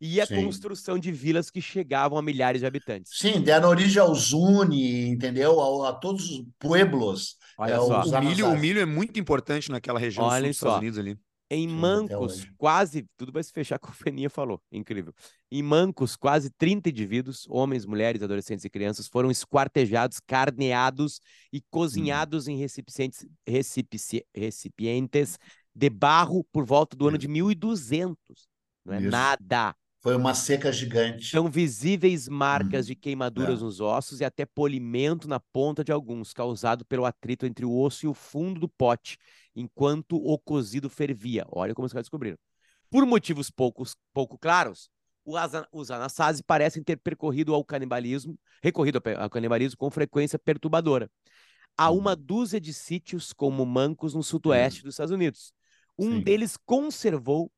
e 0.00 0.20
a 0.20 0.26
Sim. 0.26 0.44
construção 0.44 0.98
de 0.98 1.12
vilas 1.12 1.50
que 1.50 1.60
chegavam 1.60 2.16
a 2.16 2.22
milhares 2.22 2.60
de 2.62 2.66
habitantes. 2.66 3.12
Sim, 3.14 3.42
deram 3.42 3.68
origem 3.68 4.00
aos 4.00 4.28
Zuni, 4.30 5.08
entendeu? 5.08 5.60
A, 5.84 5.90
a 5.90 5.92
todos 5.92 6.30
os 6.30 6.44
pueblos. 6.58 7.36
Olha 7.58 7.74
é, 7.74 7.76
só. 7.76 8.00
os 8.00 8.10
O 8.12 8.20
milho, 8.20 8.48
o 8.48 8.56
milho 8.58 8.80
é 8.80 8.86
muito 8.86 9.20
importante 9.20 9.70
naquela 9.70 9.98
região 9.98 10.24
Olhem 10.24 10.48
dos 10.48 10.56
Estados 10.56 10.74
só. 10.74 10.78
Unidos 10.78 10.98
ali. 10.98 11.18
Em 11.52 11.66
Mancos, 11.66 12.46
quase. 12.56 13.04
Tudo 13.16 13.32
vai 13.32 13.42
se 13.42 13.52
fechar 13.52 13.76
com 13.80 13.90
o 13.90 13.92
Feninha 13.92 14.30
falou. 14.30 14.62
Incrível. 14.70 15.12
Em 15.50 15.62
Mancos, 15.64 16.14
quase 16.14 16.48
30 16.48 16.88
indivíduos, 16.90 17.44
homens, 17.50 17.84
mulheres, 17.84 18.22
adolescentes 18.22 18.64
e 18.64 18.70
crianças, 18.70 19.08
foram 19.08 19.32
esquartejados, 19.32 20.20
carneados 20.20 21.20
e 21.52 21.60
cozinhados 21.68 22.46
em 22.46 22.56
recipientes, 22.56 23.26
recipici- 23.44 24.24
recipientes 24.34 25.38
de 25.74 25.90
barro 25.90 26.44
por 26.52 26.64
volta 26.64 26.96
do 26.96 27.08
ano 27.08 27.18
de 27.18 27.28
1200. 27.28 28.48
Não 28.84 28.94
é 28.94 29.00
Isso. 29.00 29.10
nada. 29.10 29.74
Foi 30.02 30.16
uma 30.16 30.34
seca 30.34 30.72
gigante. 30.72 31.26
São 31.28 31.50
visíveis 31.50 32.28
marcas 32.28 32.86
Hum, 32.86 32.88
de 32.88 32.96
queimaduras 32.96 33.60
é. 33.60 33.62
nos 33.62 33.80
ossos 33.80 34.20
e 34.20 34.24
até 34.24 34.44
polimento 34.46 35.28
na 35.28 35.38
ponta 35.38 35.84
de 35.84 35.92
alguns, 35.92 36.32
causado 36.32 36.84
pelo 36.84 37.04
atrito 37.04 37.46
entre 37.46 37.64
o 37.64 37.72
osso 37.78 38.06
e 38.06 38.08
o 38.08 38.14
fundo 38.14 38.58
do 38.60 38.68
pote, 38.68 39.18
enquanto 39.54 40.16
o 40.16 40.38
cozido 40.38 40.88
fervia. 40.90 41.44
Olha 41.50 41.74
como 41.74 41.86
os 41.86 41.92
caras 41.92 42.06
descobriram. 42.06 42.38
Por 42.90 43.06
motivos 43.06 43.50
poucos, 43.50 43.94
pouco 44.12 44.36
claros, 44.38 44.90
os 45.72 45.90
Anasazi 45.90 46.42
parecem 46.42 46.82
ter 46.82 46.96
percorrido 46.96 47.54
ao 47.54 47.64
canibalismo, 47.64 48.36
recorrido 48.62 49.00
ao 49.18 49.30
canibalismo 49.30 49.76
com 49.78 49.90
frequência 49.90 50.38
perturbadora. 50.38 51.08
Há 51.76 51.90
uma 51.90 52.16
dúzia 52.16 52.60
de 52.60 52.72
sítios 52.74 53.32
como 53.32 53.64
Mancos 53.64 54.14
no 54.14 54.22
sudoeste 54.22 54.82
dos 54.82 54.94
Estados 54.94 55.12
Unidos. 55.12 55.52
Um 56.00 56.14
Sim. 56.16 56.24
deles 56.24 56.56
conservou 56.56 57.52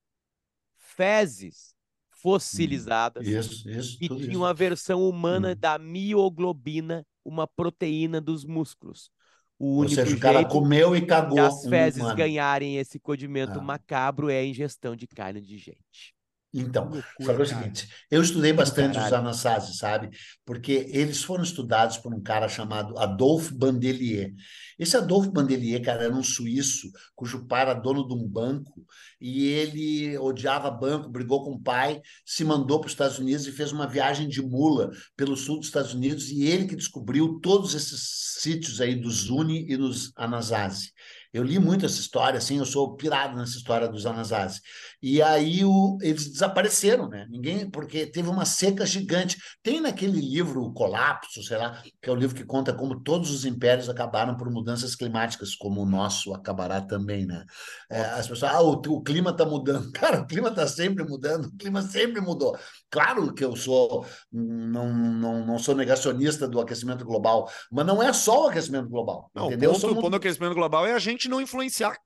fezes 0.77 1.75
fossilizadas 2.11 3.27
Isso, 3.27 3.69
isso, 3.69 3.99
tudo 4.09 4.25
tinha 4.25 4.33
isso. 4.33 4.41
uma 4.41 4.55
versão 4.55 5.09
humana 5.09 5.51
Hum. 5.53 5.59
da 5.59 5.79
mioglobina, 5.79 7.07
uma 7.25 7.47
proteína 7.47 8.21
dos 8.21 8.45
músculos. 8.45 9.11
O 9.59 9.79
Ou 9.79 9.85
único 9.85 9.95
seja, 9.95 10.17
o 10.17 10.21
cara 10.21 10.45
comeu 10.49 10.97
e 10.97 11.07
cagou 11.07 11.39
as 11.41 11.67
fezes 11.67 12.03
humano. 12.03 12.17
ganharem 12.17 12.79
esse 12.79 12.99
condimento 12.99 13.61
Ah. 13.61 13.63
macabro 13.63 14.29
é 14.31 14.39
a 14.41 14.45
ingestão 14.45 14.97
de 14.97 15.07
carne 15.07 15.41
de 15.41 15.59
gente. 15.59 16.15
Então, 16.55 16.85
só 16.85 16.91
que 16.91 16.99
é 16.99 17.01
o 17.01 17.03
loucura, 17.25 17.35
cara. 17.35 17.45
seguinte, 17.47 17.89
eu 18.11 18.21
estudei 18.21 18.53
bastante 18.53 18.91
os 18.91 19.05
caralho. 19.05 19.17
Anasazi, 19.17 19.77
sabe? 19.77 20.11
Porque 20.45 20.87
eles 20.91 21.23
foram 21.23 21.43
estudados 21.43 21.97
por 21.97 22.13
um 22.15 22.21
cara 22.21 22.47
chamado 22.47 22.99
Adolphe 22.99 23.55
Bandelier. 23.55 24.33
Esse 24.79 24.97
Adolphe 24.97 25.31
Bandelier, 25.31 25.83
cara, 25.83 26.05
era 26.05 26.15
um 26.15 26.23
suíço 26.23 26.91
cujo 27.15 27.47
pai 27.47 27.63
era 27.63 27.73
dono 27.73 28.07
de 28.07 28.13
um 28.13 28.29
banco 28.29 28.85
e 29.19 29.47
ele 29.47 30.19
odiava 30.19 30.71
banco, 30.71 31.09
brigou 31.09 31.43
com 31.43 31.53
o 31.53 31.61
pai, 31.61 32.03
se 32.27 32.45
mandou 32.45 32.81
para 32.81 32.87
os 32.87 32.93
Estados 32.93 33.19
Unidos 33.19 33.47
e 33.47 33.53
fez 33.53 33.73
uma 33.73 33.87
viagem 33.87 34.29
de 34.29 34.43
mula 34.43 34.91
pelo 35.17 35.37
sul 35.37 35.59
dos 35.59 35.69
Estados 35.69 35.95
Unidos 35.95 36.29
e 36.31 36.43
ele 36.45 36.67
que 36.67 36.77
descobriu 36.77 37.39
todos 37.41 37.75
esses 37.75 38.35
sítios 38.41 38.81
aí 38.81 38.95
dos 38.95 39.27
Zuni 39.27 39.71
e 39.71 39.77
dos 39.77 40.13
Anasazi. 40.17 40.93
Eu 41.33 41.43
li 41.43 41.59
muito 41.59 41.87
essa 41.87 41.99
história, 41.99 42.37
assim, 42.37 42.59
eu 42.59 42.67
sou 42.67 42.95
pirado 42.95 43.37
nessa 43.37 43.57
história 43.57 43.89
dos 43.89 44.05
Anasazi. 44.05 44.61
E 45.03 45.23
aí 45.23 45.65
o, 45.65 45.97
eles 46.03 46.31
desapareceram, 46.31 47.09
né? 47.09 47.27
Ninguém, 47.31 47.69
porque 47.71 48.07
teve 48.07 48.29
uma 48.29 48.45
seca 48.45 48.85
gigante. 48.85 49.39
Tem 49.63 49.81
naquele 49.81 50.21
livro 50.21 50.63
o 50.63 50.73
Colapso, 50.73 51.43
sei 51.43 51.57
lá, 51.57 51.83
que 52.01 52.09
é 52.09 52.13
o 52.13 52.17
livro 52.17 52.37
que 52.37 52.45
conta 52.45 52.73
como 52.75 53.01
todos 53.01 53.31
os 53.31 53.45
impérios 53.45 53.89
acabaram 53.89 54.37
por 54.37 54.51
mudanças 54.51 54.95
climáticas, 54.95 55.55
como 55.55 55.81
o 55.81 55.87
nosso 55.87 56.35
acabará 56.35 56.81
também, 56.83 57.25
né? 57.25 57.45
É, 57.91 58.01
as 58.03 58.29
pessoas, 58.29 58.53
ah, 58.53 58.63
o, 58.63 58.73
o 58.73 59.03
clima 59.03 59.31
está 59.31 59.47
mudando. 59.47 59.91
Cara, 59.93 60.21
o 60.21 60.27
clima 60.27 60.49
está 60.49 60.67
sempre 60.67 61.03
mudando, 61.03 61.47
o 61.47 61.57
clima 61.57 61.81
sempre 61.81 62.21
mudou. 62.21 62.57
Claro 62.91 63.33
que 63.33 63.45
eu 63.45 63.57
sou, 63.57 64.05
não, 64.31 64.93
não, 64.93 65.47
não 65.47 65.59
sou 65.59 65.75
negacionista 65.75 66.47
do 66.47 66.61
aquecimento 66.61 67.05
global, 67.05 67.51
mas 67.71 67.87
não 67.87 68.03
é 68.03 68.13
só 68.13 68.45
o 68.45 68.49
aquecimento 68.49 68.89
global, 68.89 69.31
Não, 69.35 69.47
entendeu? 69.47 69.71
o 69.71 69.75
ponto, 69.75 69.93
o 69.93 69.95
ponto 69.95 70.11
do 70.11 70.17
aquecimento 70.17 70.55
global 70.55 70.87
é 70.87 70.93
a 70.93 70.99
gente 70.99 71.22
não 71.29 71.41
influenciar. 71.41 71.97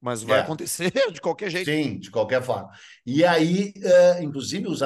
Mas 0.00 0.22
vai 0.22 0.40
É. 0.40 0.42
acontecer 0.42 0.92
de 1.12 1.20
qualquer 1.20 1.50
jeito. 1.50 1.70
Sim, 1.70 1.98
de 1.98 2.10
qualquer 2.10 2.42
forma. 2.42 2.70
E 3.06 3.24
aí, 3.24 3.72
eh, 3.76 4.22
inclusive, 4.22 4.68
os 4.68 4.82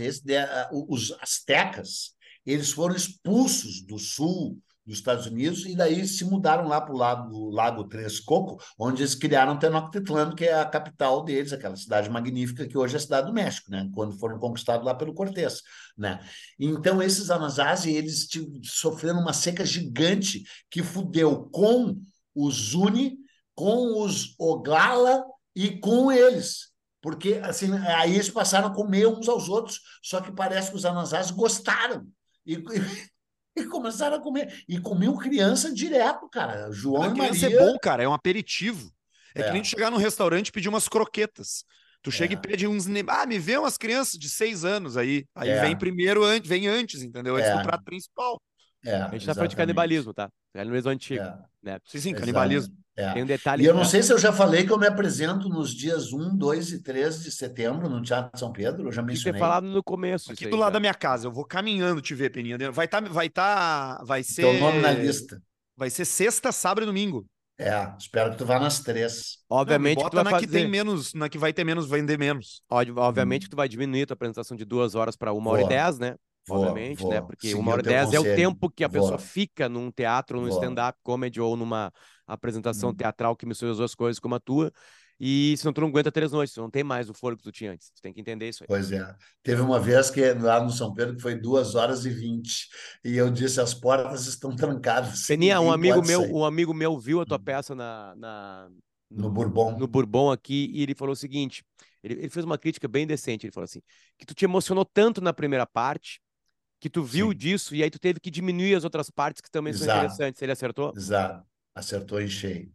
esse, 0.00 0.24
de- 0.24 0.34
eh, 0.34 0.68
os 0.72 1.12
astecas, 1.20 2.12
eles 2.46 2.72
foram 2.72 2.94
expulsos 2.96 3.82
do 3.84 3.98
sul 3.98 4.58
dos 4.84 4.96
Estados 4.98 5.26
Unidos 5.26 5.64
e 5.64 5.76
daí 5.76 6.04
se 6.08 6.24
mudaram 6.24 6.66
lá 6.66 6.80
para 6.80 6.92
o 6.92 6.96
lago, 6.96 7.50
lago 7.50 7.84
Texcoco, 7.84 8.60
onde 8.76 9.02
eles 9.02 9.14
criaram 9.14 9.56
Tenochtitlan, 9.56 10.34
que 10.34 10.44
é 10.44 10.54
a 10.58 10.64
capital 10.64 11.22
deles, 11.22 11.52
aquela 11.52 11.76
cidade 11.76 12.10
magnífica 12.10 12.66
que 12.66 12.76
hoje 12.76 12.94
é 12.94 12.96
a 12.96 13.00
cidade 13.00 13.28
do 13.28 13.32
México, 13.32 13.70
né? 13.70 13.88
Quando 13.94 14.18
foram 14.18 14.38
conquistados 14.40 14.84
lá 14.84 14.92
pelo 14.94 15.14
Cortés, 15.14 15.62
né? 15.96 16.18
Então, 16.58 17.00
esses 17.00 17.30
Anasazi, 17.30 17.92
eles 17.92 18.26
sofreram 18.64 19.20
uma 19.20 19.32
seca 19.32 19.64
gigante 19.64 20.42
que 20.68 20.82
fudeu 20.82 21.44
com 21.52 21.96
os 22.34 22.70
Zuni, 22.70 23.18
com 23.54 24.02
os 24.02 24.34
Oglala 24.38 25.24
e 25.54 25.78
com 25.78 26.10
eles. 26.10 26.70
Porque 27.00 27.34
assim, 27.42 27.76
aí 27.78 28.14
eles 28.14 28.30
passaram 28.30 28.68
a 28.68 28.74
comer 28.74 29.06
uns 29.08 29.28
aos 29.28 29.48
outros, 29.48 29.80
só 30.02 30.20
que 30.20 30.30
parece 30.32 30.70
que 30.70 30.76
os 30.76 30.84
Anasazi 30.84 31.32
gostaram. 31.32 32.06
E, 32.46 32.54
e 33.56 33.64
começaram 33.66 34.16
a 34.16 34.20
comer. 34.20 34.62
E 34.68 34.78
comiam 34.80 35.16
criança 35.16 35.72
direto, 35.72 36.28
cara. 36.28 36.70
João 36.70 37.10
e 37.10 37.14
criança 37.14 37.42
Maria. 37.48 37.60
é 37.60 37.66
bom, 37.66 37.78
cara, 37.78 38.02
é 38.04 38.08
um 38.08 38.14
aperitivo. 38.14 38.90
É, 39.34 39.40
É. 39.40 39.44
que 39.44 39.50
nem 39.52 39.64
chegar 39.64 39.90
num 39.90 39.96
restaurante 39.96 40.48
e 40.48 40.52
pedir 40.52 40.68
umas 40.68 40.88
croquetas. 40.88 41.64
Tu 42.02 42.10
chega 42.10 42.34
É. 42.34 42.36
e 42.36 42.40
pede 42.40 42.66
uns. 42.66 42.86
Ah, 43.08 43.26
me 43.26 43.38
vê 43.38 43.56
umas 43.56 43.76
crianças 43.78 44.18
de 44.18 44.28
seis 44.28 44.64
anos 44.64 44.96
aí. 44.96 45.24
Aí 45.34 45.50
É. 45.50 45.60
vem 45.60 45.76
primeiro, 45.76 46.22
vem 46.44 46.66
antes, 46.68 47.02
entendeu? 47.02 47.36
Antes 47.36 47.48
É. 47.48 47.56
do 47.56 47.62
prato 47.62 47.84
principal. 47.84 48.40
É, 48.84 48.96
A 48.96 49.08
gente 49.10 49.26
tá 49.26 49.34
falando 49.34 49.50
de 49.50 49.56
canibalismo, 49.56 50.12
tá? 50.12 50.28
Canibalismo 50.52 50.90
antigo, 50.90 51.22
É, 51.22 51.38
né? 51.62 51.78
Sim, 51.84 52.12
canibalismo. 52.14 52.74
É. 52.96 53.12
Tem 53.14 53.22
um 53.22 53.26
detalhe. 53.26 53.62
E 53.62 53.66
eu 53.66 53.74
não 53.74 53.82
é, 53.82 53.84
sei 53.86 54.02
se 54.02 54.12
eu 54.12 54.18
já 54.18 54.32
falei 54.32 54.66
que 54.66 54.72
eu 54.72 54.78
me 54.78 54.86
apresento 54.86 55.48
nos 55.48 55.74
dias 55.74 56.12
1, 56.12 56.36
2 56.36 56.72
e 56.72 56.82
3 56.82 57.22
de 57.22 57.30
setembro 57.30 57.88
no 57.88 58.02
Teatro 58.02 58.32
de 58.34 58.38
São 58.38 58.52
Pedro. 58.52 58.88
Eu 58.88 58.92
já 58.92 59.00
mencionei. 59.02 59.38
falado 59.38 59.66
no 59.66 59.82
começo. 59.82 60.30
Aqui 60.32 60.44
do 60.46 60.54
aí, 60.56 60.60
lado 60.60 60.62
cara. 60.64 60.72
da 60.74 60.80
minha 60.80 60.94
casa, 60.94 61.26
eu 61.26 61.32
vou 61.32 61.44
caminhando 61.46 62.02
te 62.02 62.14
ver, 62.14 62.30
Peninha. 62.30 62.70
Vai 62.70 62.86
tá, 62.86 63.00
vai 63.00 63.30
tá, 63.30 64.02
vai 64.04 64.22
ser, 64.22 64.42
Teu 64.42 64.60
nome 64.60 64.80
na 64.80 64.90
lista. 64.92 65.40
vai 65.76 65.88
ser 65.88 66.04
sexta, 66.04 66.52
sábado 66.52 66.82
e 66.82 66.86
domingo. 66.86 67.24
É, 67.58 67.94
espero 67.98 68.32
que 68.32 68.38
tu 68.38 68.44
vá 68.44 68.58
nas 68.58 68.80
três. 68.80 69.38
Obviamente 69.48 69.98
Não, 69.98 70.04
me 70.04 70.10
que 70.10 70.10
tu 70.10 70.16
bota 70.16 70.24
vai 70.24 70.32
na 70.32 70.38
que 70.40 70.46
tem 70.46 70.68
menos, 70.68 71.14
na 71.14 71.28
que 71.28 71.38
vai 71.38 71.52
ter 71.52 71.64
menos, 71.64 71.88
vender 71.88 72.18
menos. 72.18 72.62
Ob- 72.68 72.98
Obviamente 72.98 73.42
Hum. 73.42 73.44
que 73.44 73.50
tu 73.50 73.56
vai 73.56 73.68
diminuir 73.68 74.02
a 74.02 74.06
tua 74.06 74.14
apresentação 74.14 74.56
de 74.56 74.64
duas 74.64 74.94
horas 74.94 75.16
para 75.16 75.32
uma 75.32 75.50
hora 75.50 75.62
e 75.62 75.68
dez, 75.68 75.98
né? 75.98 76.14
Obviamente, 76.48 77.08
né? 77.08 77.20
Porque 77.20 77.48
seguir 77.48 77.60
uma 77.60 77.72
hora 77.72 77.80
e 77.80 77.84
dez 77.84 78.12
é 78.12 78.20
o 78.20 78.24
tempo 78.24 78.70
que 78.70 78.84
a 78.84 78.88
Vou. 78.88 79.06
pessoa 79.06 79.18
fica 79.18 79.68
num 79.68 79.90
teatro, 79.90 80.40
num 80.40 80.48
stand-up 80.48 80.98
comedy 81.02 81.40
ou 81.40 81.56
numa 81.56 81.92
apresentação 82.26 82.90
Hum. 82.90 82.94
teatral 82.94 83.36
que 83.36 83.46
mistura 83.46 83.70
as 83.72 83.78
duas 83.78 83.94
coisas 83.94 84.18
como 84.18 84.34
a 84.34 84.40
tua. 84.40 84.72
E 85.20 85.54
senão 85.56 85.72
tu 85.72 85.80
não 85.80 85.88
aguenta 85.88 86.10
três 86.10 86.32
noites, 86.32 86.52
tu 86.54 86.60
não 86.60 86.70
tem 86.70 86.82
mais 86.82 87.08
o 87.08 87.14
fôlego 87.14 87.38
que 87.38 87.44
tu 87.44 87.52
tinha 87.52 87.72
antes. 87.72 87.90
Tu 87.90 88.02
tem 88.02 88.12
que 88.12 88.20
entender 88.20 88.48
isso 88.48 88.64
aí. 88.64 88.68
Pois 88.68 88.90
é. 88.90 89.14
Teve 89.42 89.60
uma 89.60 89.78
vez 89.78 90.10
que 90.10 90.32
lá 90.34 90.60
no 90.62 90.70
São 90.70 90.92
Pedro 90.92 91.16
que 91.16 91.22
foi 91.22 91.34
duas 91.36 91.74
horas 91.74 92.04
e 92.04 92.10
vinte. 92.10 92.68
E 93.04 93.16
eu 93.16 93.30
disse: 93.30 93.60
as 93.60 93.72
portas 93.74 94.26
estão 94.26 94.54
trancadas. 94.56 95.20
Peninha, 95.26 95.60
um 95.60 95.70
amigo 95.70 96.02
meu, 96.02 96.20
sair." 96.20 96.32
um 96.34 96.44
amigo 96.44 96.74
meu 96.74 96.98
viu 96.98 97.20
a 97.20 97.26
tua 97.26 97.38
Hum. 97.38 97.44
peça 97.44 97.74
na, 97.74 98.14
na- 98.16 98.68
No 99.10 99.30
Bourbon. 99.30 99.78
no 99.78 99.86
Bourbon 99.86 100.30
aqui 100.32 100.70
e 100.72 100.82
ele 100.82 100.94
falou 100.94 101.12
o 101.12 101.16
seguinte: 101.16 101.64
ele, 102.02 102.14
ele 102.14 102.28
fez 102.30 102.44
uma 102.44 102.58
crítica 102.58 102.88
bem 102.88 103.06
decente. 103.06 103.46
Ele 103.46 103.52
falou 103.52 103.64
assim: 103.64 103.80
que 104.18 104.26
tu 104.26 104.34
te 104.34 104.44
emocionou 104.44 104.84
tanto 104.84 105.20
na 105.20 105.32
primeira 105.32 105.66
parte 105.66 106.20
que 106.82 106.90
tu 106.90 107.04
viu 107.04 107.30
Sim. 107.30 107.36
disso 107.36 107.76
e 107.76 107.82
aí 107.84 107.88
tu 107.88 107.98
teve 108.00 108.18
que 108.18 108.28
diminuir 108.28 108.74
as 108.74 108.82
outras 108.82 109.08
partes 109.08 109.40
que 109.40 109.48
também 109.48 109.72
são 109.72 109.84
Exato. 109.84 109.98
interessantes. 110.00 110.42
Ele 110.42 110.50
acertou? 110.50 110.92
Exato. 110.96 111.46
Acertou 111.72 112.20
em 112.20 112.26
cheio. 112.26 112.72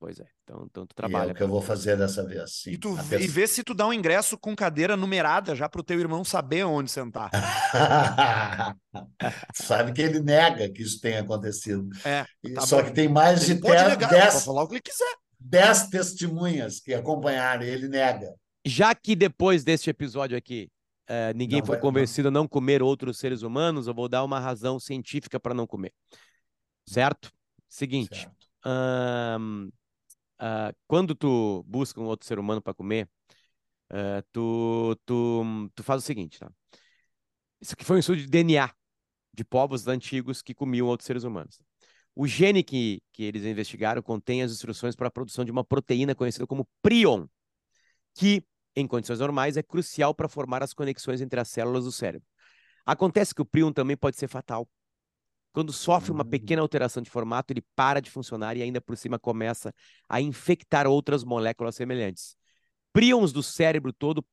Pois 0.00 0.18
é. 0.18 0.24
Então, 0.42 0.66
então 0.70 0.86
tu 0.86 0.94
trabalha. 0.94 1.26
E 1.26 1.28
é 1.28 1.32
o 1.32 1.36
que 1.36 1.42
eu 1.42 1.48
vou 1.48 1.60
fazer 1.60 1.94
dessa 1.98 2.26
vez. 2.26 2.62
Sim. 2.62 2.70
E, 2.70 2.78
tu, 2.78 2.96
e 3.20 3.26
vê 3.28 3.46
se 3.46 3.62
tu 3.62 3.74
dá 3.74 3.86
um 3.86 3.92
ingresso 3.92 4.38
com 4.38 4.56
cadeira 4.56 4.96
numerada 4.96 5.54
já 5.54 5.68
para 5.68 5.82
o 5.82 5.84
teu 5.84 6.00
irmão 6.00 6.24
saber 6.24 6.64
onde 6.64 6.90
sentar. 6.90 7.30
Sabe 9.54 9.92
que 9.92 10.00
ele 10.00 10.20
nega 10.20 10.70
que 10.70 10.82
isso 10.82 10.98
tenha 10.98 11.20
acontecido. 11.20 11.86
É, 12.06 12.24
tá 12.54 12.62
Só 12.62 12.78
bom. 12.78 12.84
que 12.88 12.94
tem 12.94 13.06
mais 13.06 13.50
ele 13.50 13.60
de 13.60 13.68
10, 13.68 13.98
dez, 14.08 14.44
falar 14.46 14.62
o 14.62 14.68
que 14.68 14.76
ele 14.76 14.82
quiser. 14.82 15.14
dez 15.38 15.88
testemunhas 15.88 16.80
que 16.80 16.94
acompanharam, 16.94 17.64
ele 17.64 17.86
nega. 17.86 18.32
Já 18.64 18.94
que 18.94 19.14
depois 19.14 19.62
deste 19.62 19.90
episódio 19.90 20.38
aqui 20.38 20.70
uh, 21.08 21.36
ninguém 21.36 21.60
não 21.60 21.66
foi 21.66 21.78
convencido 21.78 22.30
não. 22.30 22.40
a 22.40 22.42
não 22.42 22.48
comer 22.48 22.82
outros 22.82 23.18
seres 23.18 23.42
humanos, 23.42 23.86
eu 23.86 23.94
vou 23.94 24.08
dar 24.08 24.24
uma 24.24 24.40
razão 24.40 24.78
científica 24.78 25.38
para 25.38 25.54
não 25.54 25.66
comer. 25.66 25.92
Certo? 26.86 27.32
Seguinte. 27.68 28.20
Certo. 28.20 28.48
Uh, 28.64 29.72
quando 30.86 31.14
tu 31.14 31.64
busca 31.66 32.00
um 32.00 32.04
outro 32.04 32.26
ser 32.26 32.38
humano 32.38 32.60
para 32.60 32.74
comer, 32.74 33.08
uh, 33.92 34.22
tu, 34.32 34.96
tu, 35.06 35.70
tu 35.74 35.82
faz 35.82 36.02
o 36.02 36.06
seguinte, 36.06 36.38
tá? 36.38 36.50
Isso 37.60 37.74
aqui 37.74 37.84
foi 37.84 37.96
um 37.96 38.00
estudo 38.00 38.18
de 38.18 38.26
DNA 38.26 38.68
de 39.32 39.44
povos 39.44 39.86
antigos 39.86 40.42
que 40.42 40.52
comiam 40.52 40.88
outros 40.88 41.06
seres 41.06 41.24
humanos. 41.24 41.62
O 42.14 42.26
gene 42.26 42.62
que, 42.62 43.00
que 43.12 43.22
eles 43.22 43.44
investigaram 43.44 44.02
contém 44.02 44.42
as 44.42 44.52
instruções 44.52 44.94
para 44.94 45.08
a 45.08 45.10
produção 45.10 45.44
de 45.44 45.50
uma 45.50 45.64
proteína 45.64 46.14
conhecida 46.14 46.46
como 46.46 46.68
prion, 46.82 47.26
que, 48.14 48.44
em 48.74 48.86
condições 48.86 49.20
normais, 49.20 49.56
é 49.56 49.62
crucial 49.62 50.14
para 50.14 50.28
formar 50.28 50.62
as 50.62 50.72
conexões 50.72 51.20
entre 51.20 51.38
as 51.38 51.48
células 51.48 51.84
do 51.84 51.92
cérebro. 51.92 52.26
Acontece 52.84 53.34
que 53.34 53.42
o 53.42 53.44
prion 53.46 53.72
também 53.72 53.96
pode 53.96 54.16
ser 54.16 54.28
fatal. 54.28 54.68
Quando 55.52 55.72
sofre 55.72 56.10
uma 56.10 56.24
pequena 56.24 56.62
hum. 56.62 56.64
alteração 56.64 57.02
de 57.02 57.10
formato, 57.10 57.52
ele 57.52 57.62
para 57.76 58.00
de 58.00 58.10
funcionar 58.10 58.56
e 58.56 58.62
ainda 58.62 58.80
por 58.80 58.96
cima 58.96 59.18
começa 59.18 59.72
a 60.08 60.20
infectar 60.20 60.86
outras 60.86 61.22
moléculas 61.22 61.76
semelhantes. 61.76 62.36
Prions 62.92 63.32
do 63.32 63.42
cérebro 63.42 63.92
todo 63.92 64.24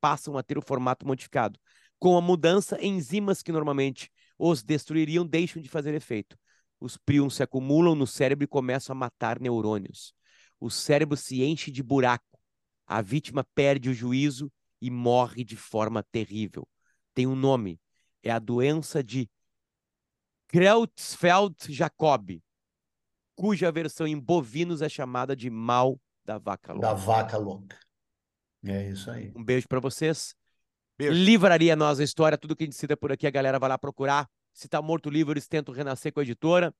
passam 0.00 0.36
a 0.36 0.42
ter 0.42 0.58
o 0.58 0.62
formato 0.62 1.06
modificado. 1.06 1.58
Com 1.98 2.16
a 2.16 2.20
mudança, 2.20 2.78
enzimas 2.84 3.42
que 3.42 3.52
normalmente 3.52 4.10
os 4.38 4.62
destruiriam 4.62 5.24
deixam 5.24 5.62
de 5.62 5.68
fazer 5.68 5.94
efeito. 5.94 6.36
Os 6.80 6.96
prions 6.96 7.36
se 7.36 7.42
acumulam 7.42 7.94
no 7.94 8.06
cérebro 8.06 8.44
e 8.44 8.48
começam 8.48 8.94
a 8.94 8.98
matar 8.98 9.40
neurônios. 9.40 10.12
O 10.60 10.70
cérebro 10.70 11.16
se 11.16 11.42
enche 11.42 11.70
de 11.70 11.82
buraco. 11.82 12.33
A 12.86 13.00
vítima 13.00 13.44
perde 13.54 13.90
o 13.90 13.94
juízo 13.94 14.52
e 14.80 14.90
morre 14.90 15.44
de 15.44 15.56
forma 15.56 16.02
terrível. 16.02 16.66
Tem 17.14 17.26
um 17.26 17.34
nome. 17.34 17.80
É 18.22 18.30
a 18.30 18.38
doença 18.38 19.02
de 19.02 19.28
Creutzfeldt-Jacob, 20.48 22.40
cuja 23.34 23.72
versão 23.72 24.06
em 24.06 24.18
bovinos 24.18 24.82
é 24.82 24.88
chamada 24.88 25.34
de 25.34 25.50
mal 25.50 26.00
da 26.24 26.38
vaca 26.38 26.72
louca. 26.72 26.86
Da 26.86 26.94
vaca 26.94 27.36
louca. 27.36 27.78
É 28.64 28.90
isso 28.90 29.10
aí. 29.10 29.32
Um 29.34 29.44
beijo 29.44 29.68
para 29.68 29.80
vocês. 29.80 30.34
Beijo. 30.96 31.12
Livraria 31.12 31.74
Nós 31.74 31.98
a 31.98 32.04
História, 32.04 32.38
tudo 32.38 32.54
que 32.54 32.64
a 32.64 32.66
gente 32.66 32.76
cita 32.76 32.96
por 32.96 33.10
aqui, 33.10 33.26
a 33.26 33.30
galera 33.30 33.58
vai 33.58 33.68
lá 33.68 33.76
procurar. 33.76 34.28
Se 34.52 34.68
tá 34.68 34.80
morto 34.80 35.06
o 35.06 35.10
livro, 35.10 35.32
eles 35.32 35.48
tentam 35.48 35.74
renascer 35.74 36.12
com 36.12 36.20
a 36.20 36.22
editora. 36.22 36.72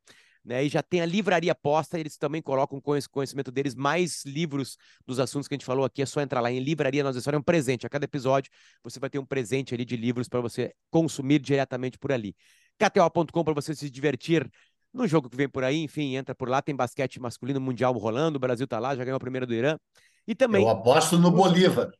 Né? 0.45 0.64
E 0.64 0.68
já 0.68 0.82
tem 0.82 1.01
a 1.01 1.07
livraria 1.07 1.55
posta, 1.55 1.99
eles 1.99 2.18
também 2.18 2.42
colocam 2.42 2.80
com 2.80 2.95
esse 2.95 3.09
conhecimento 3.09 3.51
deles 3.51 3.74
mais 3.74 4.24
livros 4.26 4.76
dos 5.07 5.18
assuntos 5.18 5.49
que 5.49 5.55
a 5.55 5.57
gente 5.57 5.64
falou 5.64 5.84
aqui. 5.84 6.03
É 6.03 6.07
só 6.07 6.20
entrar 6.20 6.40
lá 6.40 6.53
em 6.53 6.61
Livraria 6.61 7.03
Nós 7.03 7.16
a 7.16 7.18
História, 7.18 7.36
é 7.36 7.40
um 7.40 7.42
presente. 7.42 7.86
A 7.86 7.88
cada 7.88 8.05
episódio 8.05 8.51
você 8.82 9.01
vai 9.01 9.09
ter 9.09 9.18
um 9.18 9.24
presente 9.24 9.74
ali 9.74 9.84
de 9.84 9.97
livros 9.97 10.28
para 10.28 10.40
você 10.40 10.74
consumir 10.90 11.38
diretamente 11.38 11.99
por 11.99 12.12
ali. 12.12 12.36
KTO.com 12.78 13.45
para 13.45 13.55
você 13.55 13.74
se 13.74 13.88
divertir 13.88 14.51
no 14.92 15.07
jogo 15.07 15.30
que 15.30 15.36
vem 15.36 15.49
por 15.49 15.64
aí. 15.64 15.82
Enfim, 15.82 16.14
entra 16.14 16.34
por 16.34 16.49
lá. 16.49 16.61
Tem 16.61 16.76
basquete 16.76 17.18
masculino 17.18 17.61
mundial 17.61 17.92
rolando. 17.95 18.36
O 18.36 18.40
Brasil 18.40 18.66
tá 18.66 18.78
lá, 18.78 18.95
já 18.95 19.03
ganhou 19.03 19.16
a 19.16 19.20
primeira 19.20 19.47
do 19.47 19.55
Irã. 19.55 19.78
E 20.26 20.34
também. 20.34 20.62
Eu 20.62 20.68
aposto 20.68 21.18
no 21.18 21.30
Bolívar. 21.30 21.90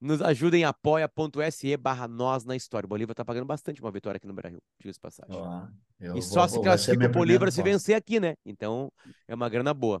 Nos 0.00 0.22
ajudem 0.22 0.64
apoia.se 0.64 1.76
barra 1.76 2.06
nós 2.06 2.44
na 2.44 2.54
história. 2.54 2.86
O 2.86 2.88
Bolívar 2.88 3.14
tá 3.14 3.24
pagando 3.24 3.46
bastante 3.46 3.80
uma 3.80 3.90
vitória 3.90 4.16
aqui 4.16 4.28
no 4.28 4.32
Brasil, 4.32 4.60
diga 4.78 4.94
passagem. 5.00 5.36
Ah, 5.36 5.68
e 6.14 6.22
só 6.22 6.46
vou, 6.46 6.48
se 6.48 6.62
classifica 6.62 7.06
o 7.06 7.08
Bolívar 7.10 7.50
se 7.50 7.62
vencer 7.62 7.96
aqui, 7.96 8.20
né? 8.20 8.34
Então 8.46 8.92
é 9.26 9.34
uma 9.34 9.48
grana 9.48 9.74
boa. 9.74 10.00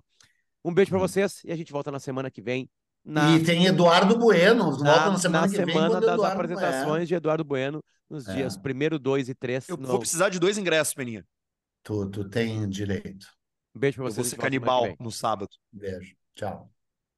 Um 0.64 0.72
beijo 0.72 0.90
para 0.90 0.98
hum. 0.98 1.02
vocês 1.02 1.42
e 1.44 1.50
a 1.50 1.56
gente 1.56 1.72
volta 1.72 1.90
na 1.90 1.98
semana 1.98 2.30
que 2.30 2.40
vem. 2.40 2.70
Na... 3.04 3.36
E 3.36 3.42
tem 3.42 3.66
Eduardo 3.66 4.16
Bueno, 4.16 4.64
volta 4.64 4.84
na, 4.84 5.10
na 5.10 5.18
semana 5.18 5.46
na 5.46 5.48
que 5.48 5.56
semana 5.56 5.88
vem. 5.88 6.00
das 6.00 6.14
Eduardo 6.14 6.26
apresentações 6.26 7.02
é. 7.02 7.06
de 7.06 7.14
Eduardo 7.14 7.44
Bueno 7.44 7.82
nos 8.08 8.28
é. 8.28 8.34
dias 8.34 8.56
primeiro, 8.56 8.98
dois 8.98 9.28
e 9.28 9.34
três. 9.34 9.68
Eu 9.68 9.76
no... 9.76 9.88
vou 9.88 9.98
precisar 9.98 10.28
de 10.28 10.38
dois 10.38 10.58
ingressos, 10.58 10.94
Peninha. 10.94 11.24
Tu, 11.82 12.08
tu 12.10 12.28
tem 12.28 12.68
direito. 12.68 13.26
Um 13.74 13.80
beijo 13.80 13.96
pra 13.96 14.04
vocês. 14.04 14.18
Eu 14.18 14.22
vou 14.24 14.30
ser 14.30 14.36
canibal 14.36 14.94
no 15.00 15.10
sábado. 15.10 15.50
Beijo. 15.72 16.14
Tchau. 16.34 16.70